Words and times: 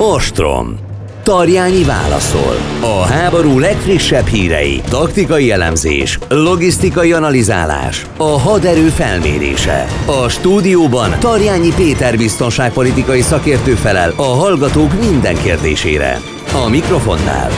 Ostrom. 0.00 0.78
Tarjányi 1.22 1.84
válaszol. 1.84 2.56
A 2.80 3.02
háború 3.02 3.58
legfrissebb 3.58 4.26
hírei, 4.26 4.80
taktikai 4.88 5.50
elemzés, 5.50 6.18
logisztikai 6.28 7.12
analizálás, 7.12 8.06
a 8.16 8.38
haderő 8.38 8.88
felmérése. 8.88 9.86
A 10.06 10.28
stúdióban 10.28 11.18
Tarjányi 11.18 11.72
Péter 11.76 12.16
biztonságpolitikai 12.16 13.20
szakértő 13.20 13.74
felel 13.74 14.12
a 14.16 14.22
hallgatók 14.22 15.00
minden 15.00 15.34
kérdésére. 15.42 16.20
A 16.64 16.68
mikrofonnál 16.68 17.50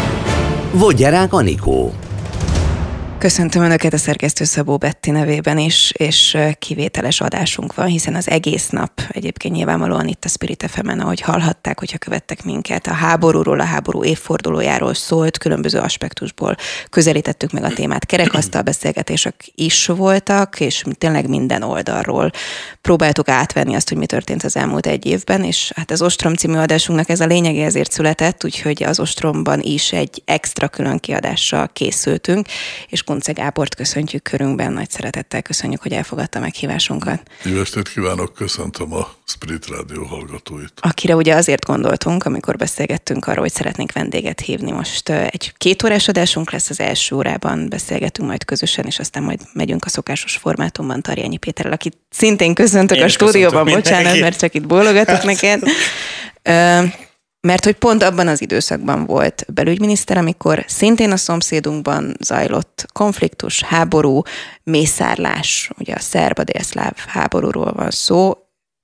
Vogyerák 0.72 1.32
Anikó. 1.32 1.92
Köszöntöm 3.20 3.62
Önöket 3.62 3.92
a 3.92 3.98
szerkesztő 3.98 4.44
Szabó 4.44 4.76
Betti 4.76 5.10
nevében 5.10 5.58
is, 5.58 5.92
és 5.96 6.36
kivételes 6.58 7.20
adásunk 7.20 7.74
van, 7.74 7.86
hiszen 7.86 8.14
az 8.14 8.28
egész 8.28 8.68
nap 8.68 9.00
egyébként 9.08 9.54
nyilvánvalóan 9.54 10.08
itt 10.08 10.24
a 10.24 10.28
Spirit 10.28 10.64
fm 10.68 10.88
ahogy 11.00 11.20
hallhatták, 11.20 11.78
hogyha 11.78 11.98
követtek 11.98 12.44
minket, 12.44 12.86
a 12.86 12.92
háborúról, 12.92 13.60
a 13.60 13.64
háború 13.64 14.04
évfordulójáról 14.04 14.94
szólt, 14.94 15.38
különböző 15.38 15.78
aspektusból 15.78 16.56
közelítettük 16.90 17.50
meg 17.50 17.64
a 17.64 17.68
témát. 17.68 18.06
Kerekasztal 18.06 18.62
beszélgetések 18.62 19.34
is 19.54 19.86
voltak, 19.86 20.60
és 20.60 20.84
tényleg 20.98 21.28
minden 21.28 21.62
oldalról 21.62 22.30
próbáltuk 22.80 23.28
átvenni 23.28 23.74
azt, 23.74 23.88
hogy 23.88 23.98
mi 23.98 24.06
történt 24.06 24.42
az 24.42 24.56
elmúlt 24.56 24.86
egy 24.86 25.06
évben, 25.06 25.44
és 25.44 25.72
hát 25.76 25.90
az 25.90 26.02
Ostrom 26.02 26.34
című 26.34 26.56
adásunknak 26.56 27.08
ez 27.08 27.20
a 27.20 27.26
lényege 27.26 27.64
ezért 27.64 27.92
született, 27.92 28.44
úgyhogy 28.44 28.82
az 28.82 29.00
Ostromban 29.00 29.60
is 29.60 29.92
egy 29.92 30.22
extra 30.24 30.68
külön 30.68 30.98
kiadással 30.98 31.68
készültünk, 31.72 32.46
és 32.88 33.02
Kunce 33.10 33.32
Gábort 33.32 33.74
köszöntjük 33.74 34.22
körünkben, 34.22 34.72
nagy 34.72 34.90
szeretettel 34.90 35.42
köszönjük, 35.42 35.82
hogy 35.82 35.92
elfogadta 35.92 36.40
meghívásunkat. 36.40 37.20
Jó 37.44 37.60
estét 37.60 37.88
kívánok, 37.88 38.34
köszöntöm 38.34 38.92
a 38.92 39.08
Spirit 39.24 39.66
Rádió 39.66 40.04
hallgatóit. 40.04 40.72
Akire 40.80 41.16
ugye 41.16 41.34
azért 41.34 41.64
gondoltunk, 41.64 42.24
amikor 42.24 42.56
beszélgettünk 42.56 43.26
arról, 43.26 43.42
hogy 43.42 43.52
szeretnénk 43.52 43.92
vendéget 43.92 44.40
hívni. 44.40 44.70
Most 44.70 45.08
egy 45.08 45.52
két 45.56 45.82
órás 45.82 46.08
adásunk 46.08 46.50
lesz 46.50 46.70
az 46.70 46.80
első 46.80 47.16
órában, 47.16 47.68
beszélgetünk 47.68 48.28
majd 48.28 48.44
közösen, 48.44 48.84
és 48.84 48.98
aztán 48.98 49.22
majd 49.22 49.40
megyünk 49.52 49.84
a 49.84 49.88
szokásos 49.88 50.36
formátumban 50.36 51.02
Tarjányi 51.02 51.36
Péterrel, 51.36 51.72
akit 51.72 51.96
szintén 52.10 52.54
köszöntök 52.54 52.96
Én 52.96 53.04
a 53.04 53.08
stúdióban, 53.08 53.64
bocsánat, 53.64 54.20
mert 54.20 54.38
csak 54.38 54.54
itt 54.54 54.66
bólogatok 54.66 55.22
neked. 55.22 55.62
Mert 57.40 57.64
hogy 57.64 57.74
pont 57.74 58.02
abban 58.02 58.28
az 58.28 58.40
időszakban 58.40 59.06
volt 59.06 59.44
belügyminiszter, 59.54 60.16
amikor 60.16 60.64
szintén 60.66 61.10
a 61.10 61.16
szomszédunkban 61.16 62.16
zajlott 62.20 62.86
konfliktus, 62.92 63.62
háború, 63.62 64.22
mészárlás, 64.62 65.70
ugye 65.78 65.94
a 65.94 66.00
szerb 66.00 66.40
délszláv 66.40 66.92
háborúról 66.96 67.72
van 67.72 67.90
szó, 67.90 68.32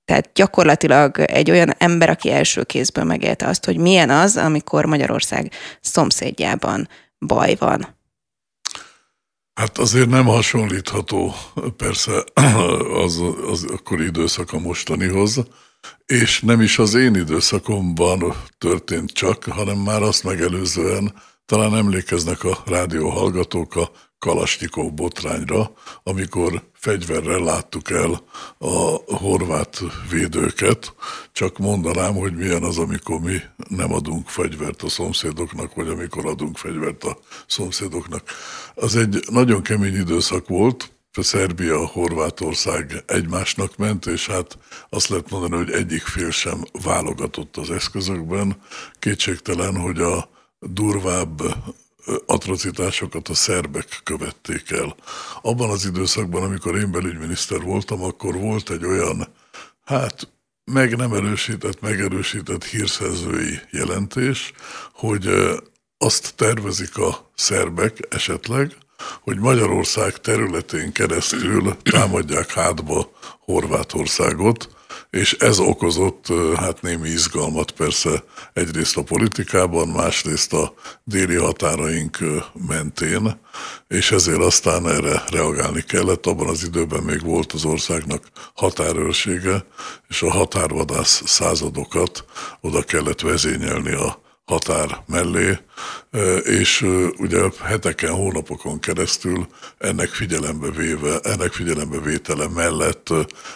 tehát 0.05 0.29
gyakorlatilag 0.33 1.19
egy 1.19 1.51
olyan 1.51 1.73
ember, 1.77 2.09
aki 2.09 2.31
első 2.31 2.63
kézből 2.63 3.03
megélte 3.03 3.47
azt, 3.47 3.65
hogy 3.65 3.77
milyen 3.77 4.09
az, 4.09 4.37
amikor 4.37 4.85
Magyarország 4.85 5.51
szomszédjában 5.81 6.89
baj 7.19 7.55
van. 7.59 7.95
Hát 9.53 9.77
azért 9.77 10.09
nem 10.09 10.25
hasonlítható 10.25 11.33
persze 11.77 12.23
az, 13.03 13.21
az 13.51 13.63
akkori 13.63 14.05
időszak 14.05 14.53
a 14.53 14.59
mostanihoz, 14.59 15.43
és 16.05 16.41
nem 16.41 16.61
is 16.61 16.79
az 16.79 16.93
én 16.93 17.15
időszakomban 17.15 18.33
történt 18.57 19.11
csak, 19.11 19.43
hanem 19.43 19.77
már 19.77 20.01
azt 20.01 20.23
megelőzően 20.23 21.13
talán 21.45 21.75
emlékeznek 21.75 22.43
a 22.43 22.63
rádió 22.65 23.09
hallgatók 23.09 23.75
a 23.75 23.91
Kalasnyikov 24.19 24.93
botrányra, 24.93 25.71
amikor 26.03 26.69
fegyverrel 26.73 27.39
láttuk 27.39 27.89
el 27.89 28.23
a 28.57 29.15
horvát 29.15 29.81
védőket. 30.09 30.95
Csak 31.31 31.57
mondanám, 31.57 32.13
hogy 32.13 32.35
milyen 32.35 32.63
az, 32.63 32.77
amikor 32.77 33.19
mi 33.19 33.37
nem 33.67 33.93
adunk 33.93 34.27
fegyvert 34.29 34.81
a 34.81 34.89
szomszédoknak, 34.89 35.73
vagy 35.73 35.87
amikor 35.87 36.25
adunk 36.25 36.57
fegyvert 36.57 37.03
a 37.03 37.17
szomszédoknak. 37.47 38.29
Az 38.75 38.95
egy 38.95 39.19
nagyon 39.31 39.61
kemény 39.61 39.95
időszak 39.95 40.47
volt, 40.47 40.91
Szerbia, 41.21 41.85
Horvátország 41.85 43.03
egymásnak 43.05 43.77
ment, 43.77 44.05
és 44.05 44.27
hát 44.27 44.57
azt 44.89 45.07
lehet 45.07 45.29
mondani, 45.29 45.55
hogy 45.55 45.71
egyik 45.71 46.01
fél 46.01 46.31
sem 46.31 46.63
válogatott 46.83 47.57
az 47.57 47.71
eszközökben. 47.71 48.61
Kétségtelen, 48.99 49.77
hogy 49.77 50.01
a 50.01 50.29
durvább 50.59 51.41
atrocitásokat 52.25 53.27
a 53.27 53.33
szerbek 53.33 54.01
követték 54.03 54.71
el. 54.71 54.95
Abban 55.41 55.69
az 55.69 55.85
időszakban, 55.85 56.43
amikor 56.43 56.77
én 56.77 56.91
belügyminiszter 56.91 57.61
voltam, 57.61 58.03
akkor 58.03 58.35
volt 58.35 58.69
egy 58.69 58.85
olyan, 58.85 59.27
hát 59.83 60.31
meg 60.71 60.95
nem 60.95 61.13
erősített, 61.13 61.81
megerősített 61.81 62.63
hírszerzői 62.63 63.59
jelentés, 63.71 64.53
hogy 64.93 65.29
azt 65.97 66.35
tervezik 66.35 66.97
a 66.97 67.31
szerbek 67.35 67.97
esetleg, 68.09 68.77
hogy 69.21 69.39
Magyarország 69.39 70.17
területén 70.17 70.91
keresztül 70.91 71.77
támadják 71.91 72.51
hátba 72.51 73.11
Horvátországot, 73.39 74.69
és 75.09 75.33
ez 75.33 75.59
okozott 75.59 76.27
hát 76.55 76.81
némi 76.81 77.09
izgalmat 77.09 77.71
persze 77.71 78.23
egyrészt 78.53 78.97
a 78.97 79.03
politikában, 79.03 79.87
másrészt 79.87 80.53
a 80.53 80.73
déli 81.03 81.35
határaink 81.35 82.17
mentén, 82.67 83.39
és 83.87 84.11
ezért 84.11 84.41
aztán 84.41 84.87
erre 84.87 85.23
reagálni 85.31 85.81
kellett. 85.81 86.25
Abban 86.25 86.47
az 86.47 86.63
időben 86.63 87.03
még 87.03 87.21
volt 87.23 87.51
az 87.51 87.65
országnak 87.65 88.23
határőrsége, 88.53 89.65
és 90.07 90.21
a 90.21 90.31
határvadász 90.31 91.21
századokat 91.25 92.25
oda 92.61 92.81
kellett 92.81 93.21
vezényelni 93.21 93.93
a 93.93 94.25
határ 94.47 95.03
mellé, 95.07 95.57
és 96.43 96.81
ugye 97.17 97.41
heteken, 97.63 98.11
hónapokon 98.13 98.79
keresztül 98.79 99.47
ennek 99.77 100.09
figyelembe 100.09 100.71
véve, 100.71 101.19
ennek 101.19 101.51
figyelembe 101.51 101.99
vétele 101.99 102.47
mellett 102.47 103.09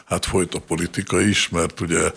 hát 0.06 0.26
folyt 0.26 0.54
a 0.54 0.60
politika 0.60 1.22
is, 1.22 1.50
mert 1.50 1.80
ugye 1.80 2.12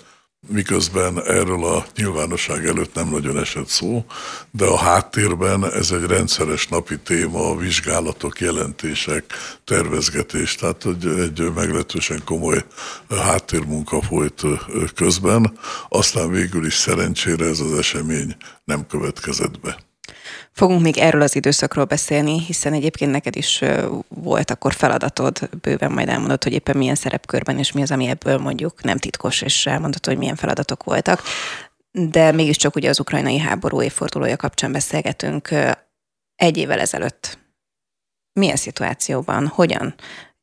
miközben 0.48 1.22
erről 1.22 1.64
a 1.64 1.86
nyilvánosság 1.96 2.66
előtt 2.66 2.94
nem 2.94 3.08
nagyon 3.08 3.38
esett 3.38 3.68
szó, 3.68 4.04
de 4.50 4.64
a 4.64 4.76
háttérben 4.76 5.72
ez 5.72 5.90
egy 5.90 6.04
rendszeres 6.04 6.68
napi 6.68 6.98
téma, 6.98 7.50
a 7.50 7.56
vizsgálatok, 7.56 8.40
jelentések, 8.40 9.24
tervezgetés, 9.64 10.54
tehát 10.54 10.86
egy, 10.86 11.06
egy 11.06 11.52
meglehetősen 11.54 12.22
komoly 12.24 12.64
háttérmunka 13.08 14.02
folyt 14.02 14.42
közben, 14.94 15.58
aztán 15.88 16.30
végül 16.30 16.66
is 16.66 16.74
szerencsére 16.74 17.44
ez 17.44 17.60
az 17.60 17.78
esemény 17.78 18.36
nem 18.64 18.86
következett 18.86 19.60
be. 19.60 19.78
Fogunk 20.54 20.82
még 20.82 20.98
erről 20.98 21.22
az 21.22 21.36
időszakról 21.36 21.84
beszélni, 21.84 22.40
hiszen 22.40 22.72
egyébként 22.72 23.10
neked 23.10 23.36
is 23.36 23.62
volt 24.08 24.50
akkor 24.50 24.72
feladatod, 24.72 25.48
bőven 25.60 25.92
majd 25.92 26.08
elmondod, 26.08 26.42
hogy 26.42 26.52
éppen 26.52 26.76
milyen 26.76 26.94
szerepkörben, 26.94 27.58
és 27.58 27.72
mi 27.72 27.82
az, 27.82 27.90
ami 27.90 28.06
ebből 28.06 28.38
mondjuk 28.38 28.82
nem 28.82 28.98
titkos, 28.98 29.42
és 29.42 29.66
elmondod, 29.66 30.06
hogy 30.06 30.18
milyen 30.18 30.36
feladatok 30.36 30.84
voltak. 30.84 31.22
De 31.90 32.32
mégiscsak 32.32 32.76
ugye 32.76 32.88
az 32.88 33.00
ukrajnai 33.00 33.38
háború 33.38 33.82
évfordulója 33.82 34.36
kapcsán 34.36 34.72
beszélgetünk 34.72 35.48
egy 36.34 36.56
évvel 36.56 36.80
ezelőtt. 36.80 37.38
Milyen 38.32 38.56
szituációban, 38.56 39.46
hogyan 39.46 39.94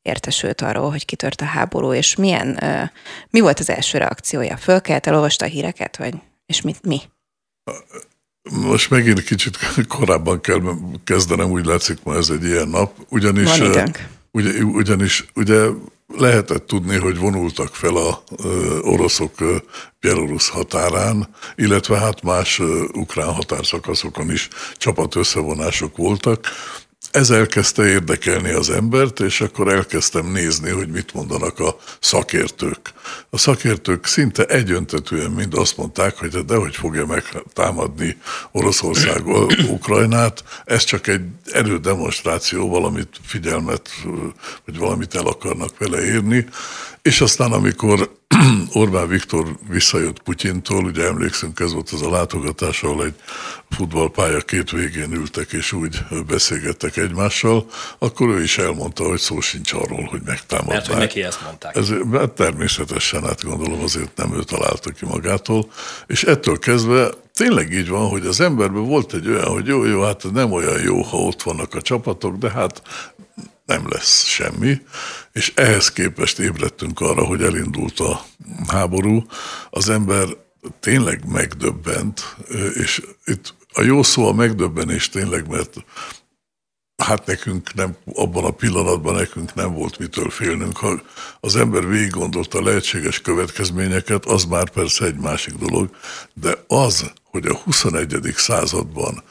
értesült 0.02 0.60
arról, 0.60 0.90
hogy 0.90 1.04
kitört 1.04 1.40
a 1.40 1.44
háború, 1.44 1.92
és 1.92 2.16
milyen, 2.16 2.60
mi 3.30 3.40
volt 3.40 3.58
az 3.58 3.70
első 3.70 3.98
reakciója? 3.98 4.56
Fölkelt, 4.56 5.06
elolvasta 5.06 5.44
a 5.44 5.48
híreket, 5.48 5.96
vagy, 5.96 6.14
és 6.46 6.60
mit, 6.60 6.82
mi? 6.82 7.00
Most 8.50 8.90
megint 8.90 9.22
kicsit 9.22 9.58
korábban 9.88 10.40
kell 10.40 10.60
kezdenem, 11.04 11.50
úgy 11.50 11.64
látszik 11.64 11.98
ma 12.02 12.16
ez 12.16 12.28
egy 12.28 12.44
ilyen 12.44 12.68
nap. 12.68 12.92
Ugyanis, 13.08 13.48
Ugy, 14.34 14.62
ugyanis 14.62 15.24
ugye 15.34 15.66
lehetett 16.08 16.66
tudni, 16.66 16.96
hogy 16.96 17.18
vonultak 17.18 17.74
fel 17.74 17.96
a 17.96 18.22
oroszok 18.80 19.32
Belarus 20.00 20.48
határán, 20.48 21.28
illetve 21.54 21.98
hát 21.98 22.22
más 22.22 22.58
ukrán 22.92 23.32
határszakaszokon 23.32 24.30
is 24.30 24.48
csapat 24.76 25.14
összevonások 25.14 25.96
voltak. 25.96 26.46
Ez 27.10 27.30
elkezdte 27.30 27.86
érdekelni 27.88 28.50
az 28.50 28.70
embert, 28.70 29.20
és 29.20 29.40
akkor 29.40 29.72
elkezdtem 29.72 30.26
nézni, 30.26 30.70
hogy 30.70 30.88
mit 30.88 31.14
mondanak 31.14 31.58
a 31.58 31.76
szakértők. 32.00 32.92
A 33.30 33.38
szakértők 33.38 34.06
szinte 34.06 34.44
egyöntetően 34.44 35.30
mind 35.30 35.54
azt 35.54 35.76
mondták, 35.76 36.18
hogy 36.18 36.44
de 36.44 36.56
hogy 36.56 36.76
fogja 36.76 37.06
megtámadni 37.06 38.16
Oroszország 38.52 39.26
Ukrajnát, 39.68 40.44
ez 40.64 40.84
csak 40.84 41.06
egy 41.06 41.22
erődemonstráció, 41.52 42.68
valamit 42.68 43.08
figyelmet, 43.24 43.90
vagy 44.64 44.78
valamit 44.78 45.14
el 45.14 45.26
akarnak 45.26 45.78
vele 45.78 46.04
érni, 46.04 46.46
és 47.02 47.20
aztán 47.20 47.52
amikor 47.52 48.20
Orbán 48.72 49.08
Viktor 49.08 49.58
visszajött 49.68 50.22
Putyintól, 50.22 50.84
ugye 50.84 51.06
emlékszünk, 51.06 51.60
ez 51.60 51.72
volt 51.72 51.90
az 51.90 52.02
a 52.02 52.10
látogatás, 52.10 52.82
ahol 52.82 53.04
egy 53.04 53.14
futballpálya 53.70 54.40
két 54.40 54.70
végén 54.70 55.12
ültek, 55.12 55.52
és 55.52 55.72
úgy 55.72 55.98
beszélgettek 56.26 56.96
egymással, 56.96 57.66
akkor 57.98 58.28
ő 58.28 58.42
is 58.42 58.58
elmondta, 58.58 59.04
hogy 59.04 59.18
szó 59.18 59.40
sincs 59.40 59.72
arról, 59.72 60.02
hogy 60.10 60.20
megtámadták. 60.24 60.76
Mert 60.76 60.86
hogy 60.86 60.96
neki 60.96 61.22
ezt 61.22 61.42
mondták. 61.44 61.76
Ez, 61.76 61.88
mert 62.10 62.30
természetesen, 62.30 63.22
hát 63.22 63.44
gondolom 63.44 63.82
azért 63.82 64.16
nem 64.16 64.34
ő 64.34 64.42
találta 64.42 64.90
ki 64.90 65.04
magától, 65.06 65.70
és 66.06 66.22
ettől 66.22 66.58
kezdve 66.58 67.10
tényleg 67.34 67.72
így 67.72 67.88
van, 67.88 68.08
hogy 68.08 68.26
az 68.26 68.40
emberben 68.40 68.84
volt 68.84 69.14
egy 69.14 69.28
olyan, 69.28 69.48
hogy 69.48 69.66
jó, 69.66 69.84
jó, 69.84 70.02
hát 70.02 70.32
nem 70.32 70.52
olyan 70.52 70.80
jó, 70.82 71.02
ha 71.02 71.16
ott 71.16 71.42
vannak 71.42 71.74
a 71.74 71.82
csapatok, 71.82 72.36
de 72.36 72.50
hát 72.50 72.82
nem 73.72 73.88
lesz 73.88 74.24
semmi, 74.24 74.80
és 75.32 75.52
ehhez 75.54 75.92
képest 75.92 76.38
ébredtünk 76.38 77.00
arra, 77.00 77.24
hogy 77.24 77.42
elindult 77.42 78.00
a 78.00 78.24
háború. 78.68 79.26
Az 79.70 79.88
ember 79.88 80.26
tényleg 80.80 81.28
megdöbbent, 81.28 82.36
és 82.74 83.02
itt 83.24 83.54
a 83.72 83.82
jó 83.82 84.02
szó 84.02 84.26
a 84.26 84.32
megdöbbenés 84.32 85.08
tényleg, 85.08 85.48
mert 85.48 85.84
hát 86.96 87.26
nekünk 87.26 87.74
nem, 87.74 87.96
abban 88.14 88.44
a 88.44 88.50
pillanatban 88.50 89.14
nekünk 89.14 89.54
nem 89.54 89.74
volt 89.74 89.98
mitől 89.98 90.30
félnünk. 90.30 90.76
Ha 90.76 91.00
az 91.40 91.56
ember 91.56 91.88
végig 91.88 92.10
gondolta 92.10 92.58
a 92.58 92.62
lehetséges 92.62 93.20
következményeket, 93.20 94.24
az 94.24 94.44
már 94.44 94.70
persze 94.70 95.04
egy 95.04 95.18
másik 95.18 95.54
dolog, 95.54 95.90
de 96.34 96.64
az, 96.66 97.12
hogy 97.24 97.46
a 97.46 97.54
21. 97.54 98.32
században 98.36 99.22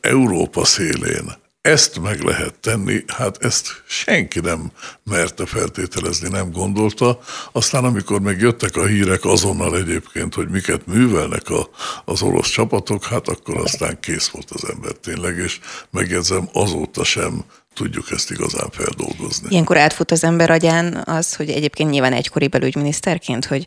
Európa 0.00 0.64
szélén 0.64 1.38
ezt 1.62 2.00
meg 2.00 2.20
lehet 2.20 2.54
tenni, 2.58 3.04
hát 3.06 3.44
ezt 3.44 3.82
senki 3.86 4.40
nem 4.40 4.70
merte 5.04 5.46
feltételezni, 5.46 6.28
nem 6.28 6.50
gondolta. 6.50 7.18
Aztán 7.52 7.84
amikor 7.84 8.20
megjöttek 8.20 8.76
a 8.76 8.86
hírek 8.86 9.24
azonnal 9.24 9.76
egyébként, 9.76 10.34
hogy 10.34 10.48
miket 10.48 10.86
művelnek 10.86 11.48
a, 11.48 11.68
az 12.04 12.22
orosz 12.22 12.48
csapatok, 12.48 13.04
hát 13.04 13.28
akkor 13.28 13.56
aztán 13.56 14.00
kész 14.00 14.28
volt 14.28 14.50
az 14.50 14.70
ember 14.70 14.92
tényleg, 14.92 15.36
és 15.36 15.60
megjegyzem, 15.90 16.48
azóta 16.52 17.04
sem 17.04 17.44
tudjuk 17.74 18.10
ezt 18.10 18.30
igazán 18.30 18.70
feldolgozni. 18.70 19.48
Ilyenkor 19.50 19.76
átfut 19.76 20.10
az 20.10 20.24
ember 20.24 20.50
agyán 20.50 21.02
az, 21.06 21.34
hogy 21.34 21.50
egyébként 21.50 21.90
nyilván 21.90 22.12
egykori 22.12 22.48
belügyminiszterként, 22.48 23.44
hogy 23.44 23.64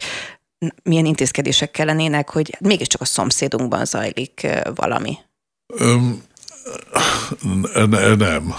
milyen 0.83 1.05
intézkedések 1.05 1.71
kellenének, 1.71 2.29
hogy 2.29 2.57
mégiscsak 2.59 3.01
a 3.01 3.05
szomszédunkban 3.05 3.85
zajlik 3.85 4.47
valami. 4.75 5.17
Öm, 5.67 6.23
nem. 8.17 8.53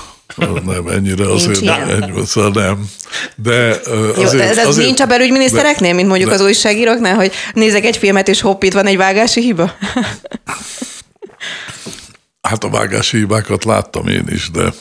Nem, 0.67 0.87
ennyire 0.89 1.33
azért 1.33 1.61
nem, 1.61 1.89
ennyi, 1.89 2.27
szóval 2.27 2.51
nem. 2.51 2.89
De, 3.37 3.81
azért, 3.87 4.33
Jó, 4.33 4.39
de 4.39 4.49
ez, 4.49 4.59
azért, 4.59 4.87
nincs 4.87 5.01
a 5.01 5.07
belügyminisztereknél, 5.07 5.95
mint 5.95 6.09
mondjuk 6.09 6.29
de, 6.29 6.35
az 6.35 6.41
újságíróknál, 6.41 7.15
hogy 7.15 7.33
nézek 7.53 7.85
egy 7.85 7.97
filmet, 7.97 8.29
és 8.29 8.41
hopp, 8.41 8.63
itt 8.63 8.73
van 8.73 8.87
egy 8.87 8.97
vágási 8.97 9.41
hiba? 9.41 9.73
Hát 12.49 12.65
a 12.65 12.69
vágási 12.69 13.17
hibákat 13.17 13.65
láttam 13.65 14.09
én 14.09 14.25
is, 14.29 14.51
de 14.51 14.73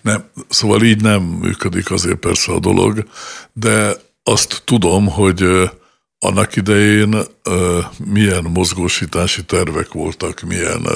nem, 0.00 0.24
szóval 0.48 0.82
így 0.82 1.02
nem 1.02 1.22
működik 1.22 1.90
azért 1.90 2.16
persze 2.16 2.52
a 2.52 2.58
dolog, 2.58 3.04
de 3.52 3.92
azt 4.22 4.62
tudom, 4.64 5.06
hogy 5.06 5.70
annak 6.20 6.56
idején 6.56 7.16
milyen 8.04 8.44
mozgósítási 8.44 9.44
tervek 9.44 9.92
voltak, 9.92 10.40
milyen 10.40 10.86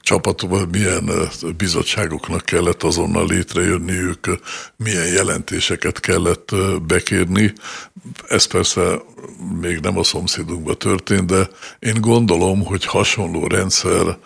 csapatok, 0.00 0.70
milyen 0.70 1.10
bizottságoknak 1.56 2.44
kellett 2.44 2.82
azonnal 2.82 3.26
létrejönniük, 3.26 4.38
milyen 4.76 5.06
jelentéseket 5.06 6.00
kellett 6.00 6.50
bekérni. 6.86 7.52
Ez 8.28 8.44
persze 8.44 9.02
még 9.60 9.78
nem 9.78 9.98
a 9.98 10.02
szomszédunkban 10.02 10.78
történt, 10.78 11.26
de 11.26 11.48
én 11.78 12.00
gondolom, 12.00 12.64
hogy 12.64 12.84
hasonló 12.84 13.46
rendszer 13.46 14.18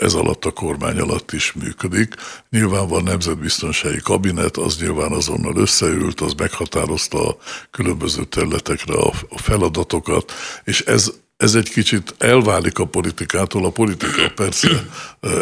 ez 0.00 0.14
alatt 0.14 0.44
a 0.44 0.50
kormány 0.50 0.98
alatt 0.98 1.32
is 1.32 1.52
működik. 1.52 2.14
Nyilván 2.50 2.88
van 2.88 3.02
nemzetbiztonsági 3.02 4.00
kabinet, 4.00 4.56
az 4.56 4.78
nyilván 4.80 5.12
azonnal 5.12 5.56
összeült, 5.56 6.20
az 6.20 6.32
meghatározta 6.32 7.28
a 7.28 7.36
különböző 7.70 8.24
területekre 8.24 8.94
a 9.28 9.38
feladatokat, 9.38 10.32
és 10.64 10.80
ez 10.80 11.12
ez 11.36 11.54
egy 11.54 11.70
kicsit 11.70 12.14
elválik 12.18 12.78
a 12.78 12.84
politikától, 12.84 13.64
a 13.64 13.70
politika 13.70 14.32
persze 14.34 14.68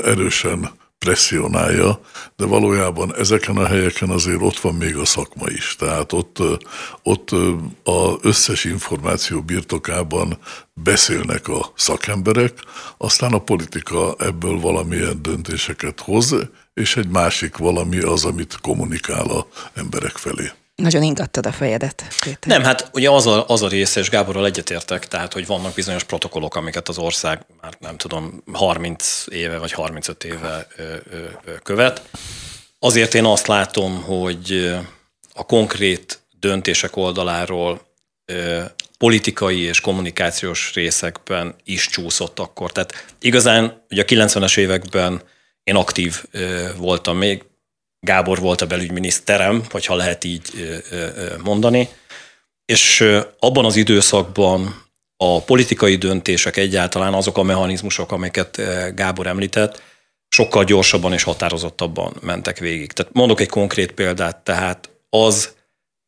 erősen 0.05 0.71
presszionálja, 0.99 2.01
de 2.37 2.47
valójában 2.47 3.17
ezeken 3.17 3.57
a 3.57 3.67
helyeken 3.67 4.11
azért 4.11 4.43
ott 4.43 4.59
van 4.59 4.75
még 4.75 4.97
a 4.97 5.05
szakma 5.05 5.49
is. 5.49 5.77
Tehát 5.77 6.13
ott, 6.13 6.39
ott 7.03 7.31
az 7.85 8.17
összes 8.21 8.65
információ 8.65 9.43
birtokában 9.43 10.39
beszélnek 10.75 11.49
a 11.49 11.73
szakemberek, 11.77 12.53
aztán 12.97 13.33
a 13.33 13.39
politika 13.39 14.15
ebből 14.19 14.61
valamilyen 14.61 15.23
döntéseket 15.23 16.01
hoz, 16.01 16.35
és 16.75 16.97
egy 16.97 17.09
másik 17.09 17.57
valami 17.57 17.99
az, 17.99 18.25
amit 18.25 18.59
kommunikál 18.61 19.27
a 19.31 19.47
emberek 19.75 20.17
felé. 20.17 20.51
Nagyon 20.83 21.03
ingattad 21.03 21.47
a 21.47 21.53
fejedet, 21.53 22.05
Péter. 22.21 22.39
Nem, 22.47 22.63
hát 22.63 22.91
ugye 22.93 23.11
az 23.11 23.27
a, 23.27 23.49
az 23.49 23.63
a 23.63 23.69
része, 23.69 24.01
és 24.01 24.11
Gáborral 24.11 24.47
egyetértek, 24.47 25.09
tehát, 25.09 25.33
hogy 25.33 25.47
vannak 25.47 25.75
bizonyos 25.75 26.05
protokollok, 26.05 26.55
amiket 26.55 26.89
az 26.89 26.99
ország 26.99 27.47
már 27.61 27.77
nem 27.79 27.97
tudom, 27.97 28.43
30 28.53 29.25
éve 29.29 29.59
vagy 29.59 29.73
35 29.73 30.25
éve 30.25 30.67
ö, 30.77 30.95
ö, 31.11 31.25
követ. 31.63 32.03
Azért 32.79 33.15
én 33.15 33.25
azt 33.25 33.47
látom, 33.47 34.03
hogy 34.03 34.77
a 35.33 35.47
konkrét 35.47 36.21
döntések 36.41 36.97
oldaláról 36.97 37.81
ö, 38.25 38.63
politikai 38.99 39.61
és 39.61 39.81
kommunikációs 39.81 40.75
részekben 40.75 41.55
is 41.65 41.87
csúszott 41.89 42.39
akkor. 42.39 42.73
Tehát 42.73 43.05
igazán 43.21 43.85
ugye 43.91 44.03
a 44.03 44.05
90-es 44.05 44.59
években 44.59 45.23
én 45.63 45.77
aktív 45.77 46.25
voltam 46.77 47.17
még, 47.17 47.45
Gábor 48.01 48.39
volt 48.39 48.61
a 48.61 48.67
belügyminiszterem, 48.67 49.65
hogyha 49.71 49.95
lehet 49.95 50.25
így 50.25 50.43
mondani, 51.43 51.89
és 52.65 53.05
abban 53.39 53.65
az 53.65 53.77
időszakban 53.77 54.87
a 55.17 55.43
politikai 55.43 55.97
döntések 55.97 56.57
egyáltalán 56.57 57.15
azok 57.15 57.39
a 57.39 57.43
mechanizmusok, 57.43 58.13
amiket 58.13 58.61
Gábor 58.95 59.27
említett, 59.27 59.83
sokkal 60.29 60.65
gyorsabban 60.65 61.13
és 61.13 61.23
határozottabban 61.23 62.17
mentek 62.21 62.59
végig. 62.59 62.93
Tehát 62.93 63.13
mondok 63.13 63.41
egy 63.41 63.49
konkrét 63.49 63.93
példát, 63.93 64.37
tehát 64.37 64.91
az 65.11 65.57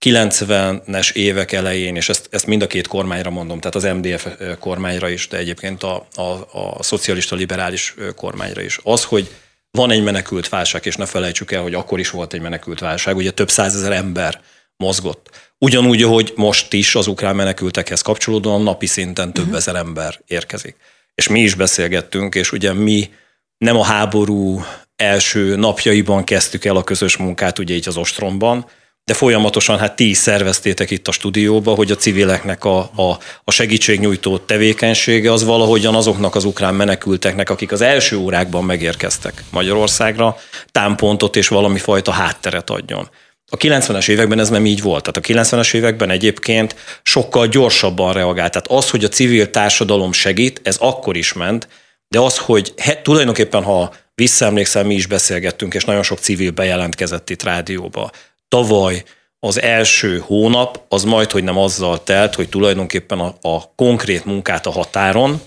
90-es 0.05 1.13
évek 1.13 1.53
elején, 1.53 1.97
és 1.97 2.09
ezt, 2.09 2.29
ezt 2.31 2.47
mind 2.47 2.63
a 2.63 2.67
két 2.67 2.87
kormányra 2.87 3.31
mondom, 3.31 3.61
tehát 3.61 3.75
az 3.75 3.83
MDF 3.85 4.27
kormányra 4.59 5.09
is, 5.09 5.29
de 5.29 5.37
egyébként 5.37 5.83
a, 5.83 6.07
a, 6.15 6.23
a 6.53 6.83
szocialista 6.83 7.37
liberális 7.37 7.95
kormányra 8.17 8.63
is, 8.63 8.79
az, 8.83 9.05
hogy 9.05 9.31
van 9.71 9.91
egy 9.91 10.03
menekült 10.03 10.49
válság, 10.49 10.87
és 10.87 10.97
ne 10.97 11.07
felejtsük 11.07 11.53
el, 11.53 11.63
hogy 11.63 11.75
akkor 11.75 11.99
is 11.99 12.11
volt 12.11 12.33
egy 12.33 12.41
menekült 12.41 12.79
válság, 12.79 13.17
ugye 13.17 13.31
több 13.31 13.51
százezer 13.51 13.93
ember 13.93 14.41
mozgott. 14.77 15.31
Ugyanúgy, 15.59 16.03
hogy 16.03 16.33
most 16.37 16.73
is 16.73 16.95
az 16.95 17.07
ukrán 17.07 17.37
menekültekhez 17.37 18.03
kapcsolódóan 18.03 18.63
napi 18.63 18.87
szinten 18.87 19.33
több 19.33 19.45
uh-huh. 19.45 19.59
ezer 19.59 19.75
ember 19.75 20.21
érkezik. 20.27 20.77
És 21.15 21.29
mi 21.29 21.41
is 21.41 21.55
beszélgettünk, 21.55 22.35
és 22.35 22.53
ugye 22.53 22.73
mi 22.73 23.11
nem 23.59 23.77
a 23.77 23.85
háború 23.85 24.65
első 24.97 25.57
napjaiban 25.57 26.25
kezdtük 26.25 26.65
el 26.65 26.77
a 26.77 26.85
közös 26.85 27.17
munkát, 27.17 27.59
ugye 27.59 27.75
így 27.75 27.89
az 27.89 27.97
ostromban, 27.97 28.67
de 29.05 29.15
folyamatosan 29.15 29.79
hát 29.79 29.97
ti 29.97 30.13
szerveztétek 30.13 30.91
itt 30.91 31.09
a 31.09 31.13
stúdióba, 31.13 31.75
hogy 31.75 31.91
a 31.91 31.95
civileknek 31.95 32.65
a, 32.65 32.79
a, 32.79 33.19
a 33.45 33.51
segítségnyújtó 33.51 34.39
tevékenysége 34.39 35.33
az 35.33 35.45
valahogyan 35.45 35.95
azoknak 35.95 36.35
az 36.35 36.45
ukrán 36.45 36.75
menekülteknek, 36.75 37.51
akik 37.51 37.73
az 37.73 37.81
első 37.81 38.17
órákban 38.17 38.65
megérkeztek 38.65 39.45
Magyarországra, 39.51 40.37
támpontot 40.73 41.37
és 41.37 41.49
valami 41.49 41.79
fajta 41.79 42.11
hátteret 42.11 42.71
adjon. 42.71 43.09
A 43.53 43.57
90-es 43.57 44.09
években 44.09 44.39
ez 44.39 44.49
nem 44.49 44.67
így 44.67 44.83
volt. 44.83 45.11
Tehát 45.11 45.47
a 45.49 45.57
90-es 45.57 45.75
években 45.75 46.11
egyébként 46.11 46.75
sokkal 47.03 47.47
gyorsabban 47.47 48.13
reagált. 48.13 48.53
Tehát 48.53 48.71
az, 48.71 48.91
hogy 48.91 49.05
a 49.05 49.09
civil 49.09 49.51
társadalom 49.51 50.13
segít, 50.13 50.61
ez 50.63 50.77
akkor 50.81 51.17
is 51.17 51.33
ment, 51.33 51.69
de 52.09 52.19
az, 52.19 52.39
hogy 52.39 52.73
he, 52.77 53.03
tulajdonképpen, 53.03 53.63
ha 53.63 53.93
visszaemlékszem, 54.15 54.87
mi 54.87 54.95
is 54.95 55.07
beszélgettünk, 55.07 55.75
és 55.75 55.85
nagyon 55.85 56.03
sok 56.03 56.19
civil 56.19 56.51
bejelentkezett 56.51 57.31
itt 57.31 57.43
rádióba 57.43 58.11
tavaly 58.51 59.03
az 59.39 59.63
első 59.63 60.23
hónap 60.27 60.81
az 60.89 61.05
majd, 61.05 61.31
hogy 61.31 61.45
nem 61.45 61.59
azzal 61.59 62.03
telt, 62.03 62.35
hogy 62.35 62.49
tulajdonképpen 62.49 63.19
a, 63.19 63.35
a 63.41 63.75
konkrét 63.75 64.25
munkát 64.25 64.67
a 64.67 64.71
határon 64.71 65.41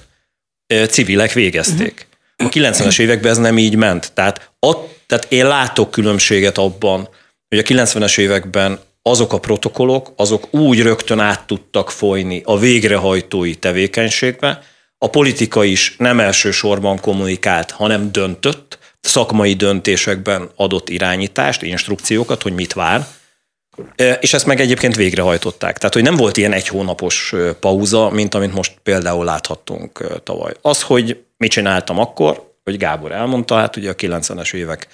civilek 0.90 1.32
végezték. 1.32 2.08
A 2.38 2.50
90-es 2.50 3.00
években 3.00 3.32
ez 3.32 3.38
nem 3.38 3.58
így 3.58 3.76
ment. 3.76 4.12
Tehát, 4.14 4.52
ott, 4.60 5.00
tehát 5.08 5.26
én 5.30 5.48
látok 5.48 5.92
különbséget 5.92 6.58
abban, 6.58 7.10
hogy 7.50 7.58
a 7.58 7.62
90-es 7.62 8.18
években 8.18 8.80
azok 9.02 9.34
a 9.34 9.40
protokollok, 9.40 10.14
azok 10.16 10.54
úgy 10.54 10.82
rögtön 10.82 11.20
át 11.20 11.48
tudtak 11.48 11.92
folyni 11.92 12.42
a 12.46 12.58
végrehajtói 12.58 13.56
tevékenységbe, 13.56 14.64
a 14.98 15.10
politika 15.10 15.64
is 15.64 15.96
nem 15.98 16.20
elsősorban 16.20 17.00
kommunikált, 17.00 17.72
hanem 17.72 18.12
döntött, 18.12 18.93
szakmai 19.04 19.54
döntésekben 19.54 20.50
adott 20.56 20.90
irányítást, 20.90 21.62
instrukciókat, 21.62 22.42
hogy 22.42 22.54
mit 22.54 22.74
vár, 22.74 23.08
és 24.20 24.34
ezt 24.34 24.46
meg 24.46 24.60
egyébként 24.60 24.96
végrehajtották. 24.96 25.78
Tehát, 25.78 25.94
hogy 25.94 26.04
nem 26.04 26.16
volt 26.16 26.38
ilyen 26.38 26.54
egy 26.54 26.68
hónapos 26.68 27.34
pauza, 27.60 28.10
mint 28.10 28.36
amit 28.36 28.54
most 28.54 28.78
például 28.84 29.26
láthattunk 29.26 30.22
tavaly. 30.24 30.54
Az, 30.62 30.82
hogy 30.82 31.24
mit 31.38 31.52
csináltam 31.52 32.00
akkor, 32.00 32.52
hogy 32.64 32.78
Gábor 32.78 33.12
elmondta, 33.12 33.56
hát 33.56 33.76
ugye 33.76 33.90
a 33.90 33.96
90-es 33.96 34.54
évek 34.54 34.88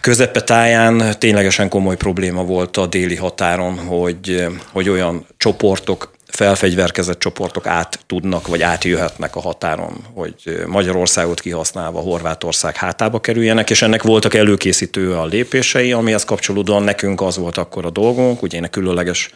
közepetáján 0.00 1.18
ténylegesen 1.18 1.68
komoly 1.68 1.96
probléma 1.96 2.44
volt 2.44 2.76
a 2.76 2.86
déli 2.86 3.16
határon, 3.16 3.78
hogy, 3.78 4.46
hogy 4.72 4.88
olyan 4.88 5.26
csoportok 5.36 6.10
felfegyverkezett 6.30 7.18
csoportok 7.18 7.66
át 7.66 8.00
tudnak, 8.06 8.46
vagy 8.46 8.62
átjöhetnek 8.62 9.36
a 9.36 9.40
határon, 9.40 10.04
hogy 10.14 10.62
Magyarországot 10.66 11.40
kihasználva 11.40 12.00
Horvátország 12.00 12.76
hátába 12.76 13.20
kerüljenek, 13.20 13.70
és 13.70 13.82
ennek 13.82 14.02
voltak 14.02 14.34
előkészítő 14.34 15.14
a 15.14 15.26
lépései, 15.26 15.92
amihez 15.92 16.24
kapcsolódóan 16.24 16.82
nekünk 16.82 17.20
az 17.20 17.36
volt 17.36 17.58
akkor 17.58 17.84
a 17.84 17.90
dolgunk, 17.90 18.42
ugye 18.42 18.56
én 18.56 18.64
a 18.64 18.68
különleges 18.68 19.30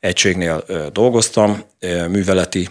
egységnél 0.00 0.64
dolgoztam, 0.92 1.64
műveleti 2.08 2.68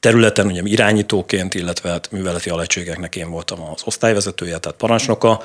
területen, 0.00 0.46
ugye 0.46 0.60
irányítóként, 0.64 1.54
illetve 1.54 1.90
hát 1.90 2.10
műveleti 2.10 2.50
alegységeknek 2.50 3.16
én 3.16 3.30
voltam 3.30 3.62
az 3.62 3.82
osztályvezetője, 3.84 4.58
tehát 4.58 4.78
parancsnoka, 4.78 5.42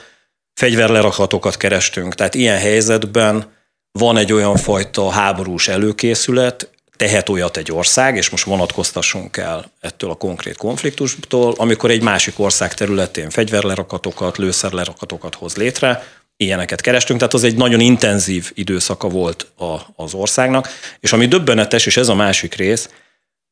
fegyverlerakatokat 0.53 1.57
kerestünk, 1.57 2.15
tehát 2.15 2.35
ilyen 2.35 2.57
helyzetben 2.57 3.53
van 3.91 4.17
egy 4.17 4.33
olyan 4.33 4.55
fajta 4.55 5.09
háborús 5.09 5.67
előkészület, 5.67 6.69
tehet 6.97 7.29
olyat 7.29 7.57
egy 7.57 7.71
ország, 7.71 8.15
és 8.15 8.29
most 8.29 8.43
vonatkoztassunk 8.43 9.37
el 9.37 9.71
ettől 9.79 10.09
a 10.09 10.15
konkrét 10.15 10.57
konfliktustól, 10.57 11.53
amikor 11.57 11.89
egy 11.89 12.01
másik 12.01 12.39
ország 12.39 12.73
területén 12.73 13.29
fegyverlerakatokat, 13.29 14.37
lőszerlerakatokat 14.37 15.35
hoz 15.35 15.55
létre, 15.55 16.03
ilyeneket 16.37 16.81
kerestünk, 16.81 17.19
tehát 17.19 17.33
az 17.33 17.43
egy 17.43 17.55
nagyon 17.55 17.79
intenzív 17.79 18.51
időszaka 18.53 19.07
volt 19.07 19.47
a, 19.57 19.75
az 19.95 20.13
országnak, 20.13 20.69
és 20.99 21.13
ami 21.13 21.25
döbbenetes, 21.25 21.85
és 21.85 21.97
ez 21.97 22.07
a 22.07 22.15
másik 22.15 22.55
rész, 22.55 22.89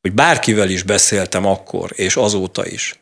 hogy 0.00 0.12
bárkivel 0.12 0.68
is 0.68 0.82
beszéltem 0.82 1.46
akkor, 1.46 1.90
és 1.94 2.16
azóta 2.16 2.66
is, 2.66 2.98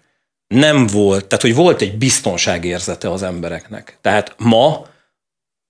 nem 0.46 0.86
volt, 0.86 1.24
tehát 1.24 1.44
hogy 1.44 1.54
volt 1.54 1.80
egy 1.80 1.98
biztonságérzete 1.98 3.10
az 3.10 3.22
embereknek. 3.22 3.98
Tehát 4.00 4.34
ma 4.38 4.86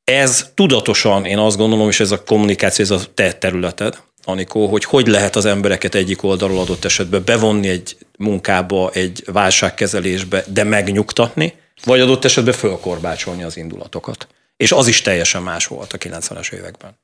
ez 0.04 0.50
tudatosan, 0.54 1.24
én 1.24 1.38
azt 1.38 1.56
gondolom, 1.56 1.88
és 1.88 2.00
ez 2.00 2.10
a 2.10 2.22
kommunikáció, 2.22 2.84
ez 2.84 2.90
a 2.90 3.00
te 3.14 3.32
területed, 3.32 3.98
Anikó, 4.24 4.66
hogy 4.66 4.84
hogy 4.84 5.06
lehet 5.06 5.36
az 5.36 5.44
embereket 5.44 5.94
egyik 5.94 6.22
oldalról 6.22 6.60
adott 6.60 6.84
esetben 6.84 7.22
bevonni 7.24 7.68
egy 7.68 7.96
munkába, 8.18 8.90
egy 8.90 9.22
válságkezelésbe, 9.26 10.44
de 10.46 10.64
megnyugtatni, 10.64 11.54
vagy 11.84 12.00
adott 12.00 12.24
esetben 12.24 12.54
fölkorbácsolni 12.54 13.42
az 13.42 13.56
indulatokat. 13.56 14.26
És 14.56 14.72
az 14.72 14.86
is 14.86 15.02
teljesen 15.02 15.42
más 15.42 15.66
volt 15.66 15.92
a 15.92 15.98
90-es 15.98 16.52
években. 16.52 16.98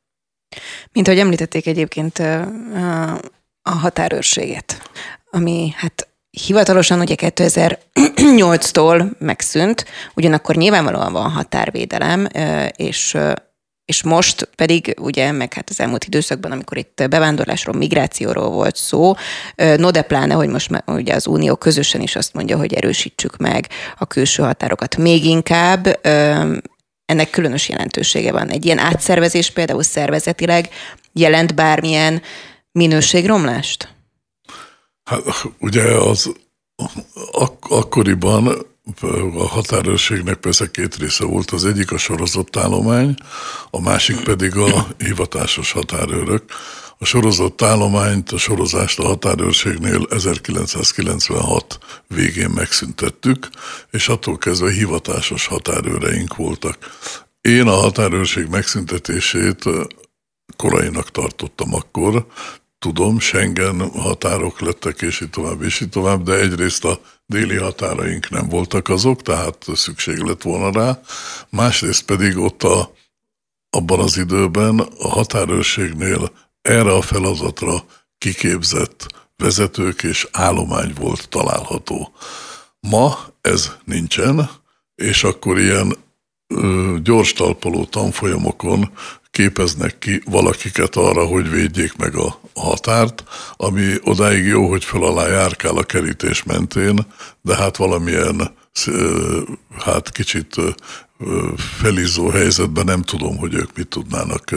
Mint 0.93 1.09
ahogy 1.09 1.21
említették 1.21 1.67
egyébként 1.67 2.19
a 3.63 3.71
határőrséget, 3.71 4.91
ami 5.31 5.75
hát 5.77 6.09
hivatalosan 6.31 7.01
ugye 7.01 7.15
2008-tól 7.19 9.19
megszűnt, 9.19 9.85
ugyanakkor 10.15 10.55
nyilvánvalóan 10.55 11.13
van 11.13 11.31
határvédelem, 11.31 12.29
és 12.77 13.17
és 13.89 14.03
most 14.03 14.49
pedig 14.57 14.95
ugye, 15.01 15.33
meg 15.33 15.55
hát 15.55 15.71
az 15.71 15.81
elmúlt 15.81 16.05
időszakban, 16.05 16.53
amikor 16.53 16.77
itt 16.77 17.03
bevándorlásról, 17.11 17.75
migrációról 17.75 18.49
volt 18.49 18.77
szó, 18.77 19.15
no 19.57 19.91
de 19.91 20.03
pláne, 20.03 20.35
hogy 20.35 20.49
most 20.49 20.71
ugye 20.87 21.15
az 21.15 21.27
Unió 21.27 21.57
közösen 21.57 22.01
is 22.01 22.17
azt 22.17 22.35
mondja, 22.35 22.57
hogy 22.57 22.75
erősítsük 22.75 23.37
meg 23.37 23.69
a 23.99 24.07
külső 24.07 24.43
határokat 24.43 24.97
még 24.97 25.25
inkább, 25.25 26.01
ennek 27.05 27.31
különös 27.31 27.69
jelentősége 27.69 28.33
van. 28.33 28.49
Egy 28.49 28.65
ilyen 28.65 28.79
átszervezés 28.79 29.51
például 29.51 29.83
szervezetileg 29.83 30.69
jelent 31.13 31.55
bármilyen 31.55 32.23
minőségromlást? 32.73 33.95
Hát 35.05 35.23
ugye 35.59 35.83
az 35.83 36.33
ak- 37.33 37.65
akkoriban 37.69 38.67
a 39.35 39.47
határőrségnek 39.47 40.37
persze 40.37 40.71
két 40.71 40.97
része 40.97 41.25
volt, 41.25 41.51
az 41.51 41.65
egyik 41.65 41.93
a 41.93 41.99
sorozott 41.99 42.57
állomány, 42.57 43.15
a 43.71 43.81
másik 43.81 44.21
pedig 44.21 44.57
a 44.57 44.87
hivatásos 44.99 45.73
határőrök. 45.73 46.43
A 47.01 47.05
sorozott 47.05 47.63
állományt, 47.63 48.33
a 48.33 48.39
sorozást 48.39 48.99
a 48.99 49.07
határőrségnél 49.07 50.07
1996 50.11 51.79
végén 52.07 52.51
megszüntettük, 52.51 53.49
és 53.91 54.09
attól 54.09 54.39
kezdve 54.39 54.73
hivatásos 54.73 55.47
határőreink 55.47 56.37
voltak. 56.37 56.77
Én 57.41 57.67
a 57.67 57.75
határőrség 57.75 58.47
megszüntetését 58.47 59.65
korainak 60.57 61.11
tartottam 61.11 61.75
akkor, 61.75 62.27
tudom, 62.79 63.19
Schengen 63.19 63.91
határok 63.91 64.61
lettek, 64.61 65.01
és 65.01 65.21
így 65.21 65.31
tovább, 65.31 65.63
és 65.63 65.81
így 65.81 65.89
tovább, 65.89 66.23
de 66.23 66.35
egyrészt 66.35 66.85
a 66.85 67.01
déli 67.27 67.57
határaink 67.57 68.31
nem 68.31 68.49
voltak 68.49 68.89
azok, 68.89 69.23
tehát 69.23 69.67
szükség 69.75 70.19
lett 70.19 70.43
volna 70.43 70.81
rá. 70.81 71.01
Másrészt 71.49 72.05
pedig 72.05 72.37
ott 72.37 72.63
a, 72.63 72.93
abban 73.71 74.01
az 74.01 74.17
időben 74.17 74.79
a 74.79 75.09
határőrségnél 75.09 76.31
erre 76.63 76.95
a 76.95 77.03
feladatra 77.03 77.85
kiképzett 78.19 79.07
vezetők 79.37 80.03
és 80.03 80.29
állomány 80.33 80.93
volt 80.95 81.29
található. 81.29 82.13
Ma 82.81 83.19
ez 83.41 83.73
nincsen, 83.85 84.51
és 84.95 85.25
akkor 85.25 85.59
ilyen 85.59 85.97
gyors 87.03 87.33
talpaló 87.33 87.85
tanfolyamokon 87.85 88.93
képeznek 89.39 89.99
ki 89.99 90.23
valakiket 90.25 90.97
arra, 90.97 91.25
hogy 91.25 91.51
védjék 91.51 91.97
meg 91.97 92.15
a 92.15 92.41
határt, 92.55 93.25
ami 93.57 93.95
odáig 94.03 94.45
jó, 94.45 94.69
hogy 94.69 94.85
fel 94.85 95.03
alá 95.03 95.27
járkál 95.27 95.77
a 95.77 95.83
kerítés 95.83 96.43
mentén, 96.43 97.07
de 97.43 97.57
hát 97.57 97.77
valamilyen 97.77 98.57
hát 99.79 100.11
kicsit 100.11 100.57
felizó 101.57 102.29
helyzetben 102.29 102.85
nem 102.85 103.03
tudom, 103.03 103.37
hogy 103.37 103.55
ők 103.55 103.77
mit 103.77 103.89
tudnának 103.89 104.51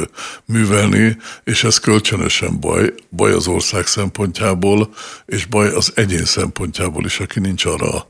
művelni, 0.45 1.17
és 1.43 1.63
ez 1.63 1.77
kölcsönösen 1.77 2.59
baj, 2.59 2.93
baj 3.09 3.31
az 3.31 3.47
ország 3.47 3.85
szempontjából, 3.85 4.93
és 5.25 5.45
baj 5.45 5.67
az 5.67 5.91
egyén 5.95 6.25
szempontjából 6.25 7.05
is, 7.05 7.19
aki 7.19 7.39
nincs 7.39 7.65
arra 7.65 8.05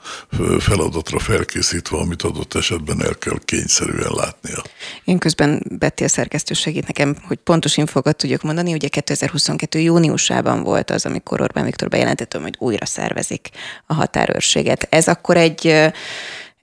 feladatra 0.59 1.19
felkészítve, 1.19 1.97
amit 1.97 2.21
adott 2.21 2.53
esetben 2.53 3.03
el 3.03 3.15
kell 3.15 3.37
kényszerűen 3.45 4.11
látnia. 4.15 4.63
Én 5.03 5.17
közben 5.17 5.63
Betty 5.69 6.03
a 6.03 6.07
szerkesztő 6.07 6.53
segít 6.53 6.87
nekem, 6.87 7.15
hogy 7.27 7.37
pontos 7.37 7.77
infokat 7.77 8.15
tudjuk 8.15 8.41
mondani. 8.41 8.73
Ugye 8.73 8.87
2022. 8.87 9.79
júniusában 9.79 10.63
volt 10.63 10.89
az, 10.89 11.05
amikor 11.05 11.41
Orbán 11.41 11.65
Viktor 11.65 11.87
bejelentette, 11.87 12.39
hogy 12.39 12.55
újra 12.57 12.85
szervezik 12.85 13.49
a 13.85 13.93
határőrséget. 13.93 14.87
Ez 14.89 15.07
akkor 15.07 15.37
egy 15.37 15.91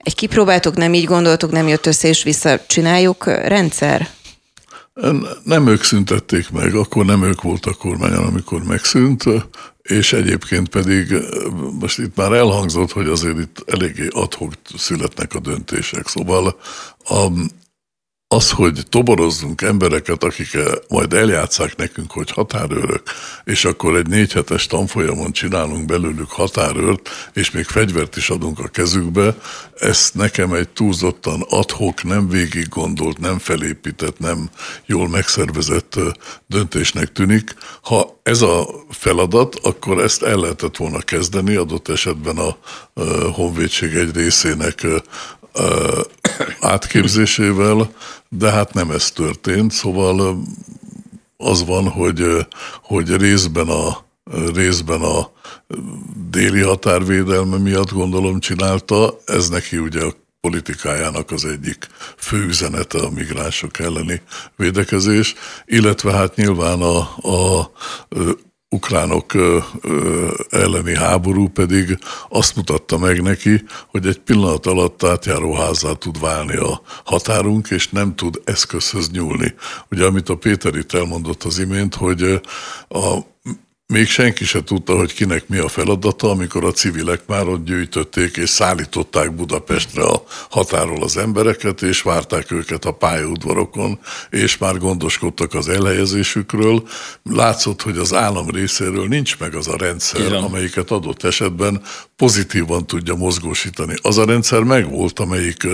egy 0.09 0.15
kipróbáltuk, 0.15 0.75
nem 0.75 0.93
így 0.93 1.05
gondoltuk, 1.05 1.51
nem 1.51 1.67
jött 1.67 1.85
össze, 1.85 2.07
és 2.07 2.23
visszacsináljuk 2.23 3.25
rendszer? 3.25 4.09
Nem 5.43 5.67
ők 5.67 5.83
szüntették 5.83 6.49
meg, 6.49 6.75
akkor 6.75 7.05
nem 7.05 7.23
ők 7.23 7.41
voltak 7.41 7.77
kormányon, 7.77 8.23
amikor 8.23 8.63
megszűnt, 8.63 9.23
és 9.81 10.13
egyébként 10.13 10.69
pedig 10.69 11.15
most 11.79 11.97
itt 11.97 12.15
már 12.15 12.31
elhangzott, 12.31 12.91
hogy 12.91 13.07
azért 13.07 13.39
itt 13.39 13.63
eléggé 13.65 14.07
adhok 14.11 14.53
születnek 14.77 15.33
a 15.33 15.39
döntések. 15.39 16.07
Szóval 16.07 16.59
a, 17.03 17.27
az, 18.31 18.51
hogy 18.51 18.83
toborozzunk 18.89 19.61
embereket, 19.61 20.23
akik 20.23 20.57
majd 20.87 21.13
eljátszák 21.13 21.75
nekünk, 21.75 22.11
hogy 22.11 22.31
határőrök, 22.31 23.01
és 23.43 23.65
akkor 23.65 23.95
egy 23.95 24.07
négy 24.07 24.33
hetes 24.33 24.67
tanfolyamon 24.67 25.31
csinálunk 25.31 25.85
belőlük 25.85 26.31
határőrt, 26.31 27.09
és 27.33 27.51
még 27.51 27.65
fegyvert 27.65 28.15
is 28.15 28.29
adunk 28.29 28.59
a 28.59 28.67
kezükbe, 28.67 29.35
ezt 29.79 30.13
nekem 30.15 30.53
egy 30.53 30.69
túlzottan 30.69 31.45
adhok, 31.49 32.03
nem 32.03 32.29
végig 32.29 32.67
gondolt, 32.67 33.19
nem 33.19 33.39
felépített, 33.39 34.19
nem 34.19 34.49
jól 34.85 35.09
megszervezett 35.09 35.99
döntésnek 36.47 37.11
tűnik. 37.11 37.55
Ha 37.81 38.19
ez 38.23 38.41
a 38.41 38.67
feladat, 38.89 39.55
akkor 39.55 39.99
ezt 39.99 40.23
el 40.23 40.37
lehetett 40.37 40.77
volna 40.77 40.99
kezdeni, 40.99 41.55
adott 41.55 41.87
esetben 41.87 42.37
a 42.37 42.57
honvédség 43.31 43.95
egy 43.95 44.15
részének 44.15 44.85
átképzésével, 46.59 47.91
de 48.29 48.51
hát 48.51 48.73
nem 48.73 48.91
ez 48.91 49.11
történt, 49.11 49.71
szóval 49.71 50.43
az 51.37 51.65
van, 51.65 51.89
hogy, 51.89 52.47
hogy 52.81 53.15
részben 53.15 53.67
a, 53.67 54.05
részben 54.53 55.01
a 55.01 55.31
déli 56.29 56.61
határvédelme 56.61 57.57
miatt 57.57 57.91
gondolom 57.91 58.39
csinálta, 58.39 59.19
ez 59.25 59.49
neki 59.49 59.77
ugye 59.77 60.03
a 60.03 60.13
politikájának 60.41 61.31
az 61.31 61.45
egyik 61.45 61.87
fő 62.17 62.45
üzenete 62.45 62.97
a 62.97 63.09
migránsok 63.09 63.79
elleni 63.79 64.21
védekezés, 64.55 65.35
illetve 65.65 66.11
hát 66.11 66.35
nyilván 66.35 66.81
a, 66.81 66.97
a 67.29 67.71
ukránok 68.69 69.33
elleni 70.49 70.95
háború 70.95 71.47
pedig 71.47 71.97
azt 72.29 72.55
mutatta 72.55 72.97
meg 72.97 73.21
neki, 73.21 73.63
hogy 73.87 74.07
egy 74.07 74.19
pillanat 74.19 74.65
alatt 74.65 75.03
átjáróházá 75.03 75.91
tud 75.91 76.19
válni 76.19 76.55
a 76.55 76.81
határunk, 77.05 77.69
és 77.69 77.89
nem 77.89 78.15
tud 78.15 78.41
eszközhöz 78.43 79.09
nyúlni. 79.09 79.53
Ugye, 79.91 80.05
amit 80.05 80.29
a 80.29 80.35
Péter 80.35 80.75
itt 80.75 80.93
elmondott 80.93 81.43
az 81.43 81.59
imént, 81.59 81.95
hogy 81.95 82.41
a 82.89 83.17
még 83.93 84.07
senki 84.07 84.45
se 84.45 84.63
tudta, 84.63 84.95
hogy 84.95 85.13
kinek 85.13 85.47
mi 85.47 85.57
a 85.57 85.67
feladata, 85.67 86.29
amikor 86.29 86.65
a 86.65 86.71
civilek 86.71 87.21
már 87.27 87.47
ott 87.47 87.65
gyűjtötték 87.65 88.37
és 88.37 88.49
szállították 88.49 89.35
Budapestre 89.35 90.03
a 90.03 90.23
határól 90.49 91.03
az 91.03 91.17
embereket, 91.17 91.81
és 91.81 92.01
várták 92.01 92.51
őket 92.51 92.85
a 92.85 92.91
pályaudvarokon, 92.91 93.99
és 94.29 94.57
már 94.57 94.77
gondoskodtak 94.77 95.53
az 95.53 95.69
elhelyezésükről. 95.69 96.87
Látszott, 97.23 97.81
hogy 97.81 97.97
az 97.97 98.13
állam 98.13 98.49
részéről 98.49 99.07
nincs 99.07 99.39
meg 99.39 99.55
az 99.55 99.67
a 99.67 99.77
rendszer, 99.77 100.21
Igen. 100.21 100.43
amelyiket 100.43 100.91
adott 100.91 101.23
esetben 101.23 101.81
pozitívan 102.15 102.87
tudja 102.87 103.15
mozgósítani. 103.15 103.93
Az 104.01 104.17
a 104.17 104.25
rendszer 104.25 104.63
megvolt, 104.63 105.19
amelyik 105.19 105.67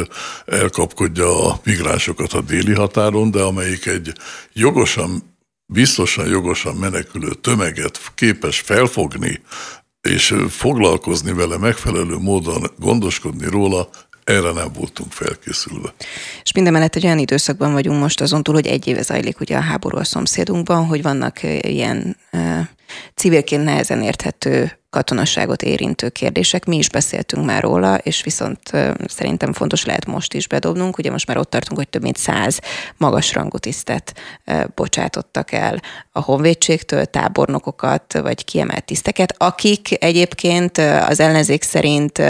elkapkodja 0.45 1.49
a 1.49 1.59
migránsokat 1.63 2.33
a 2.33 2.41
déli 2.41 2.73
határon, 2.73 3.31
de 3.31 3.41
amelyik 3.41 3.85
egy 3.85 4.13
jogosan 4.53 5.34
biztosan 5.65 6.27
jogosan 6.27 6.75
menekülő 6.75 7.33
tömeget 7.33 8.11
képes 8.15 8.59
felfogni, 8.59 9.41
és 10.01 10.35
foglalkozni 10.49 11.33
vele 11.33 11.57
megfelelő 11.57 12.17
módon, 12.17 12.71
gondoskodni 12.79 13.49
róla, 13.49 13.89
erre 14.23 14.51
nem 14.51 14.73
voltunk 14.73 15.11
felkészülve. 15.11 15.93
És 16.43 16.51
mindemellett 16.51 16.95
egy 16.95 17.05
olyan 17.05 17.19
időszakban 17.19 17.73
vagyunk 17.73 17.99
most 17.99 18.21
azon 18.21 18.43
túl, 18.43 18.55
hogy 18.55 18.67
egy 18.67 18.87
éve 18.87 19.01
zajlik 19.01 19.39
ugye 19.39 19.57
a 19.57 19.61
háború 19.61 19.97
a 19.97 20.03
szomszédunkban, 20.03 20.85
hogy 20.85 21.01
vannak 21.01 21.43
ilyen 21.61 22.17
civilként 23.15 23.63
nehezen 23.63 24.01
érthető 24.01 24.79
katonasságot 24.95 25.61
érintő 25.61 26.09
kérdések. 26.09 26.65
Mi 26.65 26.77
is 26.77 26.89
beszéltünk 26.89 27.45
már 27.45 27.61
róla, 27.61 27.97
és 27.97 28.23
viszont 28.23 28.59
szerintem 29.07 29.53
fontos 29.53 29.85
lehet 29.85 30.05
most 30.05 30.33
is 30.33 30.47
bedobnunk. 30.47 30.97
Ugye 30.97 31.11
most 31.11 31.27
már 31.27 31.37
ott 31.37 31.49
tartunk, 31.49 31.77
hogy 31.77 31.89
több 31.89 32.01
mint 32.01 32.17
száz 32.17 32.59
magasrangú 32.97 33.57
tisztet 33.57 34.13
bocsátottak 34.75 35.51
el 35.51 35.81
a 36.11 36.21
honvédségtől, 36.21 37.05
tábornokokat, 37.05 38.17
vagy 38.21 38.45
kiemelt 38.45 38.83
tiszteket, 38.83 39.35
akik 39.37 40.03
egyébként 40.03 40.77
az 41.07 41.19
ellenzék 41.19 41.63
szerint 41.63 42.21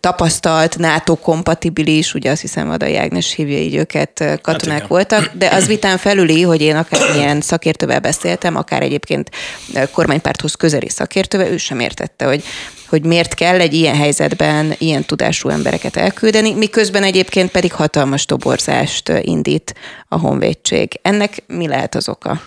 tapasztalt, 0.00 0.78
NATO-kompatibilis, 0.78 2.14
ugye 2.14 2.30
azt 2.30 2.40
hiszem 2.40 2.70
Adai 2.70 2.96
Ágnes 2.96 3.34
hívja 3.34 3.58
így 3.58 3.74
őket, 3.74 4.38
katonák 4.42 4.80
hát 4.80 4.88
voltak, 4.88 5.30
de 5.34 5.48
az 5.48 5.66
vitán 5.66 5.98
felüli, 5.98 6.42
hogy 6.42 6.60
én 6.60 6.76
akár 6.76 7.14
ilyen 7.14 7.40
szakértővel 7.40 8.00
beszéltem, 8.00 8.56
akár 8.56 8.82
egyébként 8.82 9.30
kormánypárthoz 9.92 10.54
közeli 10.54 10.88
szakértővel, 10.88 11.46
ő 11.46 11.56
sem 11.56 11.80
értett 11.80 12.07
értette, 12.08 12.26
hogy, 12.26 12.44
hogy 12.88 13.04
miért 13.04 13.34
kell 13.34 13.60
egy 13.60 13.74
ilyen 13.74 13.96
helyzetben 13.96 14.74
ilyen 14.78 15.04
tudású 15.04 15.48
embereket 15.48 15.96
elküldeni, 15.96 16.54
miközben 16.54 17.02
egyébként 17.02 17.50
pedig 17.50 17.72
hatalmas 17.72 18.24
toborzást 18.24 19.12
indít 19.22 19.74
a 20.08 20.18
honvédség. 20.18 20.98
Ennek 21.02 21.42
mi 21.46 21.66
lehet 21.66 21.94
az 21.94 22.08
oka? 22.08 22.40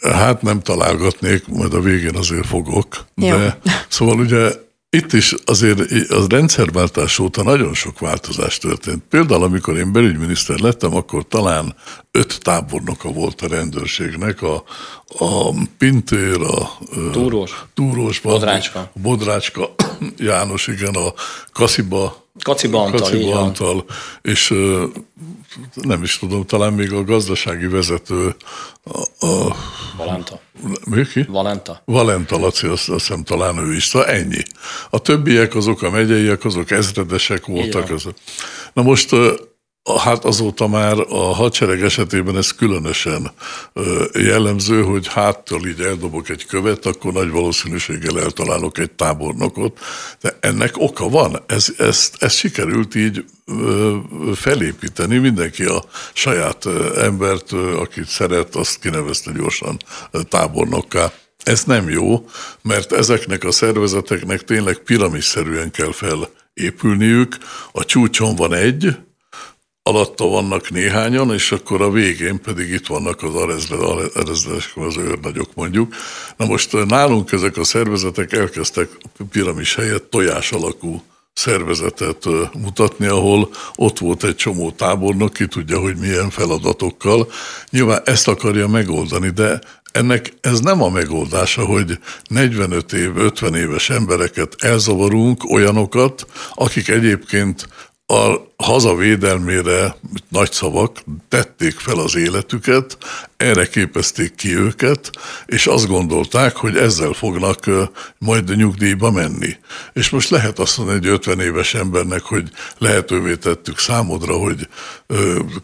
Hát 0.00 0.42
nem 0.42 0.60
találgatnék, 0.60 1.46
majd 1.46 1.74
a 1.74 1.80
végén 1.80 2.16
azért 2.16 2.46
fogok. 2.46 3.04
Jó. 3.14 3.36
De 3.36 3.58
szóval 3.88 4.18
ugye 4.18 4.50
itt 4.90 5.12
is 5.12 5.34
azért 5.44 5.80
a 6.10 6.24
rendszerváltás 6.28 7.18
óta 7.18 7.42
nagyon 7.42 7.74
sok 7.74 7.98
változás 7.98 8.58
történt. 8.58 9.02
Például, 9.08 9.42
amikor 9.42 9.76
én 9.76 9.92
belügyminiszter 9.92 10.58
lettem, 10.58 10.94
akkor 10.94 11.26
talán 11.28 11.74
öt 12.18 12.38
tábornoka 12.42 13.08
volt 13.08 13.40
a 13.42 13.48
rendőrségnek, 13.48 14.42
a, 14.42 14.64
a 15.18 15.52
Pintér, 15.78 16.40
a 16.40 16.78
Túrós, 17.12 17.64
Túrós 17.74 18.20
Bodrácska. 18.20 18.78
A 18.78 18.98
Bodrácska 18.98 19.74
János, 20.16 20.66
igen, 20.66 20.94
a 20.94 21.12
Kasziba, 21.52 22.26
Kaciba 22.42 22.82
Antal, 22.82 23.00
Kaciba 23.00 23.40
Antal 23.40 23.84
és 24.22 24.54
nem 25.74 26.02
is 26.02 26.18
tudom, 26.18 26.46
talán 26.46 26.72
még 26.72 26.92
a 26.92 27.04
gazdasági 27.04 27.66
vezető 27.66 28.36
a, 28.84 29.26
a 29.26 29.56
Valenta. 29.96 30.40
Mi 30.84 31.06
ki? 31.06 31.22
Valenta. 31.28 31.82
Valenta 31.84 32.38
Laci, 32.38 32.66
azt, 32.66 32.88
azt 32.88 33.06
hiszem 33.06 33.24
talán 33.24 33.58
ő 33.58 33.74
is, 33.74 33.84
szóval 33.84 34.08
ennyi. 34.08 34.42
A 34.90 34.98
többiek 34.98 35.54
azok 35.54 35.82
a 35.82 35.90
megyeiek, 35.90 36.44
azok 36.44 36.70
ezredesek 36.70 37.46
voltak. 37.46 37.90
Az. 37.90 38.08
Na 38.72 38.82
most 38.82 39.14
Hát 39.96 40.24
azóta 40.24 40.68
már 40.68 40.98
a 41.08 41.34
hadsereg 41.34 41.82
esetében 41.82 42.36
ez 42.36 42.54
különösen 42.54 43.30
jellemző, 44.12 44.82
hogy 44.82 45.06
háttal 45.06 45.66
így 45.66 45.80
eldobok 45.80 46.28
egy 46.28 46.46
követ, 46.46 46.86
akkor 46.86 47.12
nagy 47.12 47.30
valószínűséggel 47.30 48.20
eltalálok 48.20 48.78
egy 48.78 48.90
tábornokot, 48.90 49.78
de 50.20 50.36
ennek 50.40 50.78
oka 50.78 51.08
van. 51.08 51.42
Ez, 51.46 51.66
ezt, 51.78 52.22
ezt 52.22 52.36
sikerült 52.36 52.94
így 52.94 53.24
felépíteni, 54.34 55.18
mindenki 55.18 55.64
a 55.64 55.84
saját 56.12 56.66
embert, 56.96 57.52
akit 57.52 58.06
szeret, 58.06 58.54
azt 58.54 58.80
kinevezte 58.80 59.32
gyorsan 59.32 59.76
tábornokká. 60.28 61.12
Ez 61.44 61.64
nem 61.64 61.88
jó, 61.88 62.28
mert 62.62 62.92
ezeknek 62.92 63.44
a 63.44 63.50
szervezeteknek 63.50 64.44
tényleg 64.44 64.78
piramisszerűen 64.78 65.70
kell 65.70 65.92
felépülniük. 65.92 67.36
A 67.72 67.84
csúcson 67.84 68.36
van 68.36 68.54
egy, 68.54 68.96
alatta 69.88 70.28
vannak 70.28 70.70
néhányan, 70.70 71.32
és 71.32 71.52
akkor 71.52 71.82
a 71.82 71.90
végén 71.90 72.40
pedig 72.40 72.70
itt 72.70 72.86
vannak 72.86 73.22
az 73.22 73.34
arezredesek, 73.34 74.76
az 74.76 74.96
őrnagyok 74.96 75.54
mondjuk. 75.54 75.94
Na 76.36 76.46
most 76.46 76.74
eh, 76.74 76.84
nálunk 76.84 77.32
ezek 77.32 77.56
a 77.56 77.64
szervezetek 77.64 78.32
elkezdtek 78.32 78.88
piramis 79.30 79.74
helyett 79.74 80.10
tojás 80.10 80.52
alakú 80.52 81.02
szervezetet 81.32 82.26
eh, 82.26 82.32
mutatni, 82.62 83.06
ahol 83.06 83.50
ott 83.74 83.98
volt 83.98 84.24
egy 84.24 84.36
csomó 84.36 84.70
tábornok, 84.70 85.32
ki 85.32 85.46
tudja, 85.46 85.78
hogy 85.78 85.96
milyen 85.96 86.30
feladatokkal. 86.30 87.30
Nyilván 87.70 88.00
ezt 88.04 88.28
akarja 88.28 88.68
megoldani, 88.68 89.28
de 89.30 89.60
ennek 89.92 90.32
ez 90.40 90.60
nem 90.60 90.82
a 90.82 90.88
megoldása, 90.88 91.64
hogy 91.64 91.98
45 92.28 92.92
év, 92.92 93.16
50 93.16 93.54
éves 93.54 93.90
embereket 93.90 94.54
elzavarunk, 94.58 95.50
olyanokat, 95.50 96.26
akik 96.54 96.88
egyébként 96.88 97.68
a 98.06 98.47
hazavédelmére 98.68 99.96
nagy 100.28 100.52
szavak 100.52 100.98
tették 101.28 101.78
fel 101.78 101.98
az 101.98 102.16
életüket, 102.16 102.96
erre 103.38 103.66
képezték 103.66 104.34
ki 104.34 104.56
őket, 104.56 105.10
és 105.46 105.66
azt 105.66 105.86
gondolták, 105.86 106.56
hogy 106.56 106.76
ezzel 106.76 107.12
fognak 107.12 107.64
majd 108.18 108.56
nyugdíjba 108.56 109.10
menni. 109.10 109.56
És 109.92 110.10
most 110.10 110.30
lehet 110.30 110.58
azt 110.58 110.78
mondani 110.78 110.98
egy 110.98 111.12
50 111.12 111.40
éves 111.40 111.74
embernek, 111.74 112.22
hogy 112.22 112.50
lehetővé 112.78 113.34
tettük 113.34 113.78
számodra, 113.78 114.32
hogy 114.34 114.68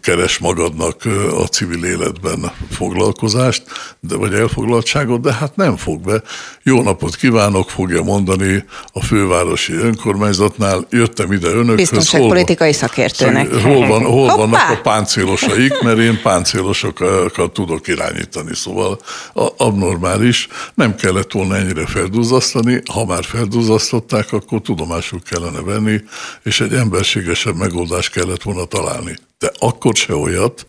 keres 0.01 0.39
magadnak 0.39 1.05
a 1.41 1.47
civil 1.47 1.85
életben 1.85 2.53
foglalkozást, 2.71 3.63
de, 4.01 4.17
vagy 4.17 4.35
elfoglaltságot, 4.35 5.21
de 5.21 5.33
hát 5.33 5.57
nem 5.57 5.77
fog 5.77 6.01
be. 6.01 6.23
Jó 6.63 6.83
napot 6.83 7.17
kívánok, 7.17 7.71
fogja 7.71 8.03
mondani 8.03 8.65
a 8.93 9.05
fővárosi 9.05 9.73
önkormányzatnál, 9.73 10.87
jöttem 10.91 11.33
ide 11.33 11.49
önökhöz. 11.49 11.77
Biztonságpolitikai 11.77 12.73
szakértőnek. 12.73 13.55
Hol, 13.55 13.87
van, 13.87 14.05
hol 14.05 14.37
vannak 14.37 14.71
a 14.71 14.81
páncélosaik, 14.83 15.81
mert 15.83 15.99
én 15.99 16.21
páncélosokat 16.23 17.59
tudok 17.67 17.89
irányítani, 17.89 18.55
szóval 18.55 18.99
abnormális. 19.57 20.49
Nem 20.75 20.95
kellett 20.95 21.33
volna 21.33 21.57
ennyire 21.57 21.87
feldúzasztani, 21.87 22.83
ha 22.93 23.05
már 23.05 23.25
feldúzasztották, 23.25 24.33
akkor 24.33 24.61
tudomásul 24.61 25.21
kellene 25.23 25.61
venni, 25.61 26.01
és 26.43 26.61
egy 26.61 26.73
emberségesebb 26.73 27.57
megoldást 27.57 28.11
kellett 28.13 28.43
volna 28.43 28.65
találni 28.65 29.17
de 29.39 29.53
akkor 29.59 29.95
se 29.95 30.15
olyat, 30.15 30.67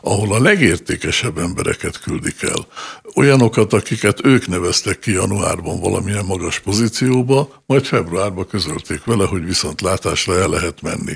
ahol 0.00 0.34
a 0.34 0.40
legértékesebb 0.40 1.38
embereket 1.38 2.00
küldik 2.00 2.42
el. 2.42 2.66
Olyanokat, 3.14 3.72
akiket 3.72 4.24
ők 4.24 4.46
neveztek 4.46 4.98
ki 4.98 5.12
januárban 5.12 5.80
valamilyen 5.80 6.24
magas 6.24 6.58
pozícióba, 6.58 7.62
majd 7.66 7.84
februárban 7.84 8.46
közölték 8.46 9.04
vele, 9.04 9.24
hogy 9.24 9.44
viszont 9.44 9.80
látásra 9.80 10.38
el 10.38 10.48
lehet 10.48 10.82
menni. 10.82 11.14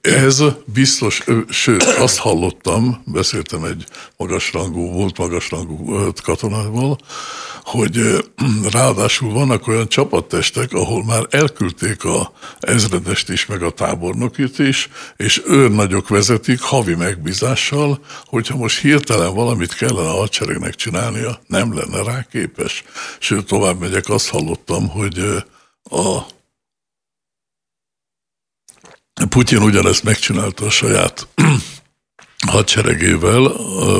Ez 0.00 0.42
biztos, 0.64 1.22
sőt, 1.48 1.82
azt 1.82 2.18
hallottam, 2.18 3.02
beszéltem 3.06 3.64
egy 3.64 3.84
magasrangú, 4.16 4.92
volt 4.92 5.18
magasrangú 5.18 6.12
katonával, 6.22 6.98
hogy 7.62 8.24
ráadásul 8.72 9.32
vannak 9.32 9.66
olyan 9.66 9.88
csapattestek, 9.88 10.72
ahol 10.72 11.04
már 11.04 11.26
elküldték 11.30 12.04
a 12.04 12.32
ezredest 12.60 13.28
is, 13.28 13.46
meg 13.46 13.62
a 13.62 13.70
tábornokit 13.70 14.58
is, 14.58 14.88
és 15.16 15.42
őrnagyok 15.46 16.08
vezetik 16.22 16.60
havi 16.60 16.94
megbízással, 16.94 18.04
hogyha 18.24 18.56
most 18.56 18.78
hirtelen 18.78 19.34
valamit 19.34 19.74
kellene 19.74 20.08
a 20.08 20.16
hadseregnek 20.16 20.74
csinálnia, 20.74 21.40
nem 21.46 21.74
lenne 21.74 22.02
rá 22.02 22.26
képes. 22.30 22.84
Sőt, 23.18 23.46
tovább 23.46 23.80
megyek, 23.80 24.08
azt 24.08 24.28
hallottam, 24.28 24.88
hogy 24.88 25.18
a 25.82 26.24
Putyin 29.28 29.62
ugyanezt 29.62 30.02
megcsinálta 30.02 30.64
a 30.64 30.70
saját 30.70 31.28
hadseregével 32.52 33.46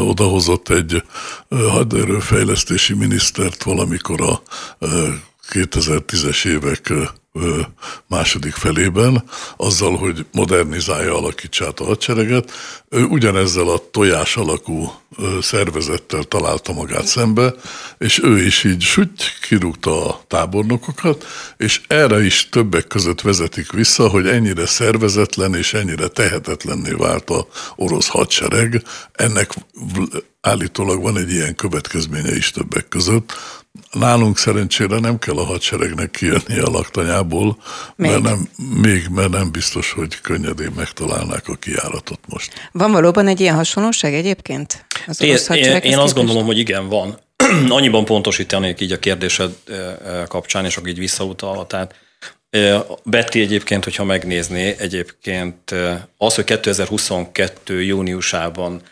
odahozott 0.01 0.69
egy 0.69 1.03
haderőfejlesztési 1.49 2.95
minisztert 2.95 3.63
valamikor 3.63 4.21
a 4.21 4.43
2010-es 5.51 6.47
évek 6.47 6.93
második 8.07 8.55
felében, 8.55 9.25
azzal, 9.57 9.97
hogy 9.97 10.27
modernizálja, 10.33 11.17
alakítsa 11.17 11.67
át 11.67 11.81
a 11.81 11.85
hadsereget. 11.85 12.51
Ugyanezzel 12.91 13.69
a 13.69 13.91
tojás 13.91 14.37
alakú 14.37 14.93
szervezettel 15.41 16.23
találta 16.23 16.73
magát 16.73 17.07
szembe, 17.07 17.55
és 17.99 18.23
ő 18.23 18.45
is 18.45 18.65
így 18.65 18.83
süty 18.83 19.25
kirúgta 19.41 20.09
a 20.09 20.25
tábornokokat, 20.27 21.25
és 21.57 21.81
erre 21.87 22.25
is 22.25 22.49
többek 22.49 22.87
között 22.87 23.21
vezetik 23.21 23.73
vissza, 23.73 24.09
hogy 24.09 24.27
ennyire 24.27 24.67
szervezetlen 24.67 25.55
és 25.55 25.75
ennyire 25.75 26.09
tehetetlenné 26.09 26.91
vált 26.91 27.31
a 27.31 27.47
orosz 27.77 28.09
hadsereg. 28.09 28.83
Ennek 29.13 29.55
állítólag 30.41 31.03
van 31.03 31.17
egy 31.17 31.31
ilyen 31.31 31.55
következménye 31.55 32.37
is 32.37 32.51
többek 32.51 32.89
között, 32.89 33.33
Nálunk 33.93 34.39
szerencsére 34.39 34.99
nem 34.99 35.19
kell 35.19 35.37
a 35.37 35.45
hadseregnek 35.45 36.11
kijönni 36.11 36.59
a 36.59 36.71
laktanyából, 36.71 37.57
még. 37.97 38.11
mert 38.11 38.23
nem, 38.23 38.49
még, 38.81 39.07
mert 39.11 39.31
nem 39.31 39.51
biztos, 39.51 39.93
hogy 39.93 40.21
könnyedén 40.21 40.73
megtalálnák 40.77 41.49
a 41.49 41.55
kiáratot 41.55 42.19
most. 42.29 42.71
Van 42.73 42.93
valóban 42.93 43.27
egy 43.27 43.41
ilyen 43.41 43.55
hasonlóság 43.55 44.15
egyébként? 44.15 44.85
Az 45.07 45.23
én, 45.23 45.37
én, 45.53 45.77
én 45.77 45.99
azt 45.99 46.15
gondolom, 46.15 46.45
hogy 46.45 46.59
igen, 46.59 46.89
van. 46.89 47.19
Annyiban 47.69 48.05
pontosítanék 48.05 48.81
így 48.81 48.93
a 48.93 48.99
kérdésed 48.99 49.53
kapcsán, 50.29 50.65
és 50.65 50.77
akkor 50.77 50.89
így 50.89 50.99
visszautalva. 50.99 51.67
Tehát 51.67 51.95
Betty 53.05 53.35
egyébként, 53.35 53.85
hogyha 53.85 54.05
megnézné, 54.05 54.75
egyébként 54.79 55.75
az, 56.17 56.35
hogy 56.35 56.45
2022. 56.45 57.83
júniusában 57.83 58.83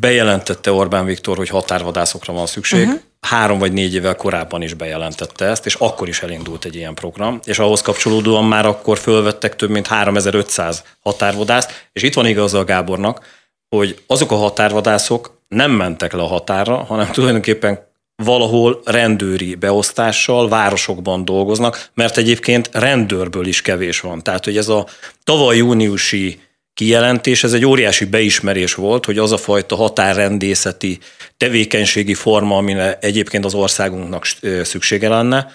bejelentette 0.00 0.72
Orbán 0.72 1.04
Viktor, 1.04 1.36
hogy 1.36 1.48
határvadászokra 1.48 2.32
van 2.32 2.46
szükség, 2.46 2.86
uh-huh. 2.86 3.00
három 3.20 3.58
vagy 3.58 3.72
négy 3.72 3.94
évvel 3.94 4.14
korábban 4.14 4.62
is 4.62 4.74
bejelentette 4.74 5.44
ezt, 5.44 5.66
és 5.66 5.74
akkor 5.74 6.08
is 6.08 6.22
elindult 6.22 6.64
egy 6.64 6.74
ilyen 6.74 6.94
program, 6.94 7.40
és 7.44 7.58
ahhoz 7.58 7.82
kapcsolódóan 7.82 8.44
már 8.44 8.66
akkor 8.66 8.98
fölvettek 8.98 9.56
több 9.56 9.70
mint 9.70 9.86
3500 9.86 10.84
határvadászt, 11.00 11.88
és 11.92 12.02
itt 12.02 12.14
van 12.14 12.26
igaza 12.26 12.58
a 12.58 12.64
Gábornak, 12.64 13.44
hogy 13.68 14.02
azok 14.06 14.32
a 14.32 14.36
határvadászok 14.36 15.40
nem 15.48 15.70
mentek 15.70 16.12
le 16.12 16.22
a 16.22 16.26
határra, 16.26 16.76
hanem 16.76 17.10
tulajdonképpen 17.12 17.86
valahol 18.22 18.80
rendőri 18.84 19.54
beosztással 19.54 20.48
városokban 20.48 21.24
dolgoznak, 21.24 21.88
mert 21.94 22.16
egyébként 22.16 22.70
rendőrből 22.72 23.46
is 23.46 23.62
kevés 23.62 24.00
van. 24.00 24.22
Tehát, 24.22 24.44
hogy 24.44 24.56
ez 24.56 24.68
a 24.68 24.86
tavaly 25.24 25.56
júniusi 25.56 26.40
kijelentés, 26.76 27.44
ez 27.44 27.52
egy 27.52 27.64
óriási 27.64 28.04
beismerés 28.04 28.74
volt, 28.74 29.04
hogy 29.04 29.18
az 29.18 29.32
a 29.32 29.36
fajta 29.36 29.76
határrendészeti 29.76 30.98
tevékenységi 31.36 32.14
forma, 32.14 32.56
amire 32.56 32.98
egyébként 33.00 33.44
az 33.44 33.54
országunknak 33.54 34.26
szüksége 34.62 35.08
lenne, 35.08 35.52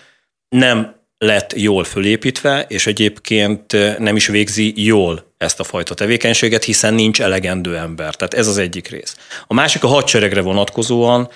nem 0.49 0.95
lett 1.17 1.53
jól 1.55 1.83
fölépítve, 1.83 2.65
és 2.67 2.87
egyébként 2.87 3.97
nem 3.97 4.15
is 4.15 4.27
végzi 4.27 4.73
jól 4.75 5.33
ezt 5.37 5.59
a 5.59 5.63
fajta 5.63 5.93
tevékenységet, 5.93 6.63
hiszen 6.63 6.93
nincs 6.93 7.21
elegendő 7.21 7.77
ember. 7.77 8.15
Tehát 8.15 8.33
ez 8.33 8.47
az 8.47 8.57
egyik 8.57 8.87
rész. 8.87 9.15
A 9.47 9.53
másik 9.53 9.83
a 9.83 9.87
hadseregre 9.87 10.41
vonatkozóan 10.41 11.29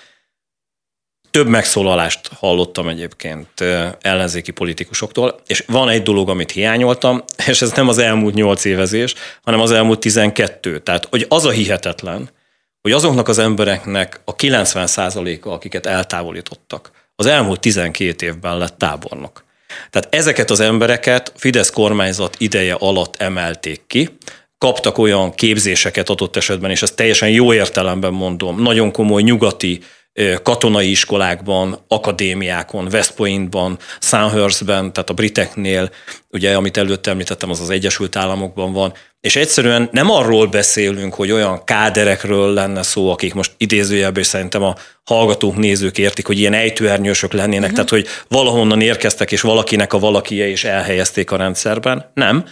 több 1.36 1.48
megszólalást 1.48 2.30
hallottam 2.40 2.88
egyébként 2.88 3.48
ellenzéki 4.02 4.52
politikusoktól, 4.52 5.40
és 5.48 5.64
van 5.68 5.90
egy 5.90 6.04
dolog, 6.04 6.30
amit 6.30 6.52
hiányoltam, 6.52 7.24
és 7.48 7.62
ez 7.62 7.72
nem 7.72 7.88
az 7.88 7.98
elmúlt 7.98 8.34
nyolc 8.34 8.66
évezés, 8.66 9.14
hanem 9.44 9.60
az 9.60 9.72
elmúlt 9.72 10.00
tizenkettő. 10.00 10.80
Tehát, 10.80 11.06
hogy 11.06 11.26
az 11.30 11.46
a 11.46 11.50
hihetetlen, 11.50 12.30
hogy 12.82 12.92
azoknak 12.92 13.28
az 13.28 13.38
embereknek 13.38 14.22
a 14.26 14.36
90%-a, 14.36 15.50
akiket 15.50 15.86
eltávolítottak, 15.86 16.92
az 17.16 17.26
elmúlt 17.26 17.60
12 17.60 18.26
évben 18.26 18.58
lett 18.58 18.78
tábornok. 18.78 19.44
Tehát 19.90 20.16
ezeket 20.16 20.50
az 20.50 20.60
embereket 20.60 21.34
Fidesz 21.36 21.70
kormányzat 21.70 22.36
ideje 22.40 22.74
alatt 22.74 23.22
emelték 23.22 23.82
ki, 23.88 24.18
kaptak 24.58 24.98
olyan 24.98 25.34
képzéseket 25.34 26.10
adott 26.10 26.36
esetben, 26.36 26.72
és 26.72 26.82
ezt 26.82 26.96
teljesen 26.96 27.30
jó 27.30 27.54
értelemben 27.54 28.14
mondom, 28.14 28.62
nagyon 28.62 28.92
komoly 28.92 29.22
nyugati 29.22 29.82
katonai 30.44 30.90
iskolákban, 30.90 31.80
akadémiákon, 31.88 32.88
West 32.92 33.12
Pointban, 33.12 33.78
Sandhurstben, 34.00 34.94
tehát 34.94 35.10
a 35.10 35.14
briteknél, 35.14 35.90
ugye, 36.30 36.56
amit 36.56 36.78
előtte 36.78 37.12
említettem, 37.12 37.50
az 37.50 37.60
az 37.60 37.70
Egyesült 37.70 38.16
Államokban 38.16 38.74
van, 38.74 38.94
és 39.20 39.36
egyszerűen 39.36 39.90
nem 39.92 40.10
arról 40.10 40.48
beszélünk, 40.48 41.14
hogy 41.14 41.32
olyan 41.32 41.64
káderekről 41.64 42.54
lenne 42.54 42.84
szó, 42.84 43.12
akik 43.12 43.34
most 43.34 43.52
idézőjelben, 43.58 44.22
és 44.22 44.28
szerintem 44.28 44.64
a 44.64 44.76
hallgatók, 45.04 45.58
nézők 45.58 45.98
értik, 45.98 46.28
hogy 46.28 46.40
ilyen 46.40 46.54
ejtőernyősök 46.54 47.34
lennének, 47.34 47.72
uh-huh. 47.72 47.74
tehát 47.74 47.90
hogy 47.90 48.08
valahonnan 48.28 48.82
érkeztek, 48.82 49.32
és 49.32 49.42
valakinek 49.42 49.94
a 49.94 50.00
valakie 50.00 50.48
is 50.48 50.64
elhelyezték 50.64 51.32
a 51.32 51.38
rendszerben. 51.38 52.12
Nem. 52.14 52.46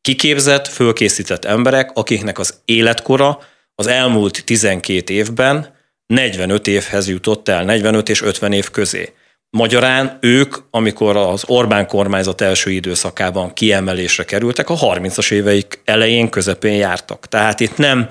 Kiképzett, 0.00 0.68
fölkészített 0.68 1.44
emberek, 1.44 1.90
akiknek 1.94 2.38
az 2.38 2.54
életkora 2.64 3.38
az 3.74 3.86
elmúlt 3.86 4.44
12 4.44 5.12
évben 5.12 5.73
45 6.06 6.66
évhez 6.66 7.08
jutott 7.08 7.48
el, 7.48 7.64
45 7.64 8.08
és 8.08 8.22
50 8.22 8.52
év 8.52 8.70
közé. 8.70 9.12
Magyarán 9.50 10.18
ők, 10.20 10.56
amikor 10.70 11.16
az 11.16 11.44
Orbán 11.46 11.86
kormányzat 11.86 12.40
első 12.40 12.70
időszakában 12.70 13.52
kiemelésre 13.52 14.24
kerültek, 14.24 14.70
a 14.70 14.76
30-as 14.76 15.32
éveik 15.32 15.80
elején, 15.84 16.28
közepén 16.28 16.74
jártak. 16.74 17.28
Tehát 17.28 17.60
itt 17.60 17.76
nem, 17.76 18.08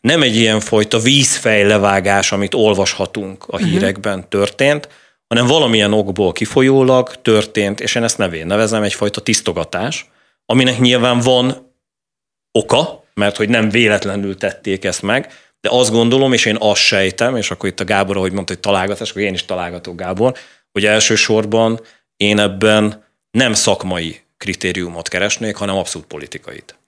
nem 0.00 0.22
egy 0.22 0.36
ilyen 0.36 0.60
fajta 0.60 0.98
vízfejlevágás, 0.98 2.32
amit 2.32 2.54
olvashatunk 2.54 3.44
a 3.46 3.56
mhm. 3.56 3.66
hírekben 3.66 4.28
történt, 4.28 4.88
hanem 5.28 5.46
valamilyen 5.46 5.92
okból 5.92 6.32
kifolyólag 6.32 7.14
történt, 7.22 7.80
és 7.80 7.94
én 7.94 8.02
ezt 8.02 8.18
nevén 8.18 8.46
nevezem 8.46 8.82
egyfajta 8.82 9.20
tisztogatás, 9.20 10.10
aminek 10.46 10.78
nyilván 10.78 11.20
van 11.20 11.72
oka, 12.52 13.04
mert 13.14 13.36
hogy 13.36 13.48
nem 13.48 13.68
véletlenül 13.68 14.36
tették 14.36 14.84
ezt 14.84 15.02
meg, 15.02 15.32
de 15.60 15.68
azt 15.70 15.90
gondolom, 15.90 16.32
és 16.32 16.44
én 16.44 16.56
azt 16.58 16.80
sejtem, 16.80 17.36
és 17.36 17.50
akkor 17.50 17.68
itt 17.68 17.80
a 17.80 17.84
Gábor, 17.84 18.16
ahogy 18.16 18.32
mondta, 18.32 18.52
hogy 18.52 18.62
találgatás, 18.62 19.10
akkor 19.10 19.22
én 19.22 19.34
is 19.34 19.44
találgatok 19.44 19.96
Gábor, 19.96 20.34
hogy 20.72 20.84
elsősorban 20.84 21.80
én 22.16 22.38
ebben 22.38 23.04
nem 23.30 23.52
szakmai 23.52 24.20
kritériumot 24.36 25.08
keresnék, 25.08 25.56
hanem 25.56 25.76
abszolút 25.76 26.06
politikait. 26.06 26.78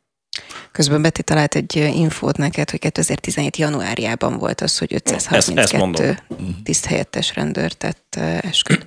Közben 0.73 1.03
Betty 1.03 1.21
talált 1.21 1.55
egy 1.55 1.77
infót 1.77 2.37
neked, 2.37 2.71
hogy 2.71 2.79
2017. 2.79 3.57
januárjában 3.57 4.39
volt 4.39 4.61
az, 4.61 4.79
hogy 4.79 4.95
532 4.95 6.05
ezt, 6.05 6.23
ezt 6.29 6.63
tiszthelyettes 6.63 7.35
rendőr 7.35 7.73
tett 7.73 8.15
esküt. 8.41 8.87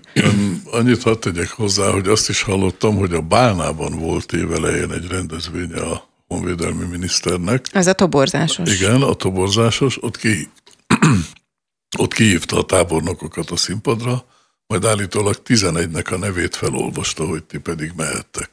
Annyit 0.71 1.03
hadd 1.03 1.19
tegyek 1.19 1.49
hozzá, 1.49 1.91
hogy 1.91 2.07
azt 2.07 2.29
is 2.29 2.41
hallottam, 2.41 2.97
hogy 2.97 3.13
a 3.13 3.21
Bálnában 3.21 3.99
volt 3.99 4.33
évelején 4.33 4.91
egy 4.91 5.07
rendezvény 5.07 5.71
a 5.71 6.09
honvédelmi 6.31 6.85
miniszternek. 6.85 7.65
Ez 7.71 7.87
a 7.87 7.93
toborzásos. 7.93 8.73
Igen, 8.73 9.01
a 9.01 9.13
toborzásos. 9.13 10.03
Ott, 10.03 10.17
ki, 10.17 10.49
ott 12.01 12.13
kihívta 12.13 12.57
a 12.57 12.65
tábornokokat 12.65 13.49
a 13.49 13.55
színpadra, 13.55 14.25
majd 14.67 14.85
állítólag 14.85 15.41
11-nek 15.45 16.13
a 16.13 16.17
nevét 16.17 16.55
felolvasta, 16.55 17.25
hogy 17.25 17.43
ti 17.43 17.57
pedig 17.57 17.91
mehettek. 17.95 18.49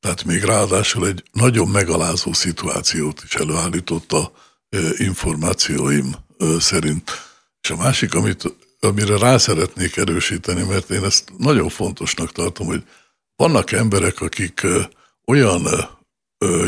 Tehát 0.00 0.24
még 0.24 0.42
ráadásul 0.42 1.06
egy 1.06 1.22
nagyon 1.32 1.68
megalázó 1.68 2.32
szituációt 2.32 3.22
is 3.24 3.34
előállította 3.34 4.32
információim 4.96 6.14
szerint. 6.58 7.10
És 7.60 7.70
a 7.70 7.76
másik, 7.76 8.14
amit, 8.14 8.56
amire 8.80 9.18
rá 9.18 9.38
szeretnék 9.38 9.96
erősíteni, 9.96 10.62
mert 10.62 10.90
én 10.90 11.04
ezt 11.04 11.32
nagyon 11.38 11.68
fontosnak 11.68 12.32
tartom, 12.32 12.66
hogy 12.66 12.82
vannak 13.36 13.72
emberek, 13.72 14.20
akik 14.20 14.66
olyan 15.26 15.66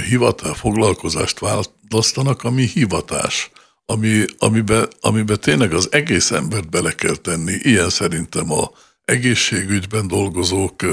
hivatal 0.09 0.54
foglalkozást 0.54 1.38
választanak, 1.38 2.44
ami 2.44 2.66
hivatás, 2.66 3.50
ami, 3.85 4.24
amiben, 4.38 4.88
amiben 5.00 5.40
tényleg 5.40 5.72
az 5.72 5.92
egész 5.92 6.31
embert 6.31 6.70
bele 6.70 6.92
kell 6.92 7.16
tenni. 7.16 7.52
Ilyen 7.52 7.90
szerintem 7.90 8.52
a 8.52 8.70
egészségügyben 9.04 10.09
dolgozók, 10.09 10.85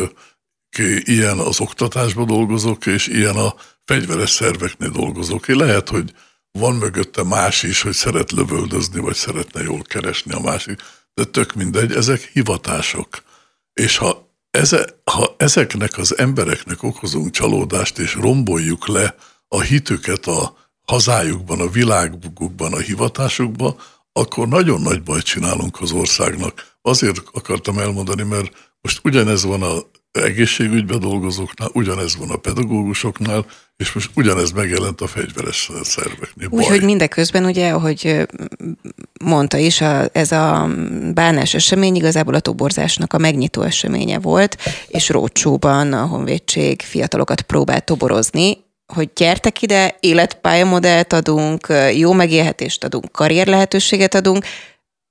ilyen 1.04 1.38
az 1.38 1.60
oktatásban 1.60 2.26
dolgozók, 2.26 2.86
és 2.86 3.08
ilyen 3.08 3.36
a 3.36 3.56
fegyveres 3.86 4.30
szerveknél 4.30 4.90
dolgozók. 4.90 5.48
Lehet, 5.48 5.90
hogy 5.90 6.14
van 6.52 6.76
mögötte 6.76 7.24
más 7.24 7.64
is, 7.64 7.82
hogy 7.82 7.94
szeret 7.94 8.32
lövöldözni, 8.32 9.00
vagy 9.00 9.16
szeretne 9.16 9.64
jól 9.64 9.82
keresni 9.82 10.34
a 10.34 10.40
másik, 10.40 10.82
de 11.14 11.24
tök 11.24 11.54
mindegy, 11.54 11.92
ezek 11.92 12.30
hivatások. 12.34 13.24
És 13.74 13.98
ha 13.98 14.25
eze, 14.56 15.02
ha 15.04 15.36
ezeknek 15.38 15.98
az 15.98 16.18
embereknek 16.18 16.84
okozunk 16.84 17.32
csalódást, 17.32 17.98
és 17.98 18.16
romboljuk 18.16 18.88
le 18.88 19.16
a 19.48 19.62
hitüket 19.62 20.26
a 20.26 20.58
hazájukban, 20.82 21.60
a 21.60 21.70
világukban, 21.70 22.74
a 22.74 22.80
hivatásukban, 22.80 23.76
akkor 24.12 24.48
nagyon 24.48 24.82
nagy 24.82 25.04
bajt 25.04 25.24
csinálunk 25.24 25.82
az 25.82 25.92
országnak. 25.92 26.78
Azért 26.82 27.24
akartam 27.34 27.80
elmondani, 27.80 28.24
mert 28.24 28.76
most 28.82 29.00
ugyanez 29.04 29.44
van 29.44 29.62
a 29.62 29.76
egészségügyben 30.24 31.00
dolgozóknál, 31.00 31.70
ugyanez 31.74 32.16
van 32.16 32.30
a 32.30 32.36
pedagógusoknál, 32.38 33.46
és 33.78 33.92
most 33.92 34.10
ugyanez 34.16 34.52
megjelent 34.52 35.02
a 35.02 35.08
fegyveres 35.08 35.72
szerveknél. 35.84 36.48
Úgyhogy 36.50 36.84
mindeközben 36.84 37.46
ugye, 37.46 37.70
ahogy 37.70 38.28
mondta 39.24 39.58
is, 39.58 39.82
a, 39.82 40.10
ez 40.12 40.32
a 40.32 40.70
bánás 41.14 41.54
esemény 41.54 41.96
igazából 41.96 42.34
a 42.34 42.40
toborzásnak 42.40 43.14
a 43.14 43.18
megnyitó 43.18 43.62
eseménye 43.62 44.20
volt, 44.20 44.58
és 44.88 45.10
Rócsóban 45.10 45.94
a 45.94 46.06
Honvédség 46.06 46.82
fiatalokat 46.82 47.42
próbált 47.42 47.86
toborozni, 47.86 48.64
hogy 48.94 49.10
gyertek 49.16 49.62
ide, 49.62 49.98
életpályamodellt 50.00 51.14
adunk, 51.14 51.68
jó 51.96 52.14
megélhetést 52.14 52.84
adunk, 52.84 53.12
karrier 53.12 53.48
lehetőséget 53.48 54.16
adunk, 54.16 54.46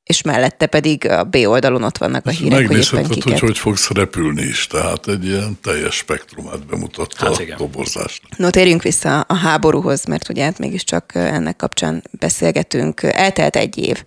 és 0.04 0.22
mellette 0.22 0.66
pedig 0.66 1.08
a 1.08 1.24
B 1.24 1.36
oldalon 1.36 1.82
ott 1.82 1.98
vannak 1.98 2.26
a 2.26 2.30
hírek, 2.30 2.66
hogy 2.66 2.76
éppen 2.76 3.08
kiket. 3.08 3.22
hogy 3.22 3.40
hogy 3.40 3.58
fogsz 3.58 3.90
repülni 3.90 4.42
is, 4.42 4.66
tehát 4.66 5.08
egy 5.08 5.26
ilyen 5.26 5.58
teljes 5.62 5.94
spektrumát 5.94 6.66
bemutatta 6.66 7.24
hát 7.24 7.38
a 7.50 7.54
toborzást. 7.56 8.22
No, 8.36 8.50
térjünk 8.50 8.82
vissza 8.82 9.20
a 9.20 9.34
háborúhoz, 9.34 10.04
mert 10.04 10.28
ugye 10.28 10.44
hát 10.44 10.58
mégiscsak 10.58 11.14
ennek 11.14 11.56
kapcsán 11.56 12.02
beszélgetünk. 12.10 13.02
Eltelt 13.02 13.56
egy 13.56 13.78
év. 13.78 14.04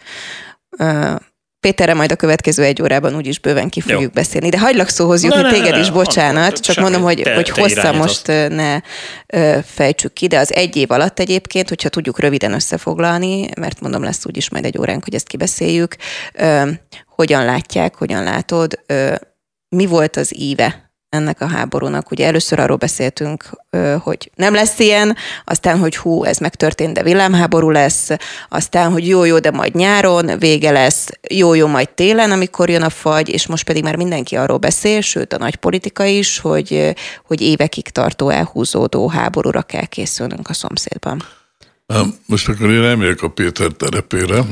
Péterre 1.59 1.93
majd 1.93 2.11
a 2.11 2.15
következő 2.15 2.63
egy 2.63 2.81
órában 2.81 3.15
úgyis 3.15 3.39
bőven 3.39 3.69
ki 3.69 3.81
fogjuk 3.81 4.01
Jó. 4.01 4.09
beszélni. 4.13 4.49
De 4.49 4.59
hagylak 4.59 4.89
szóhoz 4.89 5.23
jutni 5.23 5.41
ne, 5.41 5.51
téged 5.51 5.71
ne, 5.71 5.79
is, 5.79 5.89
bocsánat, 5.89 6.51
ne, 6.51 6.59
csak 6.59 6.77
mondom, 6.77 7.01
hogy, 7.01 7.21
te, 7.21 7.35
hogy 7.35 7.49
hossza 7.49 7.91
most 7.91 8.27
ne 8.27 8.79
fejtsük 9.61 10.13
ki, 10.13 10.27
de 10.27 10.39
az 10.39 10.53
egy 10.53 10.75
év 10.75 10.91
alatt 10.91 11.19
egyébként, 11.19 11.69
hogyha 11.69 11.89
tudjuk 11.89 12.19
röviden 12.19 12.53
összefoglalni, 12.53 13.49
mert 13.59 13.79
mondom, 13.79 14.03
lesz 14.03 14.25
úgyis 14.25 14.49
majd 14.49 14.65
egy 14.65 14.77
óránk, 14.77 15.03
hogy 15.03 15.15
ezt 15.15 15.27
kibeszéljük, 15.27 15.95
hogyan 17.05 17.45
látják, 17.45 17.95
hogyan 17.95 18.23
látod, 18.23 18.79
mi 19.69 19.85
volt 19.85 20.17
az 20.17 20.39
íve 20.39 20.86
ennek 21.09 21.41
a 21.41 21.47
háborúnak. 21.47 22.11
Ugye 22.11 22.25
először 22.25 22.59
arról 22.59 22.77
beszéltünk, 22.77 23.49
hogy 23.99 24.31
nem 24.35 24.53
lesz 24.53 24.79
ilyen, 24.79 25.15
aztán, 25.45 25.79
hogy 25.79 25.97
hú, 25.97 26.23
ez 26.23 26.37
megtörtént, 26.37 26.93
de 26.93 27.03
villámháború 27.03 27.69
lesz, 27.69 28.09
aztán, 28.49 28.91
hogy 28.91 29.07
jó-jó, 29.07 29.39
de 29.39 29.51
majd 29.51 29.75
nyáron, 29.75 30.39
vége 30.39 30.71
lesz, 30.71 31.09
jó-jó, 31.29 31.67
majd 31.67 31.89
télen, 31.89 32.31
amikor 32.31 32.69
jön 32.69 32.81
a 32.81 32.89
fagy, 32.89 33.29
és 33.29 33.47
most 33.47 33.65
pedig 33.65 33.83
már 33.83 33.95
mindenki 33.95 34.35
arról 34.35 34.57
beszél, 34.57 35.01
sőt 35.01 35.33
a 35.33 35.37
nagy 35.37 35.55
politika 35.55 36.05
is, 36.05 36.39
hogy, 36.39 36.95
hogy 37.25 37.41
évekig 37.41 37.89
tartó 37.89 38.29
elhúzódó 38.29 39.09
háborúra 39.09 39.61
kell 39.61 39.85
készülnünk 39.85 40.49
a 40.49 40.53
szomszédban. 40.53 41.23
Most 42.25 42.47
akkor 42.47 42.69
én 42.71 42.83
elmegyek 42.83 43.21
a 43.21 43.29
Péter 43.29 43.71
terepére, 43.71 44.43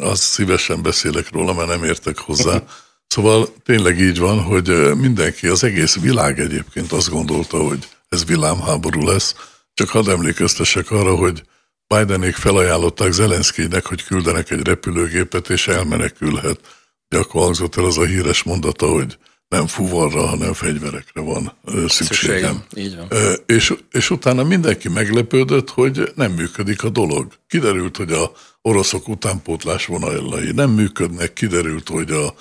azt 0.00 0.22
szívesen 0.22 0.82
beszélek 0.82 1.32
róla, 1.32 1.54
mert 1.54 1.68
nem 1.68 1.84
értek 1.84 2.18
hozzá. 2.18 2.62
Szóval 3.06 3.48
tényleg 3.64 4.00
így 4.00 4.18
van, 4.18 4.42
hogy 4.42 4.96
mindenki, 4.96 5.46
az 5.46 5.64
egész 5.64 6.00
világ 6.00 6.40
egyébként 6.40 6.92
azt 6.92 7.10
gondolta, 7.10 7.58
hogy 7.58 7.88
ez 8.08 8.24
villámháború 8.24 9.06
lesz. 9.06 9.34
Csak 9.74 9.88
hadd 9.88 10.10
emlékeztessek 10.10 10.90
arra, 10.90 11.14
hogy 11.14 11.42
Bidenék 11.88 12.34
felajánlották 12.34 13.12
Zelenszkijnek, 13.12 13.86
hogy 13.86 14.04
küldenek 14.04 14.50
egy 14.50 14.66
repülőgépet, 14.66 15.48
és 15.48 15.68
elmenekülhet. 15.68 16.60
De 17.08 17.18
akkor 17.18 17.42
hangzott 17.42 17.76
el 17.76 17.84
az 17.84 17.98
a 17.98 18.04
híres 18.04 18.42
mondata, 18.42 18.86
hogy 18.86 19.18
nem 19.48 19.66
fuvarra, 19.66 20.26
hanem 20.26 20.52
fegyverekre 20.52 21.20
van 21.20 21.52
szükségem. 21.64 21.88
szükségem. 21.88 22.64
Így 22.74 22.96
van. 22.96 23.08
És, 23.46 23.74
és 23.90 24.10
utána 24.10 24.44
mindenki 24.44 24.88
meglepődött, 24.88 25.70
hogy 25.70 26.12
nem 26.14 26.32
működik 26.32 26.84
a 26.84 26.88
dolog. 26.88 27.32
Kiderült, 27.48 27.96
hogy 27.96 28.12
a 28.12 28.32
oroszok 28.62 29.08
utánpótlás 29.08 29.86
vonalai 29.86 30.50
nem 30.52 30.70
működnek, 30.70 31.32
kiderült, 31.32 31.88
hogy 31.88 32.10
a 32.10 32.34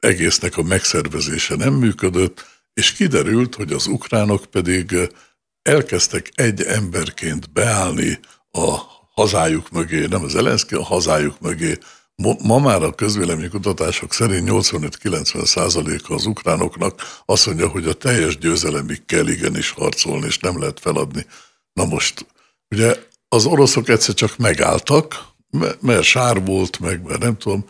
egésznek 0.00 0.56
a 0.56 0.62
megszervezése 0.62 1.56
nem 1.56 1.74
működött, 1.74 2.46
és 2.74 2.92
kiderült, 2.92 3.54
hogy 3.54 3.72
az 3.72 3.86
ukránok 3.86 4.44
pedig 4.44 4.96
elkezdtek 5.62 6.30
egy 6.34 6.62
emberként 6.62 7.52
beállni 7.52 8.18
a 8.50 8.76
hazájuk 9.14 9.70
mögé, 9.70 10.06
nem 10.06 10.22
az 10.22 10.34
Elenszki, 10.34 10.74
a 10.74 10.82
hazájuk 10.82 11.40
mögé. 11.40 11.78
Ma 12.42 12.58
már 12.58 12.82
a 12.82 12.94
közvéleménykutatások 12.94 14.12
szerint 14.12 14.48
85-90 14.50 15.44
százaléka 15.44 16.14
az 16.14 16.26
ukránoknak 16.26 17.20
azt 17.24 17.46
mondja, 17.46 17.68
hogy 17.68 17.86
a 17.86 17.92
teljes 17.92 18.38
győzelemig 18.38 19.04
kell 19.06 19.28
igenis 19.28 19.70
harcolni, 19.70 20.26
és 20.26 20.38
nem 20.38 20.58
lehet 20.58 20.80
feladni. 20.80 21.26
Na 21.72 21.84
most, 21.84 22.26
ugye 22.70 22.96
az 23.28 23.44
oroszok 23.44 23.88
egyszer 23.88 24.14
csak 24.14 24.36
megálltak, 24.36 25.26
mert 25.80 26.02
sár 26.02 26.44
volt, 26.44 26.78
meg 26.78 27.02
mert 27.02 27.22
nem 27.22 27.36
tudom, 27.36 27.64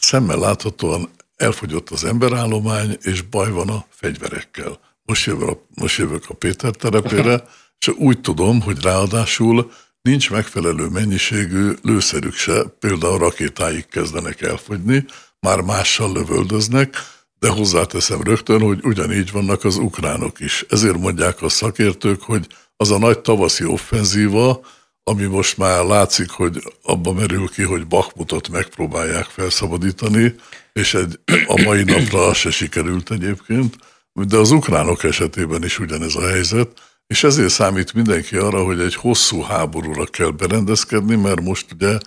szemmel 0.00 0.38
láthatóan 0.38 1.10
elfogyott 1.36 1.90
az 1.90 2.04
emberállomány, 2.04 2.98
és 3.02 3.22
baj 3.22 3.50
van 3.50 3.68
a 3.68 3.86
fegyverekkel. 3.88 4.78
Most 5.04 5.26
jövök 5.26 5.48
a, 5.48 5.66
most 5.74 5.98
jövök 5.98 6.24
a 6.28 6.34
Péter 6.34 6.70
terepére, 6.70 7.44
és 7.78 7.88
úgy 7.88 8.20
tudom, 8.20 8.60
hogy 8.60 8.82
ráadásul 8.82 9.70
nincs 10.02 10.30
megfelelő 10.30 10.88
mennyiségű 10.88 11.72
lőszerük 11.82 12.34
se, 12.34 12.62
például 12.62 13.18
rakétáik 13.18 13.88
kezdenek 13.88 14.42
elfogyni, 14.42 15.04
már 15.40 15.60
mással 15.60 16.12
lövöldöznek, 16.12 16.96
de 17.38 17.48
hozzáteszem 17.48 18.22
rögtön, 18.22 18.60
hogy 18.60 18.78
ugyanígy 18.82 19.32
vannak 19.32 19.64
az 19.64 19.76
ukránok 19.76 20.40
is. 20.40 20.64
Ezért 20.68 20.98
mondják 20.98 21.42
a 21.42 21.48
szakértők, 21.48 22.22
hogy 22.22 22.46
az 22.76 22.90
a 22.90 22.98
nagy 22.98 23.20
tavaszi 23.20 23.64
offenzíva, 23.64 24.60
ami 25.04 25.24
most 25.24 25.56
már 25.56 25.84
látszik, 25.84 26.30
hogy 26.30 26.62
abba 26.82 27.12
merül 27.12 27.48
ki, 27.48 27.62
hogy 27.62 27.86
Bakmutot 27.86 28.48
megpróbálják 28.48 29.24
felszabadítani, 29.24 30.34
és 30.72 30.94
egy, 30.94 31.20
a 31.46 31.62
mai 31.62 31.82
napra 31.82 32.34
se 32.34 32.50
sikerült 32.50 33.10
egyébként, 33.10 33.76
de 34.12 34.36
az 34.36 34.50
ukránok 34.50 35.04
esetében 35.04 35.64
is 35.64 35.78
ugyanez 35.78 36.16
a 36.16 36.26
helyzet, 36.26 36.68
és 37.06 37.24
ezért 37.24 37.48
számít 37.48 37.92
mindenki 37.92 38.36
arra, 38.36 38.64
hogy 38.64 38.80
egy 38.80 38.94
hosszú 38.94 39.40
háborúra 39.40 40.04
kell 40.04 40.30
berendezkedni, 40.30 41.16
mert 41.16 41.40
most 41.40 41.72
ugye 41.72 41.98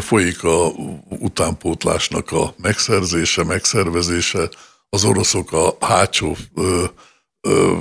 folyik 0.00 0.44
a 0.44 0.68
utánpótlásnak 1.08 2.32
a 2.32 2.54
megszerzése, 2.62 3.44
megszervezése, 3.44 4.48
az 4.88 5.04
oroszok 5.04 5.52
a 5.52 5.76
hátsó 5.80 6.36
ö, 6.54 6.84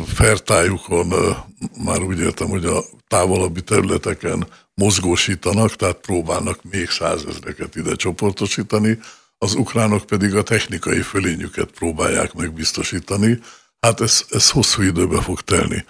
fertájukon, 0.05 1.13
már 1.83 2.01
úgy 2.01 2.19
értem, 2.19 2.47
hogy 2.47 2.65
a 2.65 2.83
távolabbi 3.09 3.61
területeken 3.61 4.47
mozgósítanak, 4.73 5.75
tehát 5.75 5.95
próbálnak 5.95 6.59
még 6.71 6.89
százezreket 6.89 7.75
ide 7.75 7.95
csoportosítani, 7.95 8.99
az 9.37 9.53
ukránok 9.53 10.05
pedig 10.05 10.35
a 10.35 10.43
technikai 10.43 11.01
fölényüket 11.01 11.71
próbálják 11.71 12.33
megbiztosítani. 12.33 13.39
Hát 13.79 14.01
ez, 14.01 14.25
ez 14.29 14.49
hosszú 14.49 14.81
időbe 14.81 15.21
fog 15.21 15.41
telni. 15.41 15.85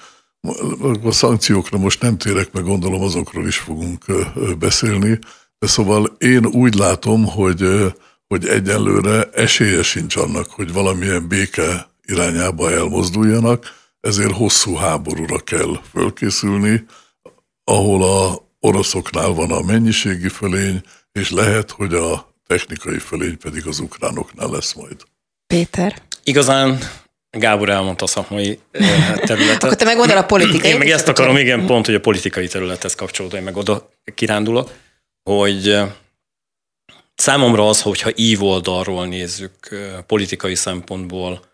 A 1.04 1.12
szankciókra 1.12 1.78
most 1.78 2.02
nem 2.02 2.18
térek, 2.18 2.52
meg 2.52 2.64
gondolom 2.64 3.02
azokról 3.02 3.48
is 3.48 3.58
fogunk 3.58 4.06
beszélni, 4.60 5.20
de 5.60 5.68
szóval 5.68 6.16
én 6.18 6.46
úgy 6.46 6.76
látom, 6.76 7.26
hogy, 7.26 7.94
hogy 8.28 8.48
egyelőre 8.48 9.24
esélye 9.24 9.84
sincs 9.84 10.16
annak, 10.16 10.50
hogy 10.50 10.74
valamilyen 10.74 11.28
béke 11.28 11.90
irányába 12.06 12.72
elmozduljanak, 12.72 13.66
ezért 14.02 14.32
hosszú 14.32 14.76
háborúra 14.76 15.40
kell 15.40 15.80
fölkészülni, 15.92 16.86
ahol 17.70 18.04
a 18.04 18.48
oroszoknál 18.60 19.30
van 19.30 19.52
a 19.52 19.62
mennyiségi 19.62 20.30
fölény, 20.30 20.82
és 21.12 21.32
lehet, 21.32 21.72
hogy 21.72 21.94
a 21.94 22.34
technikai 22.48 22.98
fölény 22.98 23.38
pedig 23.38 23.68
az 23.68 23.80
ukránoknál 23.80 24.50
lesz 24.50 24.74
majd. 24.74 24.96
Péter? 25.48 26.02
Igazán 26.24 26.80
Gábor 27.32 27.70
elmondta 27.70 28.04
a 28.04 28.08
szakmai 28.08 28.60
területet. 29.26 29.64
Akkor 29.64 29.76
te 29.76 29.86
megmondod 29.86 30.18
a 30.18 30.26
politikai. 30.26 30.70
Én 30.70 30.78
meg 30.78 30.90
ezt 30.90 31.08
akarom, 31.08 31.38
igen, 31.38 31.66
pont, 31.66 31.86
hogy 31.86 31.96
a 31.96 32.00
politikai 32.00 32.48
területhez 32.48 32.96
kapcsolódó, 32.96 33.36
én 33.36 33.44
meg 33.44 33.58
oda 33.58 33.90
kirándulok, 34.16 34.72
hogy 35.24 35.78
számomra 37.16 37.68
az, 37.68 37.82
hogyha 37.82 38.12
ív 38.16 38.44
oldalról 38.44 39.08
nézzük 39.08 39.54
politikai 40.08 40.56
szempontból, 40.56 41.46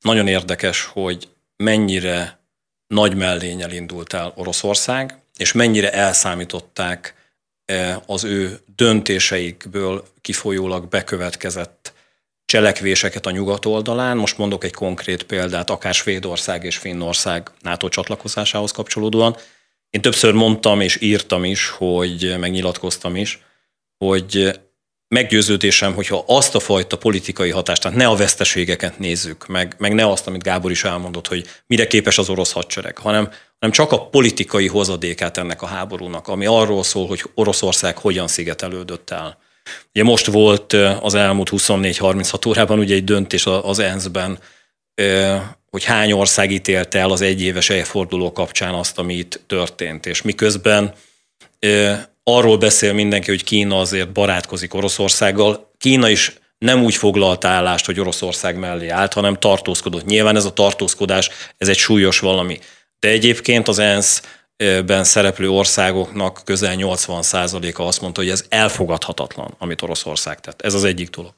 nagyon 0.00 0.26
érdekes, 0.26 0.84
hogy 0.84 1.28
mennyire 1.56 2.40
nagy 2.86 3.16
mellényel 3.16 3.70
indult 3.70 4.12
el 4.12 4.32
Oroszország, 4.36 5.21
és 5.42 5.52
mennyire 5.52 5.92
elszámították 5.92 7.14
e, 7.64 8.02
az 8.06 8.24
ő 8.24 8.60
döntéseikből 8.76 10.04
kifolyólag 10.20 10.88
bekövetkezett 10.88 11.92
cselekvéseket 12.44 13.26
a 13.26 13.30
nyugat 13.30 13.64
oldalán. 13.64 14.16
Most 14.16 14.38
mondok 14.38 14.64
egy 14.64 14.72
konkrét 14.72 15.22
példát, 15.22 15.70
akár 15.70 15.94
Svédország 15.94 16.64
és 16.64 16.76
Finnország 16.76 17.50
NATO 17.60 17.88
csatlakozásához 17.88 18.70
kapcsolódóan. 18.70 19.36
Én 19.90 20.00
többször 20.00 20.32
mondtam 20.34 20.80
és 20.80 21.00
írtam 21.00 21.44
is, 21.44 21.68
hogy 21.68 22.34
megnyilatkoztam 22.38 23.16
is, 23.16 23.42
hogy 23.98 24.60
meggyőződésem, 25.12 25.94
hogyha 25.94 26.24
azt 26.26 26.54
a 26.54 26.60
fajta 26.60 26.98
politikai 26.98 27.50
hatást, 27.50 27.82
tehát 27.82 27.96
ne 27.96 28.06
a 28.06 28.16
veszteségeket 28.16 28.98
nézzük, 28.98 29.46
meg, 29.46 29.74
meg 29.78 29.94
ne 29.94 30.06
azt, 30.06 30.26
amit 30.26 30.42
Gábor 30.42 30.70
is 30.70 30.84
elmondott, 30.84 31.28
hogy 31.28 31.46
mire 31.66 31.86
képes 31.86 32.18
az 32.18 32.28
orosz 32.28 32.52
hadsereg, 32.52 32.98
hanem, 32.98 33.30
hanem 33.58 33.74
csak 33.74 33.92
a 33.92 34.06
politikai 34.06 34.66
hozadékát 34.66 35.36
ennek 35.36 35.62
a 35.62 35.66
háborúnak, 35.66 36.28
ami 36.28 36.46
arról 36.46 36.82
szól, 36.82 37.06
hogy 37.06 37.22
Oroszország 37.34 37.98
hogyan 37.98 38.28
szigetelődött 38.28 39.10
el. 39.10 39.38
Ugye 39.94 40.04
most 40.04 40.26
volt 40.26 40.72
az 41.00 41.14
elmúlt 41.14 41.50
24-36 41.52 42.48
órában 42.48 42.78
ugye 42.78 42.94
egy 42.94 43.04
döntés 43.04 43.46
az 43.46 43.78
ENSZ-ben 43.78 44.38
hogy 45.70 45.84
hány 45.84 46.12
ország 46.12 46.50
ítélte 46.50 46.98
el 46.98 47.10
az 47.10 47.20
egyéves 47.20 47.68
évforduló 47.68 48.32
kapcsán 48.32 48.74
azt, 48.74 48.98
ami 48.98 49.14
itt 49.14 49.40
történt. 49.46 50.06
És 50.06 50.22
miközben 50.22 50.94
arról 52.24 52.58
beszél 52.58 52.92
mindenki, 52.92 53.30
hogy 53.30 53.44
Kína 53.44 53.80
azért 53.80 54.12
barátkozik 54.12 54.74
Oroszországgal, 54.74 55.70
Kína 55.78 56.08
is 56.08 56.32
nem 56.58 56.82
úgy 56.82 56.94
foglalta 56.94 57.48
állást, 57.48 57.86
hogy 57.86 58.00
Oroszország 58.00 58.56
mellé 58.56 58.88
állt, 58.88 59.12
hanem 59.12 59.34
tartózkodott. 59.34 60.04
Nyilván 60.04 60.36
ez 60.36 60.44
a 60.44 60.52
tartózkodás, 60.52 61.30
ez 61.58 61.68
egy 61.68 61.76
súlyos 61.76 62.18
valami. 62.18 62.58
De 62.98 63.08
egyébként 63.08 63.68
az 63.68 63.78
ENSZ-ben 63.78 65.04
szereplő 65.04 65.50
országoknak 65.50 66.40
közel 66.44 66.74
80%-a 66.78 67.82
azt 67.82 68.00
mondta, 68.00 68.20
hogy 68.20 68.30
ez 68.30 68.44
elfogadhatatlan, 68.48 69.54
amit 69.58 69.82
Oroszország 69.82 70.40
tett. 70.40 70.62
Ez 70.62 70.74
az 70.74 70.84
egyik 70.84 71.10
dolog. 71.10 71.32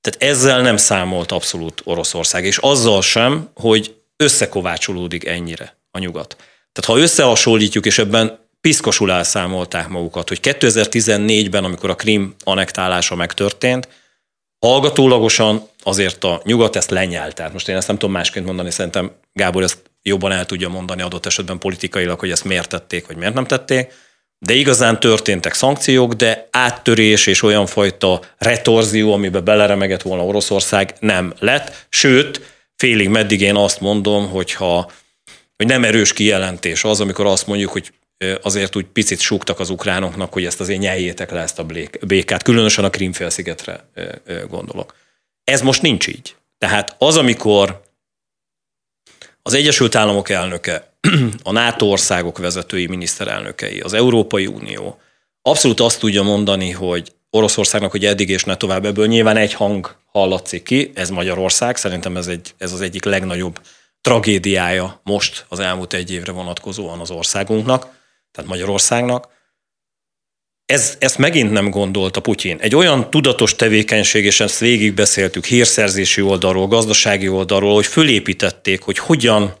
Tehát 0.00 0.32
ezzel 0.32 0.60
nem 0.60 0.76
számolt 0.76 1.32
abszolút 1.32 1.80
Oroszország, 1.84 2.44
és 2.44 2.58
azzal 2.58 3.02
sem, 3.02 3.48
hogy 3.54 3.94
összekovácsolódik 4.16 5.26
ennyire 5.26 5.78
a 5.90 5.98
nyugat. 5.98 6.36
Tehát 6.72 6.90
ha 6.90 6.98
összehasonlítjuk, 6.98 7.86
és 7.86 7.98
ebben 7.98 8.47
piszkosul 8.68 9.12
elszámolták 9.12 9.88
magukat, 9.88 10.28
hogy 10.28 10.38
2014-ben, 10.42 11.64
amikor 11.64 11.90
a 11.90 11.94
Krim 11.94 12.34
anektálása 12.44 13.14
megtörtént, 13.14 13.88
hallgatólagosan 14.66 15.68
azért 15.82 16.24
a 16.24 16.40
nyugat 16.44 16.76
ezt 16.76 16.90
lenyelt. 16.90 17.34
Tehát 17.34 17.52
most 17.52 17.68
én 17.68 17.76
ezt 17.76 17.86
nem 17.86 17.98
tudom 17.98 18.14
másként 18.14 18.46
mondani, 18.46 18.70
szerintem 18.70 19.10
Gábor 19.32 19.62
ezt 19.62 19.78
jobban 20.02 20.32
el 20.32 20.46
tudja 20.46 20.68
mondani 20.68 21.02
adott 21.02 21.26
esetben 21.26 21.58
politikailag, 21.58 22.18
hogy 22.18 22.30
ezt 22.30 22.44
miért 22.44 22.68
tették, 22.68 23.06
vagy 23.06 23.16
miért 23.16 23.34
nem 23.34 23.46
tették 23.46 23.92
de 24.38 24.54
igazán 24.54 25.00
történtek 25.00 25.54
szankciók, 25.54 26.12
de 26.12 26.48
áttörés 26.50 27.26
és 27.26 27.42
olyan 27.42 27.66
fajta 27.66 28.20
retorzió, 28.38 29.12
amiben 29.12 29.44
beleremegett 29.44 30.02
volna 30.02 30.24
Oroszország 30.24 30.94
nem 31.00 31.34
lett. 31.38 31.86
Sőt, 31.88 32.40
félig 32.76 33.08
meddig 33.08 33.40
én 33.40 33.56
azt 33.56 33.80
mondom, 33.80 34.28
hogyha, 34.28 34.90
hogy 35.56 35.66
nem 35.66 35.84
erős 35.84 36.12
kijelentés 36.12 36.84
az, 36.84 37.00
amikor 37.00 37.26
azt 37.26 37.46
mondjuk, 37.46 37.70
hogy 37.70 37.92
azért 38.42 38.76
úgy 38.76 38.86
picit 38.86 39.20
súgtak 39.20 39.60
az 39.60 39.70
ukránoknak, 39.70 40.32
hogy 40.32 40.44
ezt 40.44 40.60
azért 40.60 40.80
nyeljétek 40.80 41.30
le 41.30 41.40
ezt 41.40 41.58
a 41.58 41.66
békát, 42.06 42.42
különösen 42.42 42.84
a 42.84 42.90
Krimfélszigetre 42.90 43.88
gondolok. 44.48 44.94
Ez 45.44 45.62
most 45.62 45.82
nincs 45.82 46.06
így. 46.06 46.36
Tehát 46.58 46.96
az, 46.98 47.16
amikor 47.16 47.82
az 49.42 49.54
Egyesült 49.54 49.94
Államok 49.94 50.28
elnöke 50.28 50.92
a 51.42 51.52
NATO 51.52 51.86
országok 51.86 52.38
vezetői 52.38 52.86
miniszterelnökei, 52.86 53.80
az 53.80 53.92
Európai 53.92 54.46
Unió 54.46 55.00
abszolút 55.42 55.80
azt 55.80 55.98
tudja 55.98 56.22
mondani, 56.22 56.70
hogy 56.70 57.12
Oroszországnak, 57.30 57.90
hogy 57.90 58.04
eddig 58.04 58.28
és 58.28 58.44
ne 58.44 58.56
tovább, 58.56 58.84
ebből 58.84 59.06
nyilván 59.06 59.36
egy 59.36 59.52
hang 59.52 59.96
hallatszik 60.06 60.62
ki, 60.62 60.90
ez 60.94 61.10
Magyarország, 61.10 61.76
szerintem 61.76 62.16
ez, 62.16 62.26
egy, 62.26 62.54
ez 62.58 62.72
az 62.72 62.80
egyik 62.80 63.04
legnagyobb 63.04 63.60
tragédiája 64.00 65.00
most 65.02 65.44
az 65.48 65.58
elmúlt 65.58 65.92
egy 65.92 66.12
évre 66.12 66.32
vonatkozóan 66.32 67.00
az 67.00 67.10
országunknak, 67.10 67.97
tehát 68.38 68.52
Magyarországnak. 68.52 69.28
Ez, 70.64 70.96
ezt 70.98 71.18
megint 71.18 71.50
nem 71.50 71.70
gondolta 71.70 72.20
Putyin. 72.20 72.58
Egy 72.60 72.74
olyan 72.74 73.10
tudatos 73.10 73.56
tevékenység, 73.56 74.24
és 74.24 74.40
ezt 74.40 74.58
végigbeszéltük 74.58 75.44
hírszerzési 75.44 76.20
oldalról, 76.20 76.66
gazdasági 76.66 77.28
oldalról, 77.28 77.74
hogy 77.74 77.86
fölépítették, 77.86 78.82
hogy 78.82 78.98
hogyan 78.98 79.54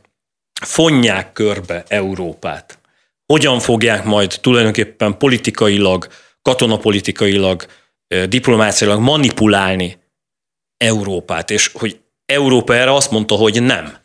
fonják 0.60 1.32
körbe 1.32 1.84
Európát. 1.88 2.78
Hogyan 3.26 3.60
fogják 3.60 4.04
majd 4.04 4.38
tulajdonképpen 4.40 5.18
politikailag, 5.18 6.08
katonapolitikailag, 6.42 7.66
diplomáciailag 8.28 9.00
manipulálni 9.00 9.98
Európát, 10.76 11.50
és 11.50 11.70
hogy 11.72 12.00
Európa 12.26 12.74
erre 12.74 12.92
azt 12.92 13.10
mondta, 13.10 13.34
hogy 13.34 13.62
nem, 13.62 13.96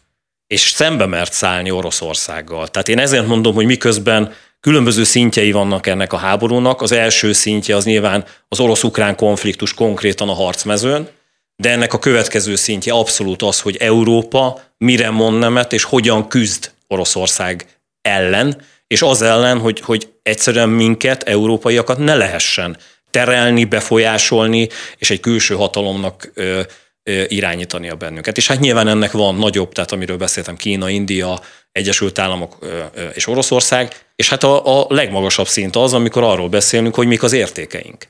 és 0.47 0.61
szembe 0.61 1.05
mert 1.05 1.33
szállni 1.33 1.71
Oroszországgal. 1.71 2.67
Tehát 2.67 2.87
én 2.87 2.99
ezért 2.99 3.27
mondom, 3.27 3.53
hogy 3.53 3.65
miközben 3.65 4.33
különböző 4.63 5.03
szintjei 5.03 5.51
vannak 5.51 5.87
ennek 5.87 6.13
a 6.13 6.17
háborúnak, 6.17 6.81
az 6.81 6.91
első 6.91 7.33
szintje 7.33 7.75
az 7.75 7.85
nyilván 7.85 8.25
az 8.47 8.59
orosz-ukrán 8.59 9.15
konfliktus 9.15 9.73
konkrétan 9.73 10.29
a 10.29 10.33
harcmezőn, 10.33 11.09
de 11.55 11.69
ennek 11.69 11.93
a 11.93 11.99
következő 11.99 12.55
szintje 12.55 12.93
abszolút 12.93 13.41
az, 13.41 13.59
hogy 13.59 13.77
Európa 13.77 14.61
mire 14.77 15.09
mond 15.09 15.39
nemet, 15.39 15.73
és 15.73 15.83
hogyan 15.83 16.27
küzd 16.27 16.71
Oroszország 16.87 17.65
ellen, 18.01 18.61
és 18.87 19.01
az 19.01 19.21
ellen, 19.21 19.59
hogy, 19.59 19.79
hogy 19.79 20.09
egyszerűen 20.21 20.69
minket, 20.69 21.23
európaiakat 21.23 21.97
ne 21.97 22.15
lehessen 22.15 22.77
terelni, 23.11 23.65
befolyásolni, 23.65 24.69
és 24.97 25.09
egy 25.09 25.19
külső 25.19 25.55
hatalomnak 25.55 26.31
ö, 26.33 26.61
ö, 27.03 27.23
irányítani 27.27 27.89
a 27.89 27.95
bennünket. 27.95 28.37
És 28.37 28.47
hát 28.47 28.59
nyilván 28.59 28.87
ennek 28.87 29.11
van 29.11 29.35
nagyobb, 29.35 29.71
tehát 29.71 29.91
amiről 29.91 30.17
beszéltem, 30.17 30.55
Kína, 30.55 30.89
India, 30.89 31.41
Egyesült 31.71 32.19
Államok 32.19 32.57
ö, 32.59 32.79
ö, 32.93 33.07
és 33.07 33.27
Oroszország, 33.27 33.95
és 34.23 34.29
hát 34.29 34.43
a, 34.43 34.81
a 34.81 34.85
legmagasabb 34.89 35.47
szint 35.47 35.75
az, 35.75 35.93
amikor 35.93 36.23
arról 36.23 36.49
beszélünk, 36.49 36.95
hogy 36.95 37.07
mik 37.07 37.23
az 37.23 37.33
értékeink 37.33 38.07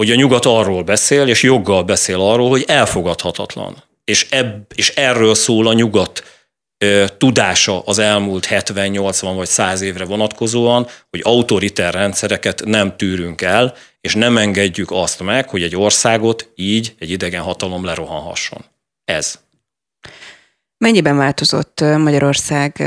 hogy 0.00 0.10
a 0.10 0.14
nyugat 0.14 0.44
arról 0.44 0.82
beszél, 0.82 1.28
és 1.28 1.42
joggal 1.42 1.82
beszél 1.82 2.20
arról, 2.20 2.48
hogy 2.48 2.64
elfogadhatatlan. 2.66 3.84
És, 4.04 4.26
ebb, 4.30 4.66
és 4.74 4.88
erről 4.88 5.34
szól 5.34 5.66
a 5.66 5.72
nyugat 5.72 6.24
ö, 6.78 7.04
tudása 7.18 7.82
az 7.84 7.98
elmúlt 7.98 8.44
70, 8.44 8.88
80 8.88 9.36
vagy 9.36 9.46
100 9.46 9.80
évre 9.80 10.04
vonatkozóan, 10.04 10.86
hogy 11.10 11.20
autoriter 11.24 11.94
rendszereket 11.94 12.62
nem 12.64 12.96
tűrünk 12.96 13.42
el, 13.42 13.74
és 14.00 14.14
nem 14.14 14.36
engedjük 14.36 14.90
azt 14.90 15.22
meg, 15.22 15.48
hogy 15.48 15.62
egy 15.62 15.76
országot 15.76 16.52
így 16.54 16.94
egy 16.98 17.10
idegen 17.10 17.42
hatalom 17.42 17.84
lerohanhasson. 17.84 18.64
Ez. 19.04 19.38
Mennyiben 20.78 21.16
változott 21.16 21.80
Magyarország 21.80 22.82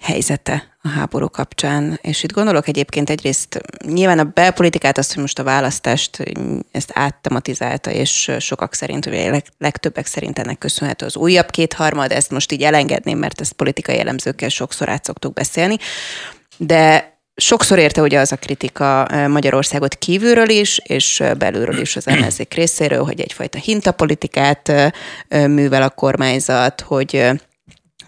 helyzete 0.00 0.76
a 0.82 0.88
háború 0.88 1.28
kapcsán. 1.28 1.98
És 2.02 2.22
itt 2.22 2.32
gondolok 2.32 2.68
egyébként 2.68 3.10
egyrészt 3.10 3.60
nyilván 3.86 4.18
a 4.18 4.24
belpolitikát, 4.24 4.98
azt, 4.98 5.12
hogy 5.12 5.22
most 5.22 5.38
a 5.38 5.42
választást 5.42 6.22
ezt 6.70 6.90
áttematizálta, 6.94 7.90
és 7.90 8.32
sokak 8.38 8.74
szerint, 8.74 9.04
vagy 9.04 9.44
legtöbbek 9.58 10.06
szerint 10.06 10.38
ennek 10.38 10.58
köszönhető 10.58 11.06
az 11.06 11.16
újabb 11.16 11.50
kétharmad, 11.50 12.12
ezt 12.12 12.30
most 12.30 12.52
így 12.52 12.62
elengedném, 12.62 13.18
mert 13.18 13.40
ezt 13.40 13.52
politikai 13.52 13.98
elemzőkkel 13.98 14.48
sokszor 14.48 14.88
át 14.88 15.04
szoktuk 15.04 15.32
beszélni. 15.32 15.76
De 16.56 17.18
sokszor 17.34 17.78
érte 17.78 18.00
ugye 18.00 18.18
az 18.18 18.32
a 18.32 18.36
kritika 18.36 19.08
Magyarországot 19.28 19.94
kívülről 19.94 20.48
is, 20.48 20.78
és 20.84 21.22
belülről 21.38 21.80
is 21.80 21.96
az 21.96 22.08
ellenzék 22.08 22.54
részéről, 22.54 23.04
hogy 23.04 23.20
egyfajta 23.20 23.58
hintapolitikát 23.58 24.72
művel 25.28 25.82
a 25.82 25.90
kormányzat, 25.90 26.80
hogy 26.80 27.30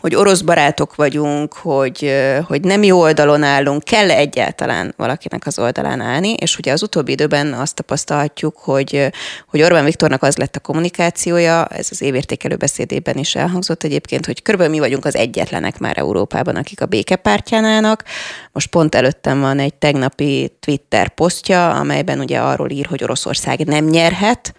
hogy 0.02 0.14
orosz 0.14 0.40
barátok 0.40 0.94
vagyunk, 0.94 1.54
hogy, 1.54 2.14
hogy 2.46 2.60
nem 2.60 2.82
jó 2.82 3.00
oldalon 3.00 3.42
állunk, 3.42 3.84
kell 3.84 4.10
-e 4.10 4.16
egyáltalán 4.16 4.94
valakinek 4.96 5.46
az 5.46 5.58
oldalán 5.58 6.00
állni, 6.00 6.32
és 6.32 6.58
ugye 6.58 6.72
az 6.72 6.82
utóbbi 6.82 7.12
időben 7.12 7.52
azt 7.52 7.74
tapasztalhatjuk, 7.74 8.56
hogy, 8.58 9.10
hogy 9.46 9.62
Orbán 9.62 9.84
Viktornak 9.84 10.22
az 10.22 10.36
lett 10.36 10.56
a 10.56 10.60
kommunikációja, 10.60 11.66
ez 11.66 11.88
az 11.90 12.02
évértékelő 12.02 12.56
beszédében 12.56 13.16
is 13.16 13.34
elhangzott 13.34 13.82
egyébként, 13.82 14.26
hogy 14.26 14.42
körülbelül 14.42 14.74
mi 14.74 14.80
vagyunk 14.80 15.04
az 15.04 15.16
egyetlenek 15.16 15.78
már 15.78 15.98
Európában, 15.98 16.56
akik 16.56 16.80
a 16.80 16.86
békepártyán 16.86 17.64
állnak. 17.64 18.04
Most 18.52 18.70
pont 18.70 18.94
előttem 18.94 19.40
van 19.40 19.58
egy 19.58 19.74
tegnapi 19.74 20.56
Twitter 20.60 21.08
posztja, 21.08 21.70
amelyben 21.70 22.20
ugye 22.20 22.38
arról 22.38 22.70
ír, 22.70 22.86
hogy 22.86 23.02
Oroszország 23.02 23.66
nem 23.66 23.84
nyerhet, 23.84 24.54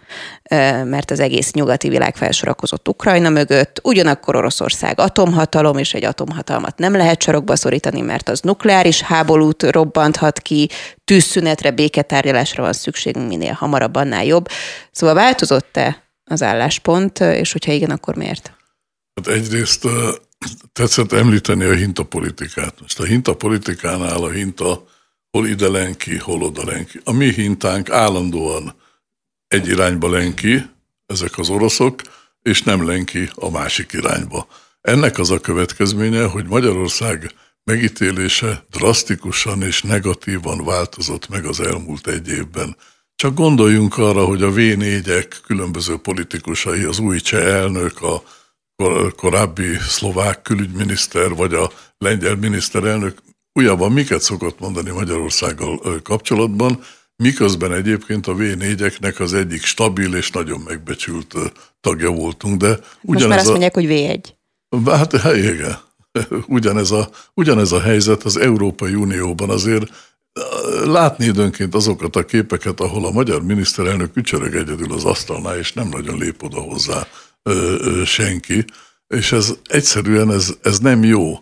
mert 0.84 1.10
az 1.10 1.20
egész 1.20 1.52
nyugati 1.52 1.88
világ 1.88 2.16
felsorakozott 2.16 2.88
Ukrajna 2.88 3.28
mögött, 3.28 3.80
ugyanakkor 3.82 4.36
Oroszország 4.36 5.00
atomhatalom, 5.34 5.78
és 5.78 5.94
egy 5.94 6.04
atomhatalmat 6.04 6.78
nem 6.78 6.96
lehet 6.96 7.22
sarokba 7.22 7.56
szorítani, 7.56 8.00
mert 8.00 8.28
az 8.28 8.40
nukleáris 8.40 9.00
háborút 9.00 9.62
robbanthat 9.62 10.40
ki, 10.40 10.68
tűzszünetre, 11.04 11.70
béketárgyalásra 11.70 12.62
van 12.62 12.72
szükségünk 12.72 13.28
minél 13.28 13.52
hamarabb, 13.52 13.94
annál 13.94 14.24
jobb. 14.24 14.48
Szóval 14.90 15.14
változott-e 15.14 16.02
az 16.24 16.42
álláspont, 16.42 17.20
és 17.20 17.52
hogyha 17.52 17.72
igen, 17.72 17.90
akkor 17.90 18.16
miért? 18.16 18.52
Hát 19.14 19.34
egyrészt 19.36 19.86
tetszett 20.72 21.12
említeni 21.12 21.64
a 21.64 21.74
hintapolitikát. 21.74 22.74
Most 22.80 23.00
a 23.00 23.04
hintapolitikánál 23.04 24.22
a 24.22 24.30
hinta 24.30 24.84
hol 25.30 25.46
ide 25.46 25.68
lenki, 25.68 26.18
hol 26.18 26.42
oda 26.42 26.64
lenki. 26.64 27.00
A 27.04 27.12
mi 27.12 27.32
hintánk 27.32 27.90
állandóan 27.90 28.74
egy 29.48 29.68
irányba 29.68 30.10
lenki, 30.10 30.70
ezek 31.06 31.38
az 31.38 31.48
oroszok, 31.48 32.00
és 32.42 32.62
nem 32.62 32.86
lenki 32.86 33.30
a 33.34 33.50
másik 33.50 33.92
irányba. 33.92 34.46
Ennek 34.88 35.18
az 35.18 35.30
a 35.30 35.40
következménye, 35.40 36.24
hogy 36.24 36.46
Magyarország 36.46 37.30
megítélése 37.64 38.64
drasztikusan 38.70 39.62
és 39.62 39.82
negatívan 39.82 40.64
változott 40.64 41.28
meg 41.28 41.44
az 41.44 41.60
elmúlt 41.60 42.06
egy 42.06 42.28
évben. 42.28 42.76
Csak 43.16 43.34
gondoljunk 43.34 43.98
arra, 43.98 44.24
hogy 44.24 44.42
a 44.42 44.50
V4-ek 44.50 45.36
különböző 45.46 45.96
politikusai, 45.96 46.82
az 46.82 46.98
új 46.98 47.20
cseh 47.20 47.46
elnök, 47.46 48.02
a 48.02 48.22
korábbi 49.16 49.76
szlovák 49.88 50.42
külügyminiszter, 50.42 51.34
vagy 51.34 51.54
a 51.54 51.70
lengyel 51.98 52.34
miniszterelnök 52.34 53.18
újabban 53.52 53.92
miket 53.92 54.20
szokott 54.20 54.60
mondani 54.60 54.90
Magyarországgal 54.90 56.00
kapcsolatban, 56.02 56.82
miközben 57.16 57.72
egyébként 57.72 58.26
a 58.26 58.34
V4-eknek 58.34 59.20
az 59.20 59.34
egyik 59.34 59.62
stabil 59.62 60.14
és 60.14 60.30
nagyon 60.30 60.60
megbecsült 60.60 61.34
tagja 61.80 62.10
voltunk, 62.10 62.60
de 62.60 62.68
ugyanez 62.68 62.88
Most 63.02 63.28
már 63.28 63.38
azt 63.38 63.48
mondják, 63.48 63.74
hogy 63.74 63.86
V1. 63.88 64.42
Hát 64.86 65.12
igen, 65.34 65.78
ugyanez 66.46 66.90
a, 66.90 67.08
ugyanez 67.34 67.72
a 67.72 67.80
helyzet 67.80 68.22
az 68.22 68.36
Európai 68.36 68.94
Unióban 68.94 69.50
azért 69.50 69.90
látni 70.84 71.24
időnként 71.24 71.74
azokat 71.74 72.16
a 72.16 72.24
képeket, 72.24 72.80
ahol 72.80 73.06
a 73.06 73.10
magyar 73.10 73.42
miniszterelnök 73.42 74.16
ücsörög 74.16 74.54
egyedül 74.54 74.92
az 74.92 75.04
asztalnál, 75.04 75.58
és 75.58 75.72
nem 75.72 75.88
nagyon 75.88 76.18
lép 76.18 76.42
oda 76.42 76.60
hozzá 76.60 77.06
ö, 77.42 77.74
ö, 77.80 78.04
senki, 78.04 78.64
és 79.06 79.32
ez 79.32 79.54
egyszerűen 79.64 80.32
ez, 80.32 80.54
ez 80.62 80.78
nem 80.78 81.04
jó. 81.04 81.38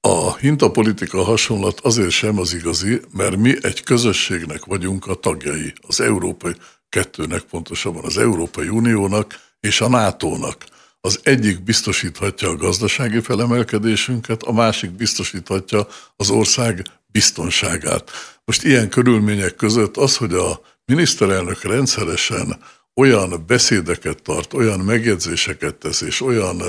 A 0.00 0.36
hintapolitika 0.36 1.22
hasonlat 1.22 1.80
azért 1.80 2.10
sem 2.10 2.38
az 2.38 2.54
igazi, 2.54 3.00
mert 3.12 3.36
mi 3.36 3.54
egy 3.60 3.82
közösségnek 3.82 4.64
vagyunk 4.64 5.06
a 5.06 5.14
tagjai, 5.14 5.72
az 5.86 6.00
Európai 6.00 6.54
kettőnek, 6.88 7.42
pontosabban 7.42 8.04
az 8.04 8.18
Európai 8.18 8.68
Uniónak 8.68 9.40
és 9.60 9.80
a 9.80 9.88
NATO-nak. 9.88 10.64
Az 11.04 11.20
egyik 11.22 11.62
biztosíthatja 11.62 12.48
a 12.48 12.56
gazdasági 12.56 13.20
felemelkedésünket, 13.20 14.42
a 14.42 14.52
másik 14.52 14.90
biztosíthatja 14.90 15.86
az 16.16 16.30
ország 16.30 16.86
biztonságát. 17.06 18.10
Most 18.44 18.62
ilyen 18.62 18.88
körülmények 18.88 19.54
között 19.54 19.96
az, 19.96 20.16
hogy 20.16 20.34
a 20.34 20.60
miniszterelnök 20.84 21.62
rendszeresen 21.62 22.58
olyan 22.94 23.44
beszédeket 23.46 24.22
tart, 24.22 24.52
olyan 24.52 24.80
megjegyzéseket 24.80 25.74
tesz, 25.74 26.00
és 26.00 26.20
olyan 26.20 26.62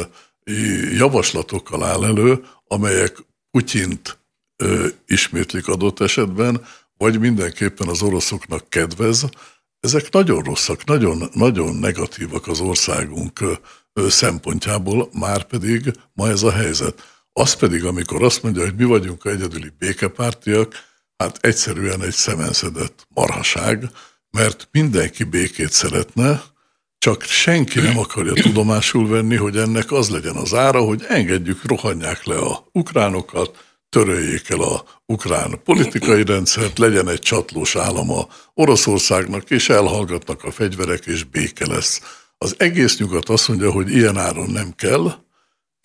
javaslatokkal 0.97 1.83
áll 1.83 2.03
elő, 2.03 2.45
amelyek 2.67 3.17
Putyint 3.51 4.17
ö, 4.57 4.87
ismétlik 5.07 5.67
adott 5.67 5.99
esetben, 5.99 6.65
vagy 6.97 7.19
mindenképpen 7.19 7.87
az 7.87 8.01
oroszoknak 8.01 8.69
kedvez, 8.69 9.25
ezek 9.79 10.11
nagyon 10.11 10.43
rosszak, 10.43 10.85
nagyon, 10.85 11.29
nagyon 11.33 11.75
negatívak 11.75 12.47
az 12.47 12.59
országunk 12.59 13.39
szempontjából, 13.93 15.09
már 15.19 15.43
pedig 15.43 15.93
ma 16.13 16.29
ez 16.29 16.43
a 16.43 16.51
helyzet. 16.51 17.03
Az 17.33 17.53
pedig, 17.53 17.85
amikor 17.85 18.23
azt 18.23 18.43
mondja, 18.43 18.61
hogy 18.63 18.75
mi 18.75 18.83
vagyunk 18.83 19.25
a 19.25 19.29
egyedüli 19.29 19.71
békepártiak, 19.77 20.73
hát 21.17 21.37
egyszerűen 21.41 22.01
egy 22.01 22.13
szemenszedett 22.13 23.07
marhaság, 23.09 23.89
mert 24.29 24.67
mindenki 24.71 25.23
békét 25.23 25.71
szeretne, 25.71 26.43
csak 26.97 27.23
senki 27.23 27.79
nem 27.79 27.97
akarja 27.97 28.33
tudomásul 28.33 29.07
venni, 29.07 29.35
hogy 29.35 29.57
ennek 29.57 29.91
az 29.91 30.09
legyen 30.09 30.35
az 30.35 30.53
ára, 30.53 30.81
hogy 30.81 31.03
engedjük, 31.07 31.63
rohanják 31.63 32.23
le 32.23 32.37
a 32.37 32.67
ukránokat, 32.71 33.63
töröljék 33.89 34.49
el 34.49 34.59
a 34.61 34.83
ukrán 35.05 35.61
politikai 35.63 36.23
rendszert, 36.23 36.77
legyen 36.77 37.07
egy 37.07 37.19
csatlós 37.19 37.75
állama 37.75 38.27
Oroszországnak, 38.53 39.49
és 39.49 39.69
elhallgatnak 39.69 40.43
a 40.43 40.51
fegyverek, 40.51 41.05
és 41.05 41.23
béke 41.23 41.65
lesz. 41.67 42.22
Az 42.37 42.55
egész 42.57 42.97
nyugat 42.97 43.29
azt 43.29 43.47
mondja, 43.47 43.71
hogy 43.71 43.89
ilyen 43.91 44.17
áron 44.17 44.49
nem 44.49 44.73
kell, 44.75 45.23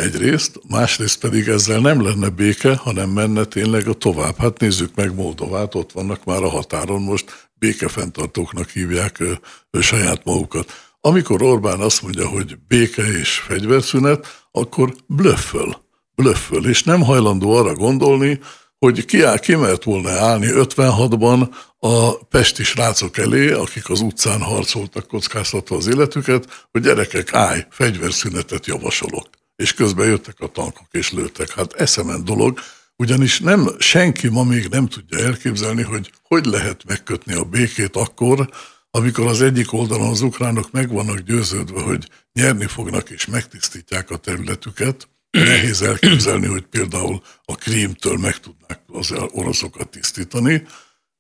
egyrészt, 0.03 0.61
másrészt 0.69 1.21
pedig 1.21 1.49
ezzel 1.49 1.81
nem 1.81 2.03
lenne 2.03 2.29
béke, 2.29 2.75
hanem 2.75 3.11
menne 3.11 3.45
tényleg 3.45 3.89
a 3.89 3.93
tovább. 3.93 4.37
Hát 4.37 4.61
nézzük 4.61 4.95
meg 4.95 5.15
Moldovát, 5.15 5.75
ott 5.75 5.93
vannak 5.93 6.25
már 6.25 6.43
a 6.43 6.49
határon, 6.49 7.03
most 7.03 7.49
békefenntartóknak 7.55 8.69
hívják 8.71 9.21
ő, 9.21 9.41
ő 9.71 9.81
saját 9.81 10.25
magukat. 10.25 10.73
Amikor 11.01 11.43
Orbán 11.43 11.81
azt 11.81 12.03
mondja, 12.03 12.29
hogy 12.29 12.59
béke 12.69 13.03
és 13.03 13.39
fegyverszünet, 13.39 14.47
akkor 14.51 14.95
blöfföl, 15.07 15.77
blöfföl, 16.15 16.67
és 16.67 16.83
nem 16.83 17.03
hajlandó 17.03 17.53
arra 17.53 17.75
gondolni, 17.75 18.41
hogy 18.79 19.05
ki, 19.05 19.23
áll, 19.23 19.39
ki 19.39 19.55
mert 19.55 19.85
volna 19.85 20.11
állni 20.11 20.47
56-ban 20.51 21.55
a 21.79 22.25
pesti 22.25 22.65
srácok 22.65 23.19
elé, 23.19 23.51
akik 23.51 23.91
az 23.91 24.01
utcán 24.01 24.41
harcoltak 24.41 25.07
kockáztatva 25.07 25.77
az 25.77 25.87
életüket, 25.87 26.69
hogy 26.71 26.83
gyerekek, 26.83 27.35
állj, 27.35 27.67
fegyverszünetet 27.71 28.67
javasolok. 28.67 29.29
És 29.57 29.75
közben 29.75 30.07
jöttek 30.07 30.41
a 30.41 30.47
tankok 30.47 30.87
és 30.91 31.13
lőttek. 31.13 31.51
Hát 31.51 31.73
eszemen 31.73 32.25
dolog, 32.25 32.59
ugyanis 32.97 33.41
nem, 33.41 33.71
senki 33.79 34.29
ma 34.29 34.45
még 34.45 34.69
nem 34.69 34.89
tudja 34.89 35.19
elképzelni, 35.19 35.83
hogy 35.83 36.13
hogy 36.23 36.45
lehet 36.45 36.85
megkötni 36.85 37.35
a 37.35 37.45
békét 37.45 37.97
akkor, 37.97 38.49
amikor 38.91 39.27
az 39.27 39.43
egyik 39.43 39.73
oldalon 39.73 40.09
az 40.09 40.21
ukránok 40.21 40.71
meg 40.71 40.93
vannak 40.93 41.19
győződve, 41.19 41.81
hogy 41.81 42.09
nyerni 42.33 42.67
fognak 42.67 43.11
és 43.11 43.27
megtisztítják 43.27 44.11
a 44.11 44.17
területüket, 44.17 45.09
nehéz 45.31 45.83
elképzelni, 45.83 46.47
hogy 46.47 46.63
például 46.63 47.23
a 47.45 47.55
krímtől 47.55 48.17
meg 48.17 48.39
tudnák 48.41 48.81
az 48.87 49.15
oroszokat 49.31 49.89
tisztítani, 49.89 50.67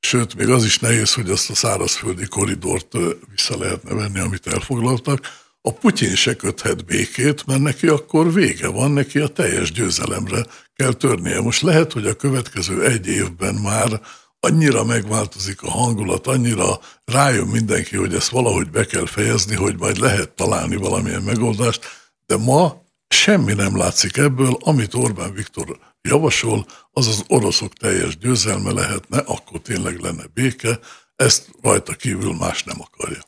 sőt, 0.01 0.34
még 0.34 0.49
az 0.49 0.64
is 0.64 0.78
nehéz, 0.78 1.14
hogy 1.14 1.30
azt 1.30 1.51
a 1.51 1.55
szárazföldi 1.55 2.26
koridort 2.26 2.92
vissza 3.30 3.59
lehetne 3.59 3.94
venni, 3.94 4.18
amit 4.18 4.46
elfoglaltak. 4.46 5.20
A 5.61 5.72
Putyin 5.72 6.14
se 6.14 6.34
köthet 6.34 6.84
békét, 6.84 7.46
mert 7.46 7.61
neki 7.61 7.86
akkor 7.86 8.32
vége 8.32 8.68
van, 8.68 8.90
neki 8.90 9.18
a 9.18 9.28
teljes 9.28 9.72
győzelemre 9.72 10.46
kell 10.74 10.92
törnie. 10.92 11.40
Most 11.40 11.62
lehet, 11.62 11.92
hogy 11.92 12.07
a 12.07 12.16
következő 12.16 12.84
egy 12.84 13.07
évben 13.07 13.55
már 13.55 14.01
annyira 14.40 14.84
megváltozik 14.84 15.62
a 15.62 15.70
hangulat, 15.70 16.26
annyira 16.26 16.80
rájön 17.05 17.46
mindenki, 17.46 17.96
hogy 17.96 18.14
ezt 18.14 18.28
valahogy 18.28 18.70
be 18.70 18.84
kell 18.84 19.07
fejezni, 19.07 19.55
hogy 19.55 19.78
majd 19.78 19.99
lehet 19.99 20.30
találni 20.30 20.76
valamilyen 20.76 21.22
megoldást, 21.22 21.86
de 22.26 22.36
ma 22.36 22.86
semmi 23.09 23.52
nem 23.52 23.76
látszik 23.76 24.16
ebből, 24.16 24.56
amit 24.61 24.94
Orbán 24.94 25.32
Viktor 25.32 25.78
javasol, 26.02 26.66
az 26.92 27.06
az 27.06 27.24
oroszok 27.26 27.72
teljes 27.72 28.18
győzelme 28.18 28.72
lehetne, 28.72 29.18
akkor 29.18 29.61
tényleg 29.61 29.98
lenne 29.98 30.24
béke, 30.34 30.78
ezt 31.16 31.48
rajta 31.62 31.92
kívül 31.92 32.34
más 32.34 32.64
nem 32.64 32.80
akarja. 32.80 33.20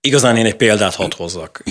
Igazán 0.00 0.36
én 0.36 0.46
egy 0.46 0.56
példát 0.56 0.94
hadd 0.94 1.16
hozzak. 1.16 1.62